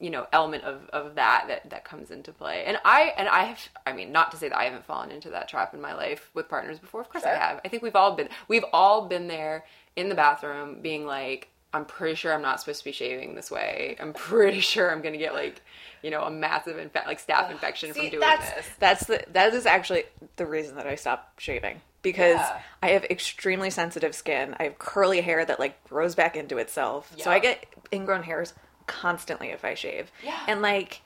you 0.00 0.10
know 0.10 0.26
element 0.32 0.64
of, 0.64 0.88
of 0.90 1.14
that, 1.16 1.46
that 1.48 1.70
that 1.70 1.84
comes 1.84 2.10
into 2.10 2.32
play 2.32 2.64
and 2.64 2.78
i 2.84 3.12
and 3.16 3.28
i 3.28 3.44
have 3.44 3.58
i 3.86 3.92
mean 3.92 4.12
not 4.12 4.30
to 4.30 4.36
say 4.36 4.48
that 4.48 4.56
i 4.56 4.64
haven't 4.64 4.84
fallen 4.84 5.10
into 5.10 5.30
that 5.30 5.48
trap 5.48 5.74
in 5.74 5.80
my 5.80 5.92
life 5.92 6.30
with 6.34 6.48
partners 6.48 6.78
before 6.78 7.00
of 7.00 7.08
course 7.08 7.24
sure. 7.24 7.34
i 7.34 7.36
have 7.36 7.60
i 7.64 7.68
think 7.68 7.82
we've 7.82 7.96
all 7.96 8.14
been 8.14 8.28
we've 8.46 8.64
all 8.72 9.08
been 9.08 9.26
there 9.26 9.64
in 9.96 10.08
the 10.08 10.14
bathroom 10.14 10.80
being 10.80 11.04
like 11.04 11.48
i'm 11.72 11.84
pretty 11.84 12.14
sure 12.14 12.32
i'm 12.32 12.42
not 12.42 12.60
supposed 12.60 12.80
to 12.80 12.84
be 12.84 12.92
shaving 12.92 13.34
this 13.34 13.50
way 13.50 13.96
i'm 14.00 14.12
pretty 14.12 14.60
sure 14.60 14.90
i'm 14.90 15.02
gonna 15.02 15.16
get 15.18 15.34
like 15.34 15.60
you 16.02 16.10
know 16.10 16.22
a 16.22 16.30
massive 16.30 16.76
infe- 16.76 17.06
like 17.06 17.24
staph 17.24 17.50
infection 17.50 17.92
See, 17.92 18.00
from 18.00 18.10
doing 18.10 18.20
that's, 18.20 18.50
this 18.52 18.66
that's 18.78 19.06
the 19.06 19.24
that 19.32 19.54
is 19.54 19.66
actually 19.66 20.04
the 20.36 20.46
reason 20.46 20.76
that 20.76 20.86
i 20.86 20.94
stopped 20.94 21.40
shaving 21.40 21.80
because 22.02 22.36
yeah. 22.36 22.60
I 22.82 22.90
have 22.90 23.04
extremely 23.04 23.70
sensitive 23.70 24.14
skin. 24.14 24.54
I 24.58 24.64
have 24.64 24.78
curly 24.78 25.20
hair 25.20 25.44
that 25.44 25.58
like 25.58 25.82
grows 25.84 26.14
back 26.14 26.36
into 26.36 26.58
itself. 26.58 27.12
So 27.18 27.30
I 27.30 27.38
get 27.38 27.66
ingrown 27.92 28.22
hairs 28.22 28.54
constantly 28.86 29.48
if 29.48 29.64
I 29.64 29.74
shave. 29.74 30.10
Yeah. 30.24 30.38
And 30.46 30.62
like 30.62 31.02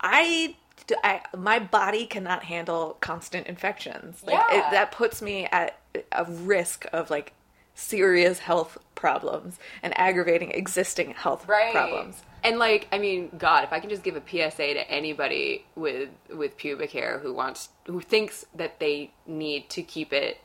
I, 0.00 0.56
I 1.02 1.22
my 1.36 1.58
body 1.58 2.06
cannot 2.06 2.44
handle 2.44 2.96
constant 3.00 3.46
infections. 3.46 4.22
Like 4.24 4.34
yeah. 4.34 4.58
it, 4.58 4.70
that 4.70 4.92
puts 4.92 5.20
me 5.20 5.46
at 5.46 5.78
a 6.12 6.24
risk 6.24 6.86
of 6.92 7.10
like 7.10 7.32
serious 7.74 8.38
health 8.38 8.78
problems 8.94 9.58
and 9.82 9.96
aggravating 9.98 10.50
existing 10.52 11.10
health 11.10 11.46
right. 11.48 11.72
problems. 11.72 12.22
And 12.42 12.58
like, 12.58 12.88
I 12.92 12.98
mean, 12.98 13.30
God, 13.36 13.64
if 13.64 13.72
I 13.72 13.80
can 13.80 13.90
just 13.90 14.02
give 14.02 14.16
a 14.16 14.22
PSA 14.22 14.74
to 14.74 14.90
anybody 14.90 15.64
with 15.74 16.10
with 16.34 16.56
pubic 16.56 16.92
hair 16.92 17.18
who 17.18 17.32
wants 17.32 17.70
who 17.86 18.00
thinks 18.00 18.44
that 18.54 18.80
they 18.80 19.12
need 19.26 19.68
to 19.70 19.82
keep 19.82 20.12
it 20.12 20.38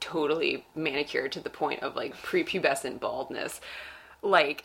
totally 0.00 0.66
manicured 0.74 1.32
to 1.32 1.40
the 1.40 1.50
point 1.50 1.82
of 1.82 1.96
like 1.96 2.16
prepubescent 2.16 3.00
baldness, 3.00 3.60
like 4.22 4.64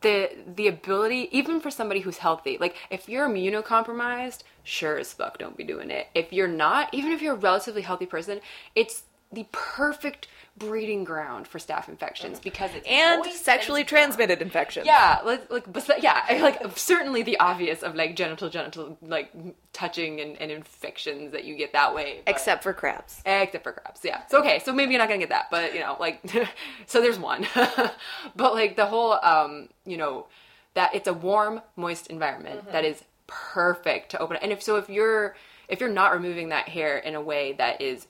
the 0.00 0.30
the 0.46 0.66
ability 0.66 1.28
even 1.30 1.60
for 1.60 1.70
somebody 1.70 2.00
who's 2.00 2.18
healthy 2.18 2.58
like 2.58 2.74
if 2.90 3.08
you're 3.08 3.28
immunocompromised 3.28 4.42
sure 4.64 4.98
as 4.98 5.12
fuck 5.12 5.38
don't 5.38 5.56
be 5.56 5.62
doing 5.62 5.90
it 5.92 6.08
if 6.12 6.32
you're 6.32 6.48
not 6.48 6.92
even 6.92 7.12
if 7.12 7.22
you're 7.22 7.34
a 7.34 7.38
relatively 7.38 7.82
healthy 7.82 8.06
person 8.06 8.40
it's 8.74 9.04
the 9.32 9.46
perfect 9.52 10.28
breeding 10.56 11.04
ground 11.04 11.46
for 11.46 11.58
staph 11.58 11.88
infections 11.88 12.40
because 12.40 12.74
it's 12.74 12.86
and 12.88 13.24
sexually 13.26 13.82
and 13.82 13.88
transmitted 13.88 14.40
infections. 14.40 14.86
Yeah, 14.86 15.20
like, 15.24 15.50
like 15.50 15.66
yeah, 16.00 16.24
like 16.40 16.78
certainly 16.78 17.22
the 17.22 17.38
obvious 17.38 17.82
of 17.82 17.94
like 17.94 18.16
genital 18.16 18.48
genital 18.48 18.96
like 19.02 19.32
touching 19.72 20.20
and, 20.20 20.40
and 20.40 20.50
infections 20.50 21.32
that 21.32 21.44
you 21.44 21.56
get 21.56 21.72
that 21.72 21.94
way. 21.94 22.22
Except 22.26 22.62
for 22.62 22.72
crabs. 22.72 23.20
Except 23.26 23.64
for 23.64 23.72
crabs, 23.72 24.00
yeah. 24.02 24.26
So 24.28 24.40
okay, 24.40 24.60
so 24.60 24.72
maybe 24.72 24.92
you're 24.92 25.00
not 25.00 25.08
gonna 25.08 25.20
get 25.20 25.30
that, 25.30 25.50
but 25.50 25.74
you 25.74 25.80
know, 25.80 25.96
like 26.00 26.22
so 26.86 27.00
there's 27.00 27.18
one. 27.18 27.46
but 28.36 28.54
like 28.54 28.76
the 28.76 28.86
whole 28.86 29.18
um, 29.22 29.68
you 29.84 29.96
know, 29.96 30.26
that 30.74 30.94
it's 30.94 31.08
a 31.08 31.14
warm, 31.14 31.60
moist 31.74 32.06
environment 32.06 32.60
mm-hmm. 32.60 32.72
that 32.72 32.84
is 32.84 33.02
perfect 33.26 34.12
to 34.12 34.18
open. 34.18 34.38
And 34.40 34.52
if 34.52 34.62
so 34.62 34.76
if 34.76 34.88
you're 34.88 35.36
if 35.68 35.80
you're 35.80 35.90
not 35.90 36.12
removing 36.12 36.50
that 36.50 36.68
hair 36.68 36.96
in 36.96 37.14
a 37.14 37.20
way 37.20 37.52
that 37.54 37.80
is 37.80 38.06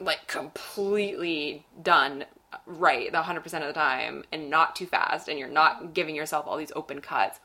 like 0.00 0.26
completely 0.26 1.64
done 1.82 2.24
right 2.66 3.10
the 3.12 3.18
100% 3.18 3.44
of 3.44 3.66
the 3.66 3.72
time 3.72 4.24
and 4.32 4.48
not 4.50 4.76
too 4.76 4.86
fast 4.86 5.28
and 5.28 5.38
you're 5.38 5.48
not 5.48 5.94
giving 5.94 6.14
yourself 6.14 6.46
all 6.46 6.56
these 6.56 6.72
open 6.74 7.00
cuts 7.00 7.38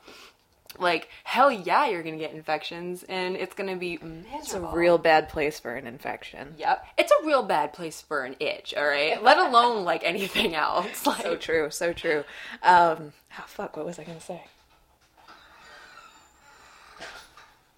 like 0.78 1.08
hell 1.24 1.50
yeah 1.50 1.86
you're 1.86 2.02
gonna 2.02 2.16
get 2.16 2.32
infections 2.32 3.02
and 3.04 3.36
it's 3.36 3.54
gonna 3.54 3.76
be 3.76 3.98
miserable. 3.98 4.38
It's 4.38 4.54
a 4.54 4.60
real 4.60 4.98
bad 4.98 5.28
place 5.28 5.60
for 5.60 5.74
an 5.74 5.86
infection. 5.86 6.54
Yep. 6.58 6.86
It's 6.98 7.12
a 7.12 7.26
real 7.26 7.42
bad 7.42 7.72
place 7.72 8.00
for 8.00 8.24
an 8.24 8.36
itch, 8.40 8.72
all 8.74 8.86
right? 8.86 9.22
Let 9.22 9.38
alone 9.38 9.84
like 9.92 10.02
anything 10.04 10.54
else. 10.54 11.06
Like, 11.06 11.22
So 11.22 11.36
true, 11.36 11.70
so 11.70 11.92
true. 11.92 12.24
Um, 12.62 13.12
oh, 13.38 13.44
fuck, 13.46 13.76
what 13.76 13.84
was 13.84 13.98
I 13.98 14.04
gonna 14.04 14.20
say? 14.20 14.44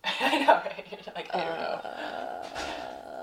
I 0.21 0.39
know, 0.39 0.55
right? 0.55 0.87
You're 0.91 1.15
like, 1.15 1.35
I 1.35 1.39
don't 1.39 1.59
know. 1.59 3.14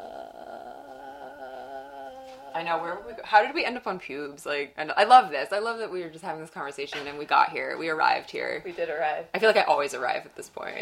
I 2.53 2.63
know 2.63 2.77
where 2.81 2.97
we 3.05 3.13
go? 3.13 3.21
How 3.23 3.45
did 3.45 3.53
we 3.55 3.65
end 3.65 3.77
up 3.77 3.87
on 3.87 3.99
pubes? 3.99 4.45
Like, 4.45 4.73
I, 4.77 4.83
I 4.97 5.03
love 5.05 5.31
this. 5.31 5.51
I 5.51 5.59
love 5.59 5.79
that 5.79 5.91
we 5.91 6.01
were 6.01 6.09
just 6.09 6.23
having 6.23 6.41
this 6.41 6.49
conversation 6.49 7.07
and 7.07 7.17
we 7.17 7.25
got 7.25 7.49
here. 7.49 7.77
We 7.77 7.89
arrived 7.89 8.29
here. 8.29 8.61
We 8.65 8.71
did 8.71 8.89
arrive. 8.89 9.25
I 9.33 9.39
feel 9.39 9.49
like 9.49 9.57
I 9.57 9.63
always 9.63 9.93
arrive 9.93 10.25
at 10.25 10.35
this 10.35 10.49
point. 10.49 10.77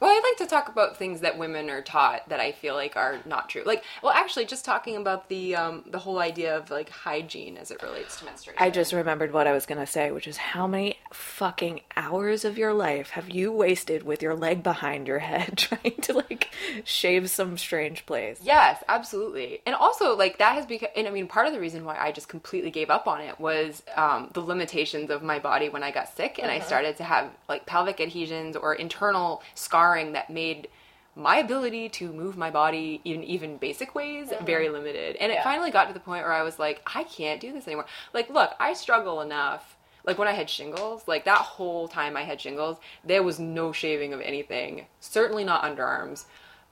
Well, 0.00 0.10
I'd 0.10 0.22
like 0.24 0.38
to 0.38 0.46
talk 0.46 0.68
about 0.68 0.96
things 0.96 1.20
that 1.20 1.36
women 1.36 1.68
are 1.68 1.82
taught 1.82 2.28
that 2.30 2.40
I 2.40 2.52
feel 2.52 2.74
like 2.74 2.96
are 2.96 3.18
not 3.26 3.50
true. 3.50 3.62
Like, 3.64 3.84
well, 4.02 4.12
actually, 4.12 4.46
just 4.46 4.64
talking 4.64 4.96
about 4.96 5.28
the 5.28 5.54
um, 5.56 5.84
the 5.86 5.98
whole 5.98 6.18
idea 6.18 6.56
of 6.56 6.70
like 6.70 6.88
hygiene 6.88 7.58
as 7.58 7.70
it 7.70 7.82
relates 7.82 8.18
to 8.18 8.24
menstruation. 8.24 8.62
I 8.62 8.70
just 8.70 8.92
remembered 8.92 9.32
what 9.32 9.46
I 9.46 9.52
was 9.52 9.66
gonna 9.66 9.86
say, 9.86 10.10
which 10.10 10.26
is 10.26 10.38
how 10.38 10.66
many 10.66 10.96
fucking 11.12 11.82
hours 11.96 12.44
of 12.44 12.56
your 12.56 12.72
life 12.72 13.10
have 13.10 13.28
you 13.28 13.52
wasted 13.52 14.02
with 14.02 14.22
your 14.22 14.34
leg 14.34 14.62
behind 14.62 15.06
your 15.06 15.18
head 15.18 15.56
trying 15.58 16.00
to 16.02 16.14
like 16.14 16.50
shave 16.84 17.28
some 17.30 17.58
strange 17.58 18.06
place? 18.06 18.40
Yes, 18.42 18.82
absolutely. 18.88 19.60
And 19.66 19.74
also, 19.74 20.16
like, 20.16 20.38
that 20.38 20.54
has 20.54 20.66
become, 20.66 20.88
and 20.96 21.06
I 21.06 21.10
mean, 21.10 21.26
part 21.26 21.46
of 21.46 21.52
the 21.52 21.60
reason 21.60 21.84
why 21.84 21.96
I 21.98 22.12
just 22.12 22.28
completely 22.28 22.70
gave 22.70 22.90
up 22.90 23.06
on 23.06 23.20
it 23.20 23.38
was 23.38 23.82
um, 23.96 24.30
the 24.32 24.40
limitations 24.40 25.10
of 25.10 25.22
my 25.22 25.38
body 25.38 25.68
when 25.68 25.82
I 25.82 25.90
got 25.90 26.14
sick 26.16 26.38
and 26.40 26.50
I 26.50 26.60
started 26.60 26.96
to 26.98 27.04
have, 27.04 27.30
like, 27.48 27.66
pelvic 27.66 28.00
adhesions 28.00 28.56
or 28.56 28.74
internal 28.74 29.42
scarring 29.90 30.12
that 30.12 30.30
made 30.30 30.68
my 31.16 31.36
ability 31.36 31.88
to 31.88 32.12
move 32.12 32.36
my 32.36 32.50
body 32.50 33.00
in 33.04 33.22
even 33.24 33.56
basic 33.56 33.94
ways 33.94 34.28
mm-hmm. 34.28 34.44
very 34.44 34.68
limited. 34.68 35.16
And 35.16 35.32
it 35.32 35.42
finally 35.42 35.70
got 35.70 35.88
to 35.88 35.94
the 35.94 36.00
point 36.00 36.24
where 36.24 36.32
I 36.32 36.42
was 36.42 36.58
like, 36.58 36.80
I 36.94 37.04
can't 37.04 37.40
do 37.40 37.52
this 37.52 37.66
anymore. 37.66 37.86
Like, 38.14 38.30
look, 38.30 38.52
I 38.60 38.74
struggle 38.74 39.20
enough. 39.20 39.76
Like 40.04 40.18
when 40.18 40.28
I 40.28 40.32
had 40.32 40.48
shingles, 40.48 41.06
like 41.06 41.24
that 41.24 41.38
whole 41.38 41.88
time 41.88 42.16
I 42.16 42.22
had 42.22 42.40
shingles, 42.40 42.78
there 43.04 43.22
was 43.22 43.38
no 43.38 43.72
shaving 43.72 44.14
of 44.14 44.20
anything. 44.20 44.86
Certainly 45.00 45.44
not 45.44 45.62
underarms. 45.62 46.24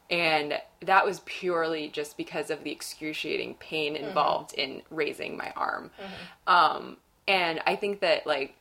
And 0.08 0.54
that 0.80 1.04
was 1.04 1.20
purely 1.26 1.88
just 1.88 2.16
because 2.16 2.48
of 2.48 2.64
the 2.64 2.70
excruciating 2.70 3.54
pain 3.54 3.94
mm-hmm. 3.94 4.06
involved 4.06 4.54
in 4.54 4.82
raising 4.90 5.36
my 5.36 5.52
arm. 5.56 5.90
Mm-hmm. 6.00 6.54
Um, 6.54 6.96
and 7.26 7.60
I 7.66 7.76
think 7.76 8.00
that 8.00 8.26
like 8.26 8.54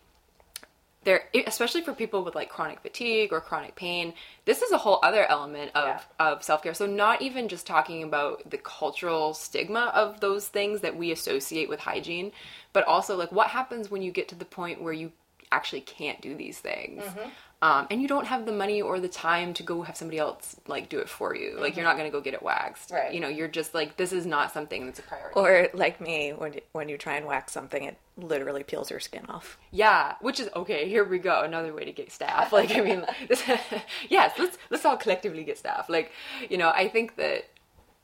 there 1.04 1.24
especially 1.46 1.82
for 1.82 1.94
people 1.94 2.24
with 2.24 2.36
like 2.36 2.50
chronic 2.50 2.80
fatigue 2.82 3.32
or 3.32 3.40
chronic 3.40 3.76
pain 3.76 4.14
this 4.46 4.62
is 4.62 4.72
a 4.72 4.78
whole 4.78 5.00
other 5.04 5.26
element 5.26 5.72
of, 5.76 5.88
Yeah. 5.88 6.02
of 6.20 6.44
self-care. 6.44 6.74
So 6.74 6.86
not 6.86 7.22
even 7.22 7.48
just 7.48 7.68
talking 7.68 8.04
about 8.04 8.50
the 8.50 8.58
cultural 8.58 9.34
stigma 9.34 9.92
of 9.94 10.20
those 10.20 10.48
things 10.48 10.82
that 10.82 10.96
we 10.98 11.12
associate 11.12 11.70
with 11.70 11.80
hygiene 11.82 12.32
but 12.74 12.86
also 12.86 13.16
like 13.16 13.32
what 13.32 13.48
happens 13.48 13.90
when 13.90 14.02
you 14.02 14.12
get 14.12 14.28
to 14.30 14.36
the 14.36 14.46
point 14.46 14.82
where 14.82 14.94
you 14.94 15.12
actually 15.52 15.82
can't 15.82 16.20
do 16.22 16.36
these 16.36 16.60
things 16.60 17.04
mm-hmm. 17.04 17.30
Um, 17.60 17.88
and 17.90 18.00
you 18.04 18.08
don't 18.08 18.28
have 18.28 18.46
the 18.46 18.52
money 18.52 18.84
or 18.84 19.00
the 19.00 19.08
time 19.08 19.56
to 19.56 19.64
go 19.64 19.82
have 19.82 19.98
somebody 19.98 20.20
else 20.20 20.58
like 20.68 20.90
do 20.90 21.00
it 21.00 21.10
for 21.10 21.36
you 21.36 21.58
like 21.60 21.76
you're 21.76 21.86
not 21.86 21.98
going 21.98 22.06
to 22.08 22.16
go 22.16 22.22
get 22.22 22.36
it 22.36 22.44
waxed 22.44 22.92
Right. 22.92 23.12
you 23.12 23.20
know 23.20 23.30
you're 23.30 23.48
just 23.48 23.74
like 23.74 23.98
this 23.98 24.14
is 24.14 24.28
not 24.28 24.52
something 24.54 24.86
that's 24.86 25.00
a 25.00 25.02
priority 25.02 25.34
Or 25.40 25.68
like 25.74 26.00
me, 26.00 26.34
when 26.38 26.54
you, 26.54 26.62
when 26.74 26.88
you 26.88 27.00
try 27.00 27.16
and 27.16 27.26
wax 27.26 27.54
something, 27.54 27.84
it 27.84 27.98
literally 28.16 28.62
peels 28.64 28.92
your 28.92 29.00
skin 29.00 29.26
off. 29.28 29.58
Yeah, 29.72 30.16
which 30.22 30.40
is 30.40 30.50
okay. 30.56 30.88
Here 30.88 31.04
we 31.04 31.18
go, 31.18 31.42
another 31.42 31.74
way 31.74 31.84
to 31.86 31.92
get 31.92 32.10
staph. 32.10 32.52
Like, 32.52 32.76
I 32.76 32.82
mean, 32.82 33.04
this, 33.28 33.42
yes, 34.10 34.38
let's 34.38 34.58
let's 34.70 34.86
all 34.86 34.98
collectively 34.98 35.44
get 35.44 35.58
staph. 35.62 35.90
Like, 35.90 36.12
you 36.52 36.58
know, 36.60 36.70
I 36.70 36.88
think 36.88 37.16
that 37.16 37.46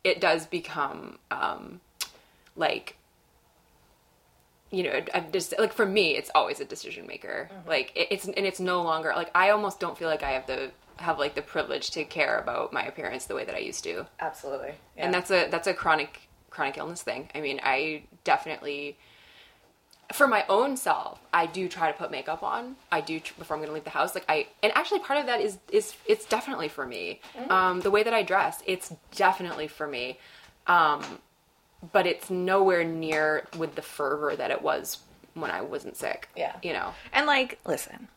it 0.03 0.19
does 0.19 0.47
become 0.47 1.19
um, 1.29 1.79
like, 2.55 2.95
you 4.73 4.83
know, 4.83 5.01
a, 5.13 5.21
just 5.21 5.53
like 5.59 5.71
for 5.71 5.85
me, 5.85 6.17
it's 6.17 6.31
always 6.33 6.59
a 6.59 6.65
decision 6.65 7.05
maker. 7.05 7.49
Like, 7.67 7.91
it, 7.95 8.07
it's 8.09 8.25
and 8.25 8.45
it's 8.45 8.59
no 8.59 8.81
longer 8.81 9.13
like 9.15 9.29
I 9.35 9.51
almost 9.51 9.79
don't 9.79 9.97
feel 9.97 10.09
like 10.09 10.23
I 10.23 10.31
have 10.31 10.47
the 10.47 10.71
have 10.97 11.19
like 11.19 11.35
the 11.35 11.41
privilege 11.41 11.91
to 11.91 12.03
care 12.03 12.39
about 12.39 12.73
my 12.73 12.83
appearance 12.83 13.25
the 13.25 13.35
way 13.35 13.45
that 13.45 13.55
I 13.55 13.59
used 13.59 13.83
to 13.83 14.05
Absolutely. 14.19 14.73
and 14.95 15.11
that's 15.13 15.31
a 15.31 15.47
that's 15.49 15.67
a 15.67 15.73
chronic 15.73 16.27
chronic 16.49 16.77
illness 16.77 17.03
thing. 17.03 17.29
I 17.35 17.41
mean, 17.41 17.59
I 17.63 18.03
definitely 18.23 18.97
for 20.11 20.27
my 20.27 20.45
own 20.49 20.75
self, 20.75 21.19
I 21.33 21.45
do 21.45 21.67
try 21.67 21.91
to 21.91 21.97
put 21.97 22.11
makeup 22.11 22.43
on. 22.43 22.75
I 22.91 23.01
do 23.01 23.19
tr- 23.19 23.33
before 23.37 23.55
I'm 23.55 23.61
going 23.61 23.69
to 23.69 23.73
leave 23.73 23.83
the 23.83 23.89
house. 23.89 24.13
Like 24.13 24.25
I, 24.27 24.47
and 24.61 24.71
actually, 24.75 24.99
part 24.99 25.19
of 25.19 25.25
that 25.27 25.39
is 25.41 25.57
is 25.71 25.95
it's 26.05 26.25
definitely 26.25 26.67
for 26.67 26.85
me. 26.85 27.21
Um, 27.49 27.79
the 27.81 27.91
way 27.91 28.03
that 28.03 28.13
I 28.13 28.23
dress, 28.23 28.61
it's 28.65 28.93
definitely 29.15 29.67
for 29.67 29.87
me. 29.87 30.19
Um, 30.67 31.03
but 31.91 32.05
it's 32.07 32.29
nowhere 32.29 32.83
near 32.83 33.47
with 33.57 33.75
the 33.75 33.81
fervor 33.81 34.35
that 34.35 34.51
it 34.51 34.61
was 34.61 34.99
when 35.33 35.51
I 35.51 35.61
wasn't 35.61 35.97
sick. 35.97 36.29
Yeah. 36.35 36.55
you 36.63 36.73
know. 36.73 36.93
And 37.11 37.25
like, 37.25 37.59
listen, 37.65 38.07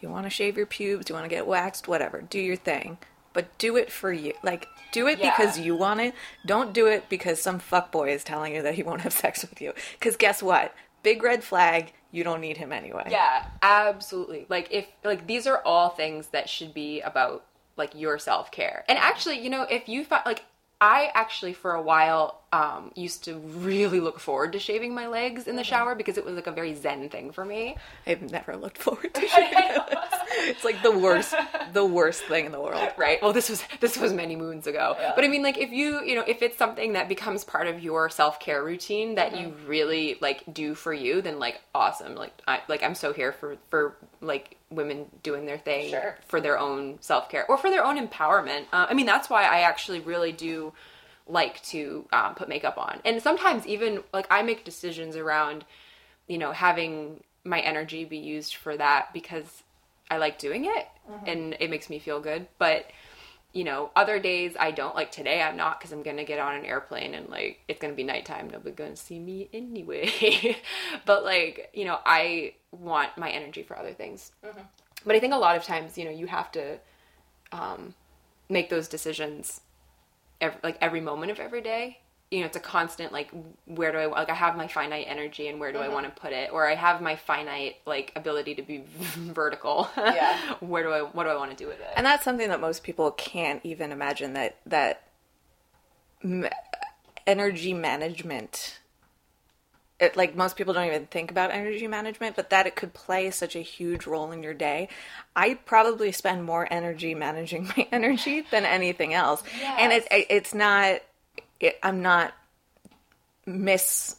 you 0.00 0.08
want 0.08 0.24
to 0.26 0.30
shave 0.30 0.56
your 0.56 0.66
pubes, 0.66 1.08
you 1.08 1.14
want 1.14 1.24
to 1.24 1.34
get 1.34 1.46
waxed, 1.46 1.88
whatever, 1.88 2.22
do 2.22 2.38
your 2.38 2.56
thing, 2.56 2.98
but 3.32 3.56
do 3.58 3.76
it 3.76 3.90
for 3.90 4.12
you. 4.12 4.32
Like, 4.42 4.66
do 4.92 5.08
it 5.08 5.18
Yeah. 5.18 5.34
because 5.36 5.58
you 5.58 5.74
want 5.76 6.00
it. 6.00 6.14
Don't 6.46 6.72
do 6.72 6.86
it 6.86 7.08
because 7.08 7.40
some 7.42 7.58
fuckboy 7.58 8.10
is 8.14 8.22
telling 8.22 8.54
you 8.54 8.62
that 8.62 8.74
he 8.74 8.82
won't 8.82 9.00
have 9.00 9.12
sex 9.24 9.42
with 9.42 9.60
you. 9.60 9.72
Because 9.98 10.16
guess 10.16 10.42
what? 10.42 10.72
Big 11.02 11.22
red 11.22 11.42
flag. 11.42 11.92
You 12.12 12.22
don't 12.22 12.40
need 12.40 12.56
him 12.58 12.72
anyway. 12.72 13.08
Yeah, 13.10 13.44
absolutely. 13.60 14.46
Like 14.48 14.68
if 14.70 14.86
like 15.02 15.26
these 15.26 15.48
are 15.48 15.60
all 15.64 15.88
things 15.88 16.28
that 16.28 16.48
should 16.48 16.72
be 16.72 17.00
about 17.00 17.44
like 17.76 17.90
your 17.94 18.20
self 18.20 18.52
care. 18.52 18.84
And 18.88 18.96
actually, 18.98 19.40
you 19.40 19.50
know, 19.50 19.62
if 19.62 19.88
you 19.88 20.04
find 20.04 20.22
like 20.24 20.44
I 20.80 21.10
actually 21.14 21.54
for 21.54 21.74
a 21.74 21.82
while 21.82 22.40
um, 22.54 22.92
used 22.94 23.24
to 23.24 23.34
really 23.34 23.98
look 23.98 24.20
forward 24.20 24.52
to 24.52 24.60
shaving 24.60 24.94
my 24.94 25.08
legs 25.08 25.48
in 25.48 25.56
the 25.56 25.64
shower 25.64 25.96
because 25.96 26.16
it 26.16 26.24
was 26.24 26.36
like 26.36 26.46
a 26.46 26.52
very 26.52 26.72
zen 26.74 27.08
thing 27.08 27.32
for 27.32 27.44
me. 27.44 27.76
I've 28.06 28.22
never 28.30 28.56
looked 28.56 28.78
forward 28.78 29.12
to 29.12 29.20
shaving 29.28 29.54
my 29.54 29.76
legs. 29.90 30.14
It's 30.36 30.64
like 30.64 30.80
the 30.82 30.96
worst, 30.96 31.34
the 31.72 31.84
worst 31.84 32.22
thing 32.24 32.46
in 32.46 32.52
the 32.52 32.60
world. 32.60 32.90
Right. 32.96 33.20
Well, 33.20 33.32
this 33.32 33.48
was 33.48 33.64
this 33.80 33.96
was 33.98 34.12
many 34.12 34.36
moons 34.36 34.68
ago. 34.68 34.94
But 35.16 35.24
I 35.24 35.28
mean, 35.28 35.42
like, 35.42 35.58
if 35.58 35.70
you 35.72 36.00
you 36.04 36.14
know, 36.14 36.24
if 36.28 36.42
it's 36.42 36.56
something 36.56 36.92
that 36.92 37.08
becomes 37.08 37.42
part 37.42 37.66
of 37.66 37.82
your 37.82 38.08
self 38.08 38.38
care 38.38 38.62
routine 38.62 39.16
that 39.16 39.36
you 39.36 39.54
really 39.66 40.16
like 40.20 40.44
do 40.52 40.76
for 40.76 40.92
you, 40.92 41.22
then 41.22 41.40
like 41.40 41.60
awesome. 41.74 42.14
Like, 42.14 42.32
I 42.46 42.60
like 42.68 42.84
I'm 42.84 42.94
so 42.94 43.12
here 43.12 43.32
for 43.32 43.56
for 43.68 43.96
like 44.20 44.56
women 44.70 45.06
doing 45.24 45.46
their 45.46 45.58
thing 45.58 45.90
Sure. 45.90 46.16
for 46.26 46.40
their 46.40 46.58
own 46.58 46.98
self 47.00 47.28
care 47.28 47.46
or 47.48 47.56
for 47.56 47.70
their 47.70 47.84
own 47.84 47.96
empowerment. 47.98 48.66
Uh, 48.72 48.86
I 48.88 48.94
mean, 48.94 49.06
that's 49.06 49.28
why 49.28 49.42
I 49.42 49.60
actually 49.60 50.00
really 50.00 50.30
do 50.32 50.72
like 51.26 51.62
to 51.64 52.06
um, 52.12 52.34
put 52.34 52.48
makeup 52.48 52.76
on, 52.78 53.00
and 53.04 53.22
sometimes 53.22 53.66
even 53.66 54.02
like 54.12 54.26
I 54.30 54.42
make 54.42 54.64
decisions 54.64 55.16
around 55.16 55.64
you 56.26 56.38
know 56.38 56.52
having 56.52 57.22
my 57.44 57.60
energy 57.60 58.04
be 58.04 58.18
used 58.18 58.54
for 58.56 58.76
that 58.76 59.12
because 59.12 59.62
I 60.10 60.16
like 60.16 60.38
doing 60.38 60.64
it 60.64 60.88
and 61.26 61.56
it 61.60 61.70
makes 61.70 61.90
me 61.90 61.98
feel 61.98 62.20
good. 62.20 62.46
But 62.58 62.86
you 63.52 63.62
know, 63.62 63.90
other 63.94 64.18
days 64.18 64.56
I 64.58 64.72
don't. 64.72 64.96
Like 64.96 65.12
today, 65.12 65.40
I'm 65.40 65.56
not 65.56 65.78
because 65.78 65.92
I'm 65.92 66.02
gonna 66.02 66.24
get 66.24 66.40
on 66.40 66.56
an 66.56 66.64
airplane 66.64 67.14
and 67.14 67.28
like 67.28 67.60
it's 67.68 67.80
gonna 67.80 67.94
be 67.94 68.02
nighttime. 68.02 68.50
Nobody's 68.50 68.74
gonna 68.74 68.96
see 68.96 69.18
me 69.18 69.48
anyway. 69.52 70.56
but 71.06 71.24
like 71.24 71.70
you 71.72 71.84
know, 71.84 71.98
I 72.04 72.54
want 72.72 73.16
my 73.16 73.30
energy 73.30 73.62
for 73.62 73.78
other 73.78 73.92
things. 73.92 74.32
But 75.06 75.14
I 75.14 75.20
think 75.20 75.34
a 75.34 75.38
lot 75.38 75.56
of 75.56 75.64
times, 75.64 75.96
you 75.96 76.04
know, 76.04 76.10
you 76.10 76.26
have 76.26 76.50
to 76.52 76.78
um, 77.52 77.94
make 78.48 78.70
those 78.70 78.88
decisions 78.88 79.60
every, 80.40 80.58
like 80.62 80.78
every 80.80 81.00
moment 81.00 81.32
of 81.32 81.40
every 81.40 81.60
day. 81.60 81.98
You 82.30 82.40
know, 82.40 82.46
it's 82.46 82.56
a 82.56 82.60
constant 82.60 83.12
like 83.12 83.30
where 83.66 83.92
do 83.92 83.98
I 83.98 84.06
like 84.06 84.30
I 84.30 84.34
have 84.34 84.56
my 84.56 84.66
finite 84.66 85.06
energy 85.08 85.46
and 85.48 85.60
where 85.60 85.72
do 85.72 85.78
I 85.78 85.84
mm-hmm. 85.84 85.92
want 85.92 86.06
to 86.06 86.20
put 86.20 86.32
it, 86.32 86.50
or 86.52 86.68
I 86.68 86.74
have 86.74 87.00
my 87.00 87.16
finite 87.16 87.76
like 87.86 88.12
ability 88.16 88.56
to 88.56 88.62
be 88.62 88.84
vertical. 88.88 89.88
Yeah. 89.96 90.38
where 90.60 90.82
do 90.82 90.90
I 90.90 91.00
what 91.00 91.24
do 91.24 91.30
I 91.30 91.36
want 91.36 91.50
to 91.50 91.56
do 91.56 91.66
with 91.66 91.80
it? 91.80 91.88
and 91.96 92.04
that's 92.04 92.24
something 92.24 92.48
that 92.48 92.60
most 92.60 92.82
people 92.82 93.10
can't 93.12 93.60
even 93.62 93.92
imagine 93.92 94.32
that 94.32 94.56
that 94.66 95.02
m- 96.24 96.48
energy 97.26 97.72
management 97.72 98.78
it, 100.04 100.16
like 100.16 100.36
most 100.36 100.56
people 100.56 100.74
don't 100.74 100.86
even 100.86 101.06
think 101.06 101.30
about 101.30 101.50
energy 101.50 101.86
management 101.86 102.36
but 102.36 102.50
that 102.50 102.66
it 102.66 102.76
could 102.76 102.94
play 102.94 103.30
such 103.30 103.56
a 103.56 103.60
huge 103.60 104.06
role 104.06 104.30
in 104.32 104.42
your 104.42 104.54
day. 104.54 104.88
I 105.34 105.54
probably 105.54 106.12
spend 106.12 106.44
more 106.44 106.66
energy 106.70 107.14
managing 107.14 107.64
my 107.76 107.88
energy 107.90 108.44
than 108.50 108.64
anything 108.64 109.14
else. 109.14 109.42
And 109.62 109.92
it, 109.92 110.06
it, 110.10 110.26
it's 110.30 110.54
not 110.54 111.00
it, 111.60 111.78
i'm 111.82 112.02
not 112.02 112.34
miss 113.46 114.16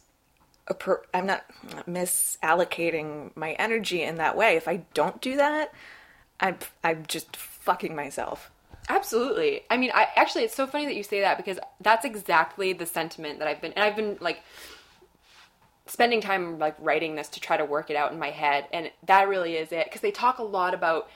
i'm 1.14 1.26
not 1.26 1.44
misallocating 1.88 3.30
my 3.36 3.52
energy 3.52 4.02
in 4.02 4.16
that 4.16 4.36
way. 4.36 4.56
If 4.56 4.68
i 4.68 4.82
don't 4.94 5.20
do 5.20 5.36
that 5.36 5.72
i'm 6.40 6.58
i'm 6.84 7.04
just 7.06 7.36
fucking 7.36 7.94
myself. 7.94 8.50
Absolutely. 8.88 9.62
I 9.68 9.76
mean, 9.76 9.90
I 9.92 10.08
actually 10.14 10.44
it's 10.44 10.54
so 10.54 10.66
funny 10.66 10.86
that 10.86 10.94
you 10.94 11.02
say 11.02 11.20
that 11.20 11.36
because 11.36 11.58
that's 11.80 12.04
exactly 12.04 12.72
the 12.72 12.86
sentiment 12.86 13.40
that 13.40 13.48
I've 13.48 13.60
been 13.60 13.72
and 13.72 13.82
I've 13.82 13.96
been 13.96 14.16
like 14.20 14.42
spending 15.86 16.20
time 16.20 16.58
like 16.58 16.76
writing 16.80 17.14
this 17.14 17.28
to 17.28 17.40
try 17.40 17.56
to 17.56 17.64
work 17.64 17.90
it 17.90 17.96
out 17.96 18.12
in 18.12 18.18
my 18.18 18.30
head 18.30 18.66
and 18.72 18.90
that 19.04 19.28
really 19.28 19.54
is 19.56 19.70
it 19.72 19.84
because 19.84 20.00
they 20.00 20.10
talk 20.10 20.38
a 20.38 20.42
lot 20.42 20.74
about 20.74 21.08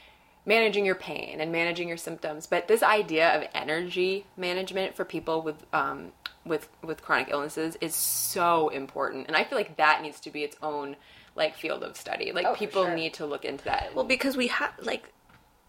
managing 0.47 0.85
your 0.87 0.95
pain 0.95 1.41
and 1.41 1.53
managing 1.53 1.87
your 1.89 1.97
symptoms. 1.97 2.47
But 2.47 2.67
this 2.69 2.83
idea 2.83 3.37
of 3.37 3.49
energy 3.55 4.27
management 4.37 4.95
for 4.97 5.05
people 5.05 5.43
with 5.43 5.57
um, 5.73 6.13
with 6.45 6.69
with 6.83 7.03
chronic 7.03 7.29
illnesses 7.31 7.77
is 7.81 7.95
so 7.95 8.69
important, 8.69 9.27
and 9.27 9.37
I 9.37 9.45
feel 9.45 9.59
like 9.59 9.77
that 9.77 10.03
needs 10.03 10.21
to 10.21 10.31
be 10.31 10.43
its 10.43 10.57
own 10.63 10.97
like 11.37 11.57
field 11.57 11.83
of 11.83 11.97
study. 11.97 12.33
Like 12.33 12.47
Oh, 12.47 12.55
people 12.55 12.85
sure. 12.85 12.95
need 12.95 13.15
to 13.15 13.27
look 13.27 13.45
into 13.45 13.65
that. 13.65 13.95
Well, 13.95 14.05
because 14.05 14.37
we 14.37 14.49
have 14.49 14.73
like 14.81 15.13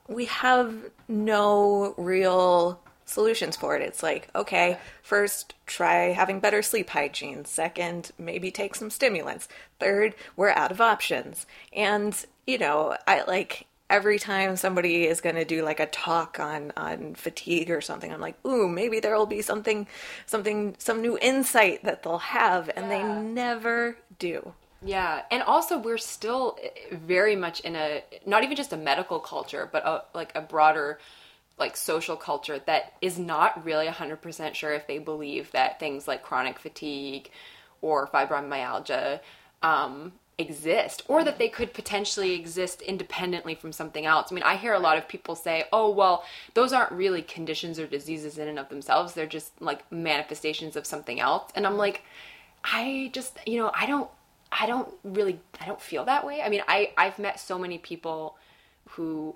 we 0.07 0.25
have 0.25 0.73
no 1.07 1.93
real 1.97 2.81
solutions 3.11 3.55
for 3.55 3.75
it. 3.75 3.81
It's 3.81 4.03
like, 4.03 4.29
okay, 4.35 4.77
first 5.03 5.53
try 5.65 6.11
having 6.11 6.39
better 6.39 6.61
sleep 6.61 6.89
hygiene. 6.89 7.45
Second, 7.45 8.11
maybe 8.17 8.51
take 8.51 8.75
some 8.75 8.89
stimulants. 8.89 9.47
Third, 9.79 10.15
we're 10.35 10.49
out 10.51 10.71
of 10.71 10.81
options. 10.81 11.45
And, 11.73 12.25
you 12.47 12.57
know, 12.57 12.95
I 13.07 13.23
like 13.23 13.67
every 13.91 14.17
time 14.17 14.55
somebody 14.55 15.05
is 15.05 15.19
going 15.19 15.35
to 15.35 15.43
do 15.43 15.63
like 15.63 15.79
a 15.79 15.85
talk 15.85 16.39
on 16.39 16.71
on 16.77 17.13
fatigue 17.13 17.69
or 17.69 17.81
something, 17.81 18.11
I'm 18.11 18.21
like, 18.21 18.43
"Ooh, 18.45 18.67
maybe 18.67 18.99
there'll 18.99 19.25
be 19.25 19.41
something 19.41 19.85
something 20.25 20.75
some 20.79 21.01
new 21.01 21.17
insight 21.21 21.83
that 21.83 22.01
they'll 22.01 22.17
have." 22.19 22.69
And 22.75 22.89
they 22.89 23.03
never 23.03 23.97
do. 24.17 24.53
Yeah, 24.83 25.21
and 25.29 25.43
also 25.43 25.77
we're 25.77 25.99
still 25.99 26.57
eh, 26.63 26.95
very 26.95 27.35
much 27.35 27.59
in 27.59 27.75
a 27.75 28.03
not 28.25 28.43
even 28.43 28.55
just 28.55 28.73
a 28.73 28.77
medical 28.77 29.19
culture, 29.19 29.69
but 29.71 29.85
a, 29.85 30.03
like 30.15 30.31
a 30.35 30.41
broader 30.41 30.97
like 31.57 31.77
social 31.77 32.15
culture 32.15 32.59
that 32.65 32.93
is 33.01 33.19
not 33.19 33.63
really 33.63 33.87
100% 33.87 34.55
sure 34.55 34.73
if 34.73 34.87
they 34.87 34.97
believe 34.97 35.51
that 35.51 35.79
things 35.79 36.07
like 36.07 36.23
chronic 36.23 36.57
fatigue 36.57 37.29
or 37.81 38.07
fibromyalgia 38.07 39.19
um, 39.61 40.13
exist 40.37 41.03
or 41.07 41.23
that 41.23 41.37
they 41.37 41.47
could 41.47 41.73
potentially 41.73 42.33
exist 42.33 42.81
independently 42.81 43.55
from 43.55 43.71
something 43.71 44.05
else. 44.05 44.31
I 44.31 44.35
mean, 44.35 44.43
I 44.43 44.55
hear 44.55 44.73
a 44.73 44.79
lot 44.79 44.97
of 44.97 45.07
people 45.07 45.35
say, 45.35 45.65
"Oh, 45.71 45.89
well, 45.91 46.23
those 46.53 46.73
aren't 46.73 46.91
really 46.91 47.21
conditions 47.21 47.79
or 47.79 47.87
diseases 47.87 48.37
in 48.37 48.47
and 48.47 48.59
of 48.59 48.69
themselves. 48.69 49.13
They're 49.13 49.25
just 49.27 49.59
like 49.61 49.89
manifestations 49.91 50.75
of 50.75 50.85
something 50.85 51.19
else." 51.19 51.51
And 51.55 51.67
I'm 51.67 51.77
like, 51.77 52.03
I 52.63 53.11
just, 53.13 53.37
you 53.45 53.57
know, 53.57 53.71
I 53.73 53.85
don't 53.85 54.09
I 54.51 54.65
don't 54.65 54.89
really 55.03 55.39
I 55.59 55.65
don't 55.65 55.81
feel 55.81 56.05
that 56.05 56.25
way. 56.25 56.41
I 56.41 56.49
mean, 56.49 56.63
I 56.67 56.91
I've 56.97 57.19
met 57.19 57.39
so 57.39 57.57
many 57.57 57.77
people 57.77 58.37
who 58.89 59.35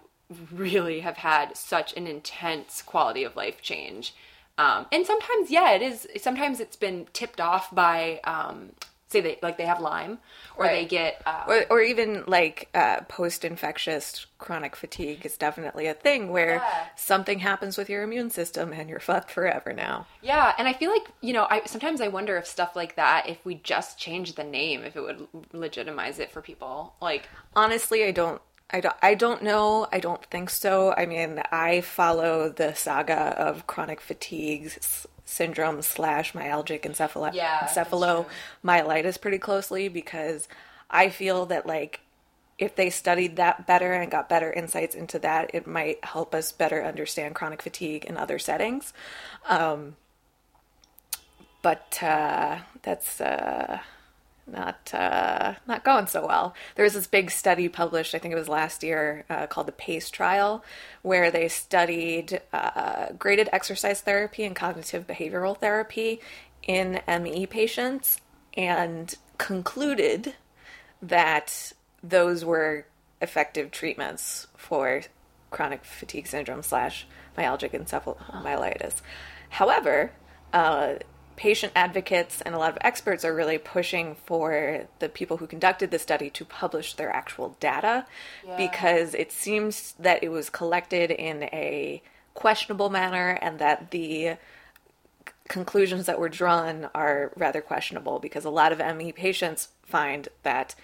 really 0.52 1.02
have 1.02 1.18
had 1.18 1.56
such 1.56 1.96
an 1.96 2.08
intense 2.08 2.82
quality 2.82 3.24
of 3.24 3.36
life 3.36 3.62
change. 3.62 4.14
Um, 4.58 4.86
and 4.92 5.06
sometimes, 5.06 5.52
yeah, 5.52 5.72
it 5.72 5.82
is. 5.82 6.08
Sometimes 6.22 6.60
it's 6.60 6.78
been 6.78 7.08
tipped 7.12 7.42
off 7.42 7.74
by, 7.76 8.22
um, 8.24 8.72
say, 9.10 9.20
they 9.20 9.38
like 9.42 9.58
they 9.58 9.66
have 9.66 9.82
Lyme, 9.82 10.18
or 10.56 10.66
they 10.68 10.86
get 10.86 11.22
uh, 11.26 11.44
or, 11.46 11.66
or 11.70 11.82
even 11.82 12.24
like 12.26 12.70
uh, 12.74 13.02
post-infectious 13.02 14.26
chronic 14.38 14.76
fatigue 14.76 15.26
is 15.26 15.38
definitely 15.38 15.88
a 15.88 15.94
thing 15.94 16.30
where 16.32 16.56
Yeah. 16.56 16.86
something 16.96 17.40
happens 17.40 17.78
with 17.78 17.90
your 17.90 18.04
immune 18.04 18.30
system 18.30 18.72
and 18.74 18.90
you're 18.90 19.00
fucked 19.02 19.30
forever 19.32 19.74
now. 19.74 20.08
Yeah, 20.22 20.54
and 20.58 20.68
I 20.68 20.74
feel 20.74 20.90
like 20.92 21.08
you 21.22 21.34
know, 21.34 21.48
I 21.50 21.62
sometimes 21.66 22.00
I 22.02 22.08
wonder 22.08 22.38
if 22.38 22.48
stuff 22.48 22.76
like 22.78 22.96
that, 22.96 23.28
if 23.28 23.44
we 23.46 23.56
just 23.56 24.00
change 24.00 24.36
the 24.36 24.44
name, 24.46 24.84
if 24.84 24.96
it 24.96 25.02
would 25.02 25.28
legitimize 25.52 26.20
it 26.20 26.32
for 26.32 26.42
people. 26.42 26.94
Like, 27.02 27.28
Honestly, 27.56 28.06
I 28.06 28.12
don't. 28.12 28.42
I 28.70 28.82
don't, 28.82 28.96
I 29.02 29.14
don't 29.16 29.44
know. 29.44 29.88
I 29.92 30.00
don't 30.00 30.26
think 30.26 30.50
so. 30.50 30.94
I 30.98 31.06
mean, 31.06 31.42
I 31.52 31.82
follow 31.82 32.50
the 32.50 32.74
saga 32.74 33.14
of 33.38 33.68
chronic 33.68 34.02
fatigue 34.02 34.66
s- 34.66 35.06
syndrome 35.24 35.82
slash 35.82 36.34
myalgic 36.34 36.82
encephalo- 36.82 37.34
Yeah, 37.34 37.60
encephalomyelitis 37.68 39.22
pretty 39.22 39.38
closely 39.38 39.88
because 39.88 40.48
I 40.90 41.10
feel 41.10 41.46
that 41.48 41.66
like 41.66 42.02
if 42.58 42.76
they 42.76 42.90
studied 42.90 43.36
that 43.36 43.68
better 43.68 43.94
and 43.94 44.10
got 44.10 44.30
better 44.30 44.52
insights 44.52 44.96
into 44.96 45.20
that, 45.20 45.52
it 45.54 45.68
might 45.68 46.04
help 46.04 46.34
us 46.34 46.52
better 46.52 46.84
understand 46.84 47.36
chronic 47.36 47.62
fatigue 47.62 48.06
in 48.06 48.18
other 48.18 48.40
settings. 48.40 48.94
Um, 49.48 49.96
but 51.62 52.00
uh, 52.02 52.60
that's 52.82 53.20
uh, 53.20 53.80
not 54.48 54.94
uh, 54.94 55.56
not 55.68 55.84
going 55.84 56.08
so 56.08 56.26
well. 56.26 56.54
There 56.76 56.84
was 56.84 56.94
this 56.94 57.08
big 57.08 57.32
study 57.32 57.68
published, 57.68 58.14
I 58.14 58.20
think 58.20 58.34
it 58.34 58.38
was 58.38 58.50
last 58.50 58.84
year, 58.84 59.26
uh, 59.30 59.48
called 59.48 59.68
the 59.68 59.72
PACE 59.72 60.10
trial, 60.10 60.64
where 61.02 61.32
they 61.32 61.48
studied 61.48 62.42
uh, 62.54 63.08
graded 63.18 63.50
exercise 63.52 64.02
therapy 64.02 64.44
and 64.44 64.56
cognitive 64.56 65.08
behavioral 65.08 65.58
therapy 65.58 66.20
in 66.64 67.02
ME 67.08 67.46
patients 67.46 68.20
and 68.56 69.16
concluded 69.38 70.36
that 71.02 71.74
those 72.04 72.46
were 72.46 72.86
effective 73.22 73.72
treatments 73.72 74.48
for 74.56 75.02
chronic 75.52 75.84
fatigue 75.86 76.28
syndrome 76.28 76.62
slash 76.62 77.08
myalgic 77.38 77.72
encephalomyelitis. 77.72 78.96
However, 79.50 80.12
uh, 80.54 80.96
patient 81.36 81.74
advocates 81.76 82.42
and 82.42 82.56
a 82.56 82.58
lot 82.58 82.72
of 82.72 82.78
experts 82.82 83.26
are 83.26 83.36
really 83.36 83.58
pushing 83.58 84.16
for 84.16 84.88
the 85.00 85.10
people 85.10 85.38
who 85.38 85.48
conducted 85.48 85.92
the 85.92 86.00
study 86.00 86.30
to 86.30 86.46
publish 86.46 86.94
their 86.94 87.10
actual 87.10 87.58
data 87.60 88.06
because 88.58 89.14
it 89.14 89.32
seems 89.32 89.94
that 90.00 90.24
it 90.24 90.30
was 90.30 90.50
collected 90.50 91.12
in 91.12 91.44
a 91.44 92.02
questionable 92.34 92.90
manner 92.90 93.38
and 93.42 93.60
that 93.60 93.92
the 93.92 94.38
conclusions 95.48 96.06
that 96.06 96.20
were 96.20 96.30
drawn 96.30 96.90
are 96.96 97.32
rather 97.36 97.62
questionable 97.62 98.20
because 98.20 98.46
a 98.46 98.50
lot 98.50 98.72
of 98.72 98.98
ME 98.98 99.12
patients 99.12 99.70
find 99.84 100.28
that, 100.44 100.76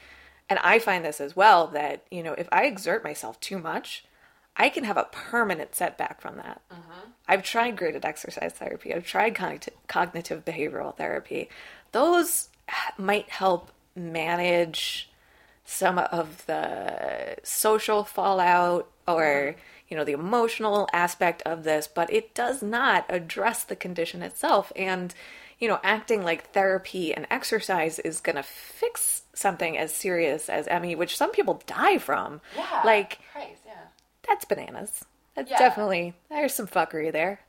and 0.49 0.60
I 0.60 0.80
find 0.80 1.04
this 1.04 1.20
as 1.20 1.36
well, 1.36 1.68
that, 1.68 2.04
you 2.12 2.24
know, 2.24 2.34
if 2.34 2.47
I 2.52 2.66
exert 2.66 3.04
myself 3.04 3.39
too 3.39 3.58
much, 3.58 4.06
I 4.56 4.70
can 4.70 4.84
have 4.84 4.97
a 4.97 5.08
permanent 5.12 5.76
setback 5.76 6.22
from 6.22 6.38
that. 6.38 6.62
Mm-hmm. 6.72 7.10
I've 7.28 7.43
tried 7.43 7.78
graded 7.78 8.06
exercise 8.06 8.54
therapy, 8.54 8.93
I've 8.93 9.06
tried 9.06 9.36
cognit- 9.36 9.70
cognitive 9.88 10.45
behavioral 10.45 10.95
therapy. 10.95 11.49
Those 11.91 12.49
might 12.97 13.30
help 13.30 13.72
manage 13.95 15.10
some 15.66 15.97
of 15.97 16.45
the 16.47 17.38
social 17.43 18.04
fallout 18.04 18.89
or 19.08 19.56
you 19.88 19.97
know 19.97 20.04
the 20.04 20.12
emotional 20.12 20.88
aspect 20.93 21.41
of 21.43 21.64
this 21.64 21.88
but 21.88 22.12
it 22.12 22.34
does 22.34 22.62
not 22.62 23.06
address 23.10 23.64
the 23.64 23.76
condition 23.76 24.22
itself 24.22 24.72
and 24.76 25.14
you 25.60 25.68
know 25.68 25.80
acting 25.84 26.24
like 26.24 26.52
therapy 26.52 27.14
and 27.14 27.28
exercise 27.30 27.99
is 27.99 28.20
going 28.20 28.36
to 28.36 28.43
fix 28.43 29.22
something 29.34 29.78
as 29.78 29.93
serious 29.93 30.49
as 30.49 30.68
ME 30.82 30.95
which 30.95 31.18
some 31.18 31.32
people 31.32 31.62
die 31.68 31.97
from 31.97 32.41
yeah, 32.56 32.82
like 32.84 33.20
Christ. 33.32 33.61
That's 34.32 34.46
bananas 34.46 35.04
that's 35.36 35.52
Yeah. 35.52 35.60
definitely 35.60 36.14
there's 36.30 36.54
some 36.54 36.68
fuckery 36.68 37.12
there 37.12 37.42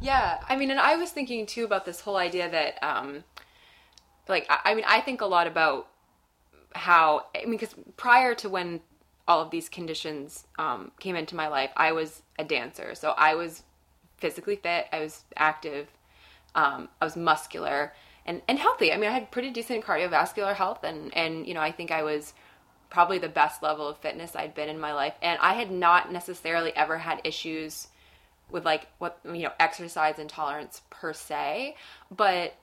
Yeah, 0.00 0.38
I 0.48 0.56
mean, 0.56 0.70
and 0.70 0.80
I 0.80 0.96
was 0.96 1.10
thinking 1.10 1.44
too 1.46 1.64
about 1.64 1.84
this 1.84 2.00
whole 2.00 2.16
idea 2.16 2.48
that, 2.50 2.82
um, 2.82 3.24
like, 4.28 4.46
I, 4.48 4.58
I 4.70 4.74
mean, 4.74 4.84
I 4.86 5.00
think 5.00 5.20
a 5.20 5.26
lot 5.26 5.46
about 5.46 5.88
how, 6.74 7.26
I 7.36 7.40
mean, 7.42 7.52
because 7.52 7.74
prior 7.96 8.34
to 8.36 8.48
when 8.48 8.80
all 9.28 9.40
of 9.40 9.50
these 9.50 9.68
conditions 9.68 10.46
um, 10.58 10.90
came 11.00 11.16
into 11.16 11.34
my 11.36 11.48
life, 11.48 11.70
I 11.76 11.92
was 11.92 12.22
a 12.38 12.44
dancer. 12.44 12.94
So 12.94 13.10
I 13.16 13.34
was 13.34 13.62
physically 14.18 14.56
fit, 14.56 14.86
I 14.92 15.00
was 15.00 15.24
active, 15.36 15.88
um, 16.54 16.88
I 17.00 17.04
was 17.04 17.16
muscular 17.16 17.92
and, 18.24 18.42
and 18.48 18.58
healthy. 18.58 18.92
I 18.92 18.96
mean, 18.96 19.10
I 19.10 19.12
had 19.12 19.30
pretty 19.30 19.50
decent 19.50 19.84
cardiovascular 19.84 20.54
health, 20.54 20.84
and, 20.84 21.14
and, 21.16 21.46
you 21.46 21.54
know, 21.54 21.60
I 21.60 21.72
think 21.72 21.90
I 21.90 22.02
was 22.02 22.34
probably 22.92 23.18
the 23.18 23.28
best 23.28 23.62
level 23.62 23.88
of 23.88 23.96
fitness 23.98 24.36
I'd 24.36 24.54
been 24.54 24.68
in 24.68 24.78
my 24.78 24.92
life. 24.92 25.14
And 25.22 25.38
I 25.40 25.54
had 25.54 25.70
not 25.70 26.12
necessarily 26.12 26.76
ever 26.76 26.98
had 26.98 27.20
issues 27.24 27.88
with 28.52 28.64
like 28.64 28.86
what 28.98 29.18
you 29.24 29.42
know 29.42 29.52
exercise 29.58 30.18
intolerance 30.18 30.82
per 30.90 31.12
se 31.12 31.74
but 32.14 32.54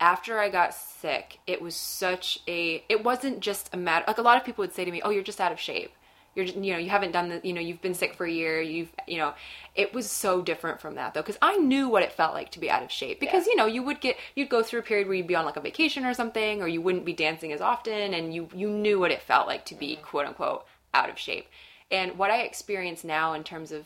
after 0.00 0.38
i 0.38 0.48
got 0.48 0.74
sick 0.74 1.38
it 1.46 1.60
was 1.60 1.76
such 1.76 2.40
a 2.48 2.82
it 2.88 3.04
wasn't 3.04 3.38
just 3.40 3.72
a 3.72 3.76
matter 3.76 4.04
like 4.08 4.18
a 4.18 4.22
lot 4.22 4.36
of 4.36 4.44
people 4.44 4.62
would 4.62 4.74
say 4.74 4.84
to 4.84 4.90
me 4.90 5.02
oh 5.02 5.10
you're 5.10 5.22
just 5.22 5.40
out 5.40 5.52
of 5.52 5.60
shape 5.60 5.92
you're 6.34 6.44
you 6.44 6.72
know 6.72 6.78
you 6.78 6.90
haven't 6.90 7.12
done 7.12 7.28
the 7.28 7.40
you 7.42 7.52
know 7.52 7.60
you've 7.60 7.82
been 7.82 7.94
sick 7.94 8.14
for 8.14 8.26
a 8.26 8.30
year 8.30 8.60
you've 8.60 8.90
you 9.06 9.18
know 9.18 9.34
it 9.74 9.92
was 9.94 10.10
so 10.10 10.42
different 10.42 10.80
from 10.80 10.94
that 10.96 11.14
though 11.14 11.22
because 11.22 11.38
i 11.42 11.56
knew 11.56 11.88
what 11.88 12.02
it 12.02 12.12
felt 12.12 12.34
like 12.34 12.50
to 12.50 12.60
be 12.60 12.70
out 12.70 12.82
of 12.82 12.90
shape 12.90 13.20
because 13.20 13.46
you 13.46 13.56
know 13.56 13.66
you 13.66 13.82
would 13.82 14.00
get 14.00 14.16
you'd 14.34 14.48
go 14.48 14.62
through 14.62 14.80
a 14.80 14.82
period 14.82 15.06
where 15.06 15.16
you'd 15.16 15.26
be 15.26 15.34
on 15.34 15.44
like 15.44 15.56
a 15.56 15.60
vacation 15.60 16.04
or 16.04 16.14
something 16.14 16.62
or 16.62 16.68
you 16.68 16.80
wouldn't 16.80 17.04
be 17.04 17.12
dancing 17.12 17.52
as 17.52 17.60
often 17.60 18.14
and 18.14 18.34
you 18.34 18.48
you 18.54 18.68
knew 18.68 18.98
what 18.98 19.10
it 19.10 19.22
felt 19.22 19.46
like 19.46 19.64
to 19.64 19.74
be 19.74 19.94
mm-hmm. 19.94 20.04
quote 20.04 20.26
unquote 20.26 20.66
out 20.94 21.10
of 21.10 21.18
shape. 21.18 21.46
And 21.90 22.16
what 22.16 22.30
i 22.30 22.38
experience 22.42 23.04
now 23.04 23.34
in 23.34 23.44
terms 23.44 23.72
of 23.72 23.84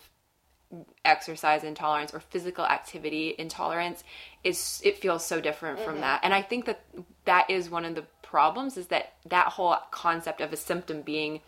exercise 1.03 1.64
intolerance 1.64 2.12
or 2.12 2.20
physical 2.20 2.64
activity 2.66 3.34
intolerance 3.38 4.05
is 4.44 4.82
it 4.84 4.99
feels 4.99 5.24
so 5.24 5.40
different 5.40 5.80
from 5.80 5.94
mm-hmm. 5.94 6.03
that. 6.03 6.20
And 6.22 6.34
i 6.34 6.42
think 6.42 6.66
that 6.66 6.84
that 7.24 7.51
is 7.51 7.70
one 7.70 7.84
of 7.84 7.94
the 7.94 8.05
problems 8.22 8.76
is 8.76 8.88
that 8.88 9.14
that 9.26 9.46
whole 9.46 9.76
concept 9.90 10.42
of 10.42 10.53
a 10.53 10.57
symptom 10.57 11.01
being 11.01 11.40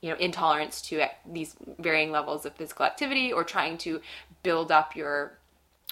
you 0.00 0.10
know 0.10 0.16
intolerance 0.16 0.82
to 0.82 1.04
these 1.26 1.56
varying 1.78 2.10
levels 2.10 2.44
of 2.44 2.54
physical 2.54 2.84
activity 2.84 3.32
or 3.32 3.44
trying 3.44 3.78
to 3.78 4.00
build 4.42 4.70
up 4.70 4.94
your 4.94 5.38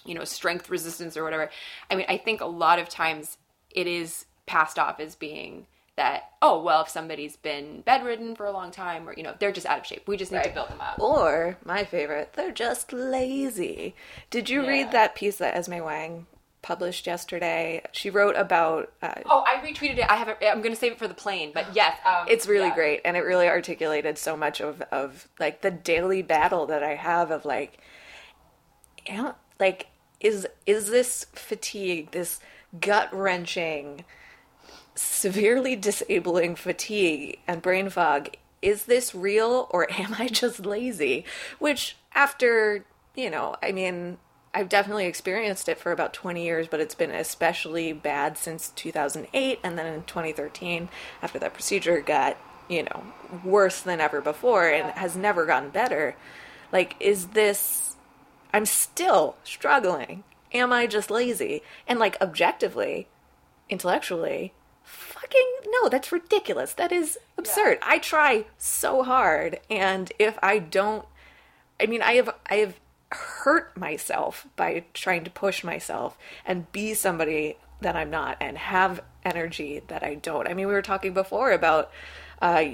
you 0.04 0.14
know 0.14 0.24
strength 0.24 0.68
resistance 0.68 1.16
or 1.16 1.24
whatever 1.24 1.50
i 1.90 1.94
mean 1.94 2.06
i 2.08 2.16
think 2.16 2.40
a 2.40 2.46
lot 2.46 2.78
of 2.78 2.88
times 2.88 3.38
it 3.70 3.86
is 3.86 4.26
passed 4.46 4.78
off 4.78 5.00
as 5.00 5.14
being 5.14 5.66
that 5.96 6.30
oh 6.40 6.60
well 6.62 6.82
if 6.82 6.88
somebody's 6.88 7.36
been 7.36 7.82
bedridden 7.82 8.34
for 8.34 8.46
a 8.46 8.52
long 8.52 8.70
time 8.70 9.08
or 9.08 9.14
you 9.14 9.22
know 9.22 9.34
they're 9.38 9.52
just 9.52 9.66
out 9.66 9.78
of 9.78 9.86
shape 9.86 10.08
we 10.08 10.16
just 10.16 10.32
need 10.32 10.38
right. 10.38 10.48
to 10.48 10.54
build 10.54 10.68
them 10.68 10.80
up 10.80 10.98
or 10.98 11.56
my 11.64 11.84
favorite 11.84 12.32
they're 12.34 12.50
just 12.50 12.92
lazy 12.92 13.94
did 14.30 14.48
you 14.48 14.62
yeah. 14.62 14.68
read 14.68 14.90
that 14.90 15.14
piece 15.14 15.36
that 15.36 15.54
esme 15.54 15.82
wang 15.82 16.26
published 16.62 17.06
yesterday 17.06 17.82
she 17.90 18.08
wrote 18.08 18.36
about 18.36 18.92
uh, 19.02 19.12
oh 19.26 19.44
i 19.46 19.56
retweeted 19.66 19.98
it 19.98 20.08
i 20.08 20.16
haven't 20.16 20.38
i'm 20.42 20.62
gonna 20.62 20.76
save 20.76 20.92
it 20.92 20.98
for 20.98 21.08
the 21.08 21.14
plane 21.14 21.50
but 21.52 21.66
yes 21.74 21.96
um, 22.06 22.26
it's 22.28 22.46
really 22.46 22.68
yeah. 22.68 22.74
great 22.74 23.00
and 23.04 23.16
it 23.16 23.20
really 23.20 23.48
articulated 23.48 24.16
so 24.16 24.36
much 24.36 24.60
of 24.60 24.80
of 24.92 25.28
like 25.40 25.60
the 25.62 25.70
daily 25.70 26.22
battle 26.22 26.66
that 26.66 26.82
i 26.82 26.94
have 26.94 27.30
of 27.30 27.44
like 27.44 27.80
like 29.58 29.88
is 30.20 30.46
is 30.64 30.88
this 30.88 31.26
fatigue 31.34 32.12
this 32.12 32.38
gut 32.80 33.12
wrenching 33.12 34.04
severely 34.94 35.76
disabling 35.76 36.54
fatigue 36.54 37.38
and 37.46 37.62
brain 37.62 37.88
fog. 37.90 38.30
Is 38.60 38.84
this 38.84 39.14
real 39.14 39.68
or 39.70 39.90
am 39.98 40.16
I 40.18 40.28
just 40.28 40.64
lazy? 40.64 41.24
Which, 41.58 41.96
after, 42.14 42.84
you 43.14 43.30
know, 43.30 43.56
I 43.62 43.72
mean, 43.72 44.18
I've 44.54 44.68
definitely 44.68 45.06
experienced 45.06 45.68
it 45.68 45.78
for 45.78 45.92
about 45.92 46.12
20 46.12 46.44
years, 46.44 46.68
but 46.68 46.80
it's 46.80 46.94
been 46.94 47.10
especially 47.10 47.92
bad 47.92 48.36
since 48.36 48.68
2008. 48.76 49.58
And 49.62 49.78
then 49.78 49.86
in 49.86 50.02
2013, 50.04 50.88
after 51.22 51.38
that 51.38 51.54
procedure 51.54 52.00
got, 52.00 52.36
you 52.68 52.82
know, 52.82 53.04
worse 53.42 53.80
than 53.80 54.00
ever 54.00 54.20
before 54.20 54.68
and 54.68 54.90
has 54.92 55.16
never 55.16 55.46
gotten 55.46 55.70
better. 55.70 56.16
Like, 56.70 56.96
is 57.00 57.28
this, 57.28 57.96
I'm 58.52 58.66
still 58.66 59.36
struggling. 59.42 60.24
Am 60.52 60.70
I 60.70 60.86
just 60.86 61.10
lazy? 61.10 61.62
And 61.88 61.98
like, 61.98 62.20
objectively, 62.20 63.08
intellectually, 63.70 64.52
fucking 64.84 65.48
no, 65.66 65.88
that's 65.88 66.12
ridiculous. 66.12 66.74
That 66.74 66.92
is 66.92 67.18
absurd. 67.38 67.78
Yeah. 67.80 67.88
I 67.88 67.98
try 67.98 68.44
so 68.58 69.02
hard 69.02 69.60
and 69.70 70.12
if 70.18 70.38
I 70.42 70.58
don't 70.58 71.06
I 71.80 71.86
mean, 71.86 72.00
I 72.00 72.12
have 72.14 72.34
I 72.48 72.56
have 72.56 72.78
hurt 73.14 73.76
myself 73.76 74.46
by 74.56 74.84
trying 74.94 75.24
to 75.24 75.30
push 75.30 75.64
myself 75.64 76.16
and 76.44 76.70
be 76.72 76.94
somebody 76.94 77.56
that 77.80 77.96
I'm 77.96 78.10
not 78.10 78.36
and 78.40 78.56
have 78.56 79.02
energy 79.24 79.82
that 79.88 80.02
I 80.02 80.14
don't. 80.14 80.48
I 80.48 80.54
mean, 80.54 80.66
we 80.66 80.72
were 80.72 80.82
talking 80.82 81.12
before 81.12 81.52
about 81.52 81.90
uh, 82.40 82.64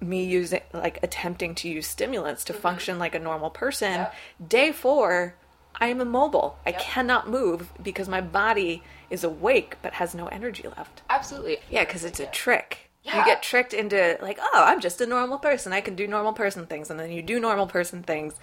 me 0.00 0.24
using 0.24 0.60
like 0.72 0.98
attempting 1.02 1.54
to 1.56 1.68
use 1.68 1.86
stimulants 1.86 2.44
to 2.44 2.52
mm-hmm. 2.52 2.62
function 2.62 2.98
like 2.98 3.14
a 3.14 3.18
normal 3.18 3.50
person. 3.50 3.92
Yep. 3.92 4.14
Day 4.48 4.72
4, 4.72 5.34
I 5.76 5.88
am 5.88 6.00
immobile. 6.00 6.58
Yep. 6.66 6.74
I 6.74 6.78
cannot 6.78 7.28
move 7.28 7.72
because 7.82 8.08
my 8.08 8.20
body 8.20 8.82
is 9.10 9.24
awake 9.24 9.76
but 9.82 9.94
has 9.94 10.14
no 10.14 10.26
energy 10.28 10.68
left. 10.76 11.02
Absolutely. 11.10 11.58
Yeah, 11.70 11.84
because 11.84 12.04
it's 12.04 12.20
a 12.20 12.26
trick. 12.26 12.90
Yeah. 13.04 13.18
You 13.18 13.24
get 13.26 13.42
tricked 13.42 13.74
into 13.74 14.16
like, 14.22 14.38
oh, 14.40 14.64
I'm 14.66 14.80
just 14.80 15.00
a 15.02 15.06
normal 15.06 15.38
person. 15.38 15.74
I 15.74 15.82
can 15.82 15.94
do 15.94 16.06
normal 16.06 16.32
person 16.32 16.64
things, 16.64 16.88
and 16.88 16.98
then 16.98 17.12
you 17.12 17.20
do 17.20 17.38
normal 17.38 17.66
person 17.66 18.02
things, 18.02 18.34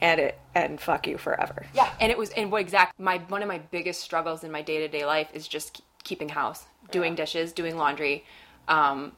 and 0.00 0.20
it 0.20 0.38
and 0.54 0.80
fuck 0.80 1.06
you 1.06 1.18
forever. 1.18 1.66
Yeah, 1.74 1.90
and 2.00 2.10
it 2.10 2.18
was 2.18 2.30
and 2.30 2.50
what 2.50 2.60
exact 2.60 2.98
my 2.98 3.18
one 3.28 3.42
of 3.42 3.48
my 3.48 3.58
biggest 3.58 4.00
struggles 4.00 4.44
in 4.44 4.50
my 4.50 4.62
day 4.62 4.78
to 4.78 4.88
day 4.88 5.04
life 5.04 5.28
is 5.32 5.46
just 5.46 5.82
keeping 6.04 6.30
house, 6.30 6.64
doing 6.90 7.12
yeah. 7.12 7.16
dishes, 7.16 7.52
doing 7.52 7.76
laundry, 7.76 8.24
um, 8.68 9.12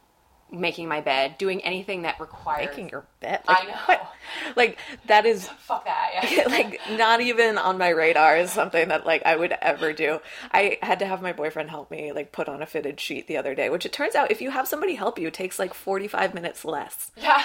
making 0.50 0.88
my 0.88 1.00
bed, 1.00 1.38
doing 1.38 1.62
anything 1.62 2.02
that 2.02 2.18
requires 2.20 2.68
making 2.68 2.88
your 2.90 3.06
bed. 3.20 3.40
Like, 3.46 3.62
I 3.62 3.66
know. 3.66 3.76
What? 3.86 4.11
Like 4.56 4.78
that 5.06 5.24
is 5.24 5.48
fuck 5.58 5.84
that. 5.84 6.30
Yeah. 6.30 6.44
like 6.48 6.80
not 6.90 7.20
even 7.20 7.58
on 7.58 7.78
my 7.78 7.88
radar 7.88 8.36
is 8.36 8.50
something 8.50 8.88
that 8.88 9.06
like 9.06 9.22
I 9.24 9.36
would 9.36 9.52
ever 9.62 9.92
do. 9.92 10.20
I 10.50 10.78
had 10.82 10.98
to 10.98 11.06
have 11.06 11.22
my 11.22 11.32
boyfriend 11.32 11.70
help 11.70 11.90
me 11.90 12.12
like 12.12 12.32
put 12.32 12.48
on 12.48 12.62
a 12.62 12.66
fitted 12.66 13.00
sheet 13.00 13.28
the 13.28 13.36
other 13.36 13.54
day, 13.54 13.70
which 13.70 13.86
it 13.86 13.92
turns 13.92 14.14
out 14.14 14.30
if 14.30 14.40
you 14.40 14.50
have 14.50 14.68
somebody 14.68 14.94
help 14.94 15.18
you, 15.18 15.28
it 15.28 15.34
takes 15.34 15.58
like 15.58 15.74
forty 15.74 16.08
five 16.08 16.34
minutes 16.34 16.64
less. 16.64 17.10
Yeah. 17.16 17.40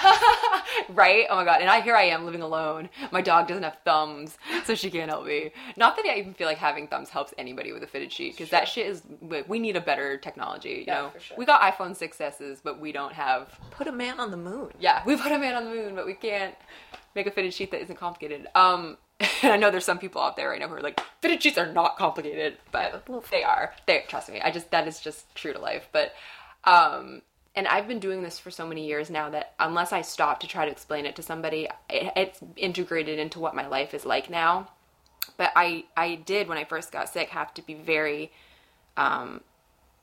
right. 0.90 1.26
Oh 1.30 1.36
my 1.36 1.44
god. 1.44 1.60
And 1.60 1.70
I 1.70 1.80
here 1.80 1.96
I 1.96 2.04
am 2.04 2.24
living 2.24 2.42
alone. 2.42 2.88
My 3.10 3.22
dog 3.22 3.48
doesn't 3.48 3.62
have 3.62 3.78
thumbs, 3.84 4.36
so 4.64 4.74
she 4.74 4.90
can't 4.90 5.10
help 5.10 5.26
me. 5.26 5.52
Not 5.76 5.96
that 5.96 6.04
I 6.04 6.16
even 6.16 6.34
feel 6.34 6.46
like 6.46 6.58
having 6.58 6.88
thumbs 6.88 7.08
helps 7.08 7.32
anybody 7.38 7.72
with 7.72 7.82
a 7.82 7.86
fitted 7.86 8.12
sheet 8.12 8.32
because 8.32 8.48
sure. 8.48 8.58
that 8.58 8.68
shit 8.68 8.86
is. 8.86 9.02
We 9.46 9.58
need 9.58 9.76
a 9.76 9.80
better 9.80 10.16
technology. 10.16 10.70
You 10.70 10.84
yeah, 10.86 10.94
know, 10.94 11.12
sure. 11.18 11.36
we 11.36 11.44
got 11.46 11.60
iPhone 11.60 11.96
6s, 11.96 12.60
but 12.62 12.80
we 12.80 12.92
don't 12.92 13.12
have 13.12 13.58
put 13.70 13.86
a 13.86 13.92
man 13.92 14.20
on 14.20 14.30
the 14.30 14.36
moon. 14.36 14.72
Yeah, 14.78 15.02
we 15.06 15.16
put 15.16 15.32
a 15.32 15.38
man 15.38 15.54
on 15.54 15.64
the 15.64 15.70
moon, 15.70 15.94
but 15.94 16.06
we 16.06 16.14
can't 16.14 16.54
make 17.14 17.26
a 17.26 17.30
fitted 17.30 17.54
sheet 17.54 17.70
that 17.70 17.82
isn't 17.82 17.96
complicated. 17.96 18.46
Um, 18.54 18.98
I 19.42 19.56
know 19.56 19.70
there's 19.70 19.84
some 19.84 19.98
people 19.98 20.22
out 20.22 20.36
there 20.36 20.50
right 20.50 20.60
now 20.60 20.68
who 20.68 20.74
are 20.74 20.80
like, 20.80 21.00
fitted 21.20 21.42
sheets 21.42 21.58
are 21.58 21.72
not 21.72 21.96
complicated, 21.96 22.58
but 22.70 23.06
they 23.30 23.42
are. 23.42 23.74
They 23.86 24.04
trust 24.08 24.30
me. 24.30 24.40
I 24.40 24.50
just 24.50 24.70
that 24.70 24.86
is 24.86 25.00
just 25.00 25.34
true 25.34 25.52
to 25.52 25.58
life. 25.58 25.88
But 25.92 26.14
um, 26.64 27.22
and 27.54 27.66
I've 27.66 27.88
been 27.88 27.98
doing 27.98 28.22
this 28.22 28.38
for 28.38 28.50
so 28.50 28.66
many 28.66 28.86
years 28.86 29.10
now 29.10 29.30
that 29.30 29.54
unless 29.58 29.92
I 29.92 30.02
stop 30.02 30.40
to 30.40 30.46
try 30.46 30.64
to 30.64 30.70
explain 30.70 31.06
it 31.06 31.16
to 31.16 31.22
somebody, 31.22 31.68
it, 31.90 32.12
it's 32.14 32.40
integrated 32.56 33.18
into 33.18 33.40
what 33.40 33.54
my 33.54 33.66
life 33.66 33.94
is 33.94 34.06
like 34.06 34.30
now. 34.30 34.70
But 35.36 35.52
I 35.56 35.84
I 35.96 36.16
did 36.16 36.48
when 36.48 36.58
I 36.58 36.64
first 36.64 36.92
got 36.92 37.08
sick 37.08 37.30
have 37.30 37.52
to 37.54 37.62
be 37.62 37.74
very 37.74 38.30
um, 38.96 39.40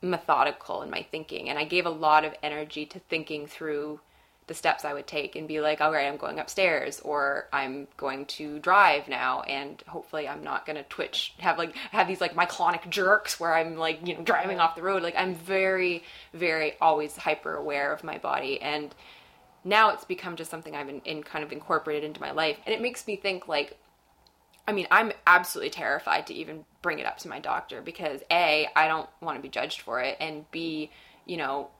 methodical 0.02 0.82
in 0.82 0.90
my 0.90 1.02
thinking 1.10 1.48
and 1.48 1.58
I 1.58 1.64
gave 1.64 1.86
a 1.86 1.90
lot 1.90 2.24
of 2.24 2.34
energy 2.42 2.86
to 2.86 2.98
thinking 2.98 3.46
through 3.46 4.00
the 4.46 4.54
steps 4.54 4.84
I 4.84 4.94
would 4.94 5.06
take 5.06 5.34
and 5.34 5.48
be 5.48 5.60
like, 5.60 5.80
all 5.80 5.92
right, 5.92 6.06
I'm 6.06 6.16
going 6.16 6.38
upstairs 6.38 7.00
or 7.00 7.48
I'm 7.52 7.88
going 7.96 8.26
to 8.26 8.58
drive 8.60 9.08
now 9.08 9.40
and 9.42 9.82
hopefully 9.88 10.28
I'm 10.28 10.44
not 10.44 10.66
going 10.66 10.76
to 10.76 10.84
twitch, 10.84 11.34
have 11.38 11.58
like, 11.58 11.74
have 11.90 12.06
these 12.06 12.20
like 12.20 12.34
myoclonic 12.34 12.88
jerks 12.88 13.40
where 13.40 13.54
I'm 13.54 13.76
like, 13.76 14.06
you 14.06 14.14
know, 14.14 14.22
driving 14.22 14.60
off 14.60 14.76
the 14.76 14.82
road. 14.82 15.02
Like 15.02 15.16
I'm 15.16 15.34
very, 15.34 16.04
very 16.32 16.74
always 16.80 17.16
hyper 17.16 17.56
aware 17.56 17.92
of 17.92 18.04
my 18.04 18.18
body. 18.18 18.60
And 18.62 18.94
now 19.64 19.90
it's 19.90 20.04
become 20.04 20.36
just 20.36 20.50
something 20.50 20.76
I've 20.76 20.88
in, 20.88 21.00
in 21.00 21.22
kind 21.24 21.44
of 21.44 21.50
incorporated 21.50 22.04
into 22.04 22.20
my 22.20 22.30
life. 22.30 22.58
And 22.66 22.74
it 22.74 22.80
makes 22.80 23.04
me 23.06 23.16
think 23.16 23.48
like, 23.48 23.76
I 24.68 24.72
mean, 24.72 24.86
I'm 24.90 25.12
absolutely 25.26 25.70
terrified 25.70 26.26
to 26.28 26.34
even 26.34 26.64
bring 26.82 26.98
it 26.98 27.06
up 27.06 27.18
to 27.18 27.28
my 27.28 27.40
doctor 27.40 27.82
because 27.82 28.20
A, 28.30 28.68
I 28.74 28.88
don't 28.88 29.08
want 29.20 29.38
to 29.38 29.42
be 29.42 29.48
judged 29.48 29.80
for 29.80 30.00
it, 30.00 30.16
and 30.20 30.48
B, 30.50 30.90
you 31.24 31.36
know, 31.36 31.70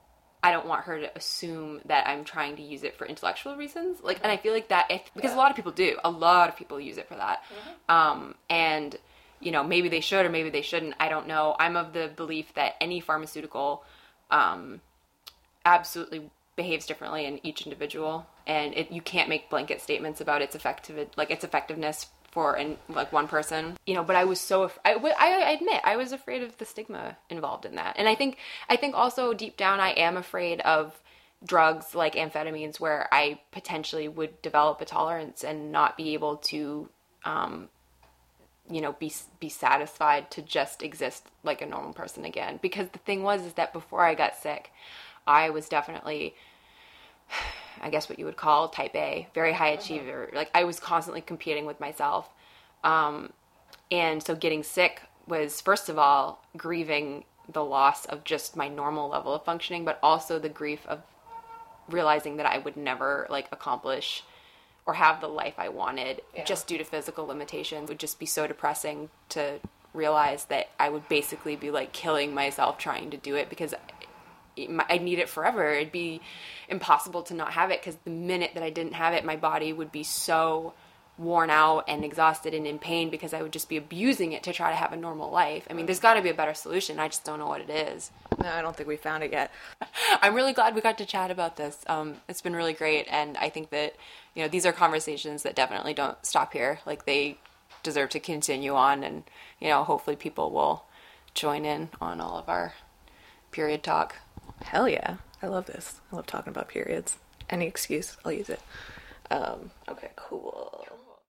I 0.42 0.52
don't 0.52 0.66
want 0.66 0.84
her 0.84 1.00
to 1.00 1.16
assume 1.16 1.80
that 1.86 2.06
I'm 2.06 2.24
trying 2.24 2.56
to 2.56 2.62
use 2.62 2.84
it 2.84 2.96
for 2.96 3.06
intellectual 3.06 3.56
reasons. 3.56 3.98
Like, 4.02 4.20
and 4.22 4.30
I 4.30 4.36
feel 4.36 4.52
like 4.52 4.68
that 4.68 4.86
if, 4.90 5.02
because 5.14 5.30
yeah. 5.32 5.36
a 5.36 5.38
lot 5.38 5.50
of 5.50 5.56
people 5.56 5.72
do, 5.72 5.96
a 6.04 6.10
lot 6.10 6.48
of 6.48 6.56
people 6.56 6.78
use 6.78 6.98
it 6.98 7.08
for 7.08 7.16
that. 7.16 7.42
Mm-hmm. 7.42 7.92
Um, 7.92 8.34
and 8.48 8.96
you 9.40 9.52
know, 9.52 9.62
maybe 9.62 9.88
they 9.88 10.00
should 10.00 10.24
or 10.24 10.30
maybe 10.30 10.50
they 10.50 10.62
shouldn't. 10.62 10.94
I 10.98 11.08
don't 11.08 11.26
know. 11.26 11.56
I'm 11.58 11.76
of 11.76 11.92
the 11.92 12.10
belief 12.14 12.54
that 12.54 12.74
any 12.80 13.00
pharmaceutical, 13.00 13.84
um, 14.30 14.80
absolutely 15.64 16.30
behaves 16.54 16.86
differently 16.86 17.26
in 17.26 17.44
each 17.46 17.62
individual, 17.62 18.26
and 18.46 18.74
it, 18.74 18.90
you 18.90 19.02
can't 19.02 19.28
make 19.28 19.50
blanket 19.50 19.82
statements 19.82 20.20
about 20.20 20.40
its 20.40 20.54
effective, 20.54 21.08
like 21.16 21.30
its 21.30 21.44
effectiveness 21.44 22.06
for 22.36 22.54
and 22.54 22.76
like 22.90 23.14
one 23.14 23.26
person 23.26 23.78
you 23.86 23.94
know 23.94 24.04
but 24.04 24.14
i 24.14 24.22
was 24.22 24.38
so 24.38 24.70
I, 24.84 24.92
I 24.92 25.52
admit 25.52 25.80
i 25.84 25.96
was 25.96 26.12
afraid 26.12 26.42
of 26.42 26.58
the 26.58 26.66
stigma 26.66 27.16
involved 27.30 27.64
in 27.64 27.76
that. 27.76 27.96
And 27.98 28.06
i 28.06 28.14
think 28.14 28.36
i 28.68 28.76
think 28.76 28.94
also 28.94 29.32
deep 29.32 29.56
down 29.56 29.80
i 29.80 29.92
am 29.92 30.18
afraid 30.18 30.60
of 30.60 31.00
drugs 31.42 31.94
like 31.94 32.14
amphetamines 32.14 32.78
where 32.78 33.08
i 33.10 33.40
potentially 33.52 34.06
would 34.06 34.42
develop 34.42 34.82
a 34.82 34.84
tolerance 34.84 35.44
and 35.44 35.72
not 35.72 35.96
be 35.96 36.12
able 36.12 36.36
to 36.52 36.90
um, 37.24 37.70
you 38.70 38.82
know 38.82 38.92
be 38.92 39.10
be 39.40 39.48
satisfied 39.48 40.30
to 40.32 40.42
just 40.42 40.82
exist 40.82 41.26
like 41.42 41.62
a 41.62 41.66
normal 41.66 41.94
person 41.94 42.26
again. 42.26 42.58
Because 42.60 42.90
the 42.90 42.98
thing 42.98 43.22
was 43.22 43.46
is 43.46 43.54
that 43.54 43.72
before 43.72 44.04
i 44.04 44.14
got 44.14 44.36
sick 44.36 44.70
i 45.26 45.48
was 45.48 45.70
definitely 45.70 46.34
I 47.80 47.90
guess 47.90 48.08
what 48.08 48.18
you 48.18 48.24
would 48.24 48.36
call 48.36 48.68
type 48.68 48.94
A, 48.94 49.28
very 49.34 49.52
high 49.52 49.72
uh-huh. 49.74 49.82
achiever. 49.82 50.30
Like 50.34 50.50
I 50.54 50.64
was 50.64 50.80
constantly 50.80 51.20
competing 51.20 51.66
with 51.66 51.80
myself. 51.80 52.28
Um, 52.84 53.32
and 53.90 54.22
so 54.22 54.34
getting 54.34 54.62
sick 54.62 55.02
was, 55.26 55.60
first 55.60 55.88
of 55.88 55.98
all, 55.98 56.44
grieving 56.56 57.24
the 57.48 57.64
loss 57.64 58.06
of 58.06 58.24
just 58.24 58.56
my 58.56 58.68
normal 58.68 59.08
level 59.08 59.34
of 59.34 59.44
functioning, 59.44 59.84
but 59.84 59.98
also 60.02 60.38
the 60.38 60.48
grief 60.48 60.86
of 60.86 61.02
realizing 61.88 62.36
that 62.38 62.46
I 62.46 62.58
would 62.58 62.76
never 62.76 63.26
like 63.30 63.48
accomplish 63.52 64.24
or 64.86 64.94
have 64.94 65.20
the 65.20 65.28
life 65.28 65.54
I 65.58 65.68
wanted 65.68 66.22
yeah. 66.34 66.44
just 66.44 66.66
due 66.66 66.78
to 66.78 66.84
physical 66.84 67.26
limitations 67.26 67.84
it 67.84 67.92
would 67.92 67.98
just 67.98 68.18
be 68.18 68.26
so 68.26 68.46
depressing 68.46 69.10
to 69.30 69.60
realize 69.92 70.44
that 70.46 70.68
I 70.78 70.88
would 70.88 71.08
basically 71.08 71.56
be 71.56 71.70
like 71.70 71.92
killing 71.92 72.34
myself 72.34 72.78
trying 72.78 73.10
to 73.10 73.16
do 73.16 73.34
it 73.34 73.48
because 73.48 73.74
I'd 74.56 75.02
need 75.02 75.18
it 75.18 75.28
forever. 75.28 75.72
It'd 75.72 75.92
be 75.92 76.20
impossible 76.68 77.22
to 77.24 77.34
not 77.34 77.52
have 77.52 77.70
it 77.70 77.80
because 77.80 77.96
the 78.04 78.10
minute 78.10 78.52
that 78.54 78.62
I 78.62 78.70
didn't 78.70 78.94
have 78.94 79.14
it, 79.14 79.24
my 79.24 79.36
body 79.36 79.72
would 79.72 79.92
be 79.92 80.02
so 80.02 80.74
worn 81.18 81.48
out 81.48 81.84
and 81.88 82.04
exhausted 82.04 82.52
and 82.52 82.66
in 82.66 82.78
pain 82.78 83.08
because 83.08 83.32
I 83.32 83.40
would 83.40 83.52
just 83.52 83.68
be 83.68 83.78
abusing 83.78 84.32
it 84.32 84.42
to 84.42 84.52
try 84.52 84.70
to 84.70 84.76
have 84.76 84.92
a 84.92 84.96
normal 84.96 85.30
life. 85.30 85.66
I 85.70 85.72
mean, 85.72 85.86
there's 85.86 86.00
got 86.00 86.14
to 86.14 86.22
be 86.22 86.28
a 86.28 86.34
better 86.34 86.52
solution. 86.52 86.98
I 86.98 87.08
just 87.08 87.24
don't 87.24 87.38
know 87.38 87.46
what 87.46 87.62
it 87.62 87.70
is. 87.70 88.10
No, 88.42 88.50
I 88.50 88.60
don't 88.60 88.76
think 88.76 88.88
we 88.88 88.96
found 88.96 89.22
it 89.22 89.32
yet. 89.32 89.50
I'm 90.20 90.34
really 90.34 90.52
glad 90.52 90.74
we 90.74 90.82
got 90.82 90.98
to 90.98 91.06
chat 91.06 91.30
about 91.30 91.56
this. 91.56 91.78
Um, 91.86 92.16
it's 92.28 92.42
been 92.42 92.54
really 92.54 92.74
great, 92.74 93.06
and 93.10 93.36
I 93.38 93.48
think 93.48 93.70
that 93.70 93.96
you 94.34 94.42
know 94.42 94.48
these 94.48 94.66
are 94.66 94.72
conversations 94.72 95.42
that 95.42 95.56
definitely 95.56 95.94
don't 95.94 96.24
stop 96.24 96.52
here. 96.52 96.80
Like 96.84 97.06
they 97.06 97.38
deserve 97.82 98.10
to 98.10 98.20
continue 98.20 98.74
on, 98.74 99.02
and 99.02 99.24
you 99.58 99.68
know, 99.68 99.84
hopefully 99.84 100.16
people 100.16 100.50
will 100.50 100.84
join 101.34 101.64
in 101.64 101.88
on 102.00 102.20
all 102.20 102.38
of 102.38 102.48
our 102.48 102.74
period 103.52 103.82
talk. 103.82 104.16
Hell 104.62 104.88
yeah. 104.88 105.16
I 105.42 105.48
love 105.48 105.66
this. 105.66 106.00
I 106.12 106.16
love 106.16 106.26
talking 106.26 106.50
about 106.50 106.68
periods. 106.68 107.16
Any 107.48 107.66
excuse, 107.66 108.16
I'll 108.24 108.32
use 108.32 108.48
it. 108.48 108.60
Um, 109.30 109.70
okay, 109.88 110.10
cool. 110.16 110.86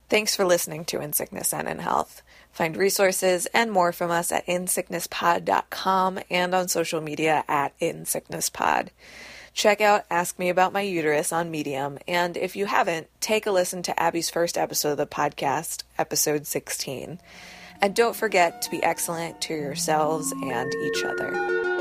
Thanks 0.09 0.35
for 0.35 0.45
listening 0.45 0.85
to 0.85 1.01
In 1.01 1.11
Sickness 1.11 1.53
and 1.53 1.67
in 1.67 1.79
Health. 1.79 2.21
Find 2.51 2.77
resources 2.77 3.45
and 3.47 3.71
more 3.71 3.91
from 3.91 4.09
us 4.09 4.31
at 4.31 4.45
insicknesspod.com 4.47 6.19
and 6.29 6.55
on 6.55 6.67
social 6.69 7.01
media 7.01 7.43
at 7.47 7.77
insicknesspod. 7.79 8.89
Check 9.53 9.81
out 9.81 10.05
Ask 10.09 10.39
Me 10.39 10.49
About 10.49 10.71
My 10.71 10.81
Uterus 10.81 11.33
on 11.33 11.51
Medium, 11.51 11.97
and 12.07 12.37
if 12.37 12.55
you 12.55 12.67
haven't, 12.67 13.07
take 13.19 13.45
a 13.47 13.51
listen 13.51 13.81
to 13.83 13.99
Abby's 13.99 14.29
first 14.29 14.57
episode 14.57 14.91
of 14.91 14.97
the 14.97 15.07
podcast, 15.07 15.83
episode 15.97 16.45
16. 16.47 17.19
And 17.81 17.95
don't 17.95 18.15
forget 18.15 18.61
to 18.61 18.71
be 18.71 18.81
excellent 18.83 19.41
to 19.41 19.53
yourselves 19.53 20.31
and 20.31 20.73
each 20.73 21.03
other. 21.03 21.76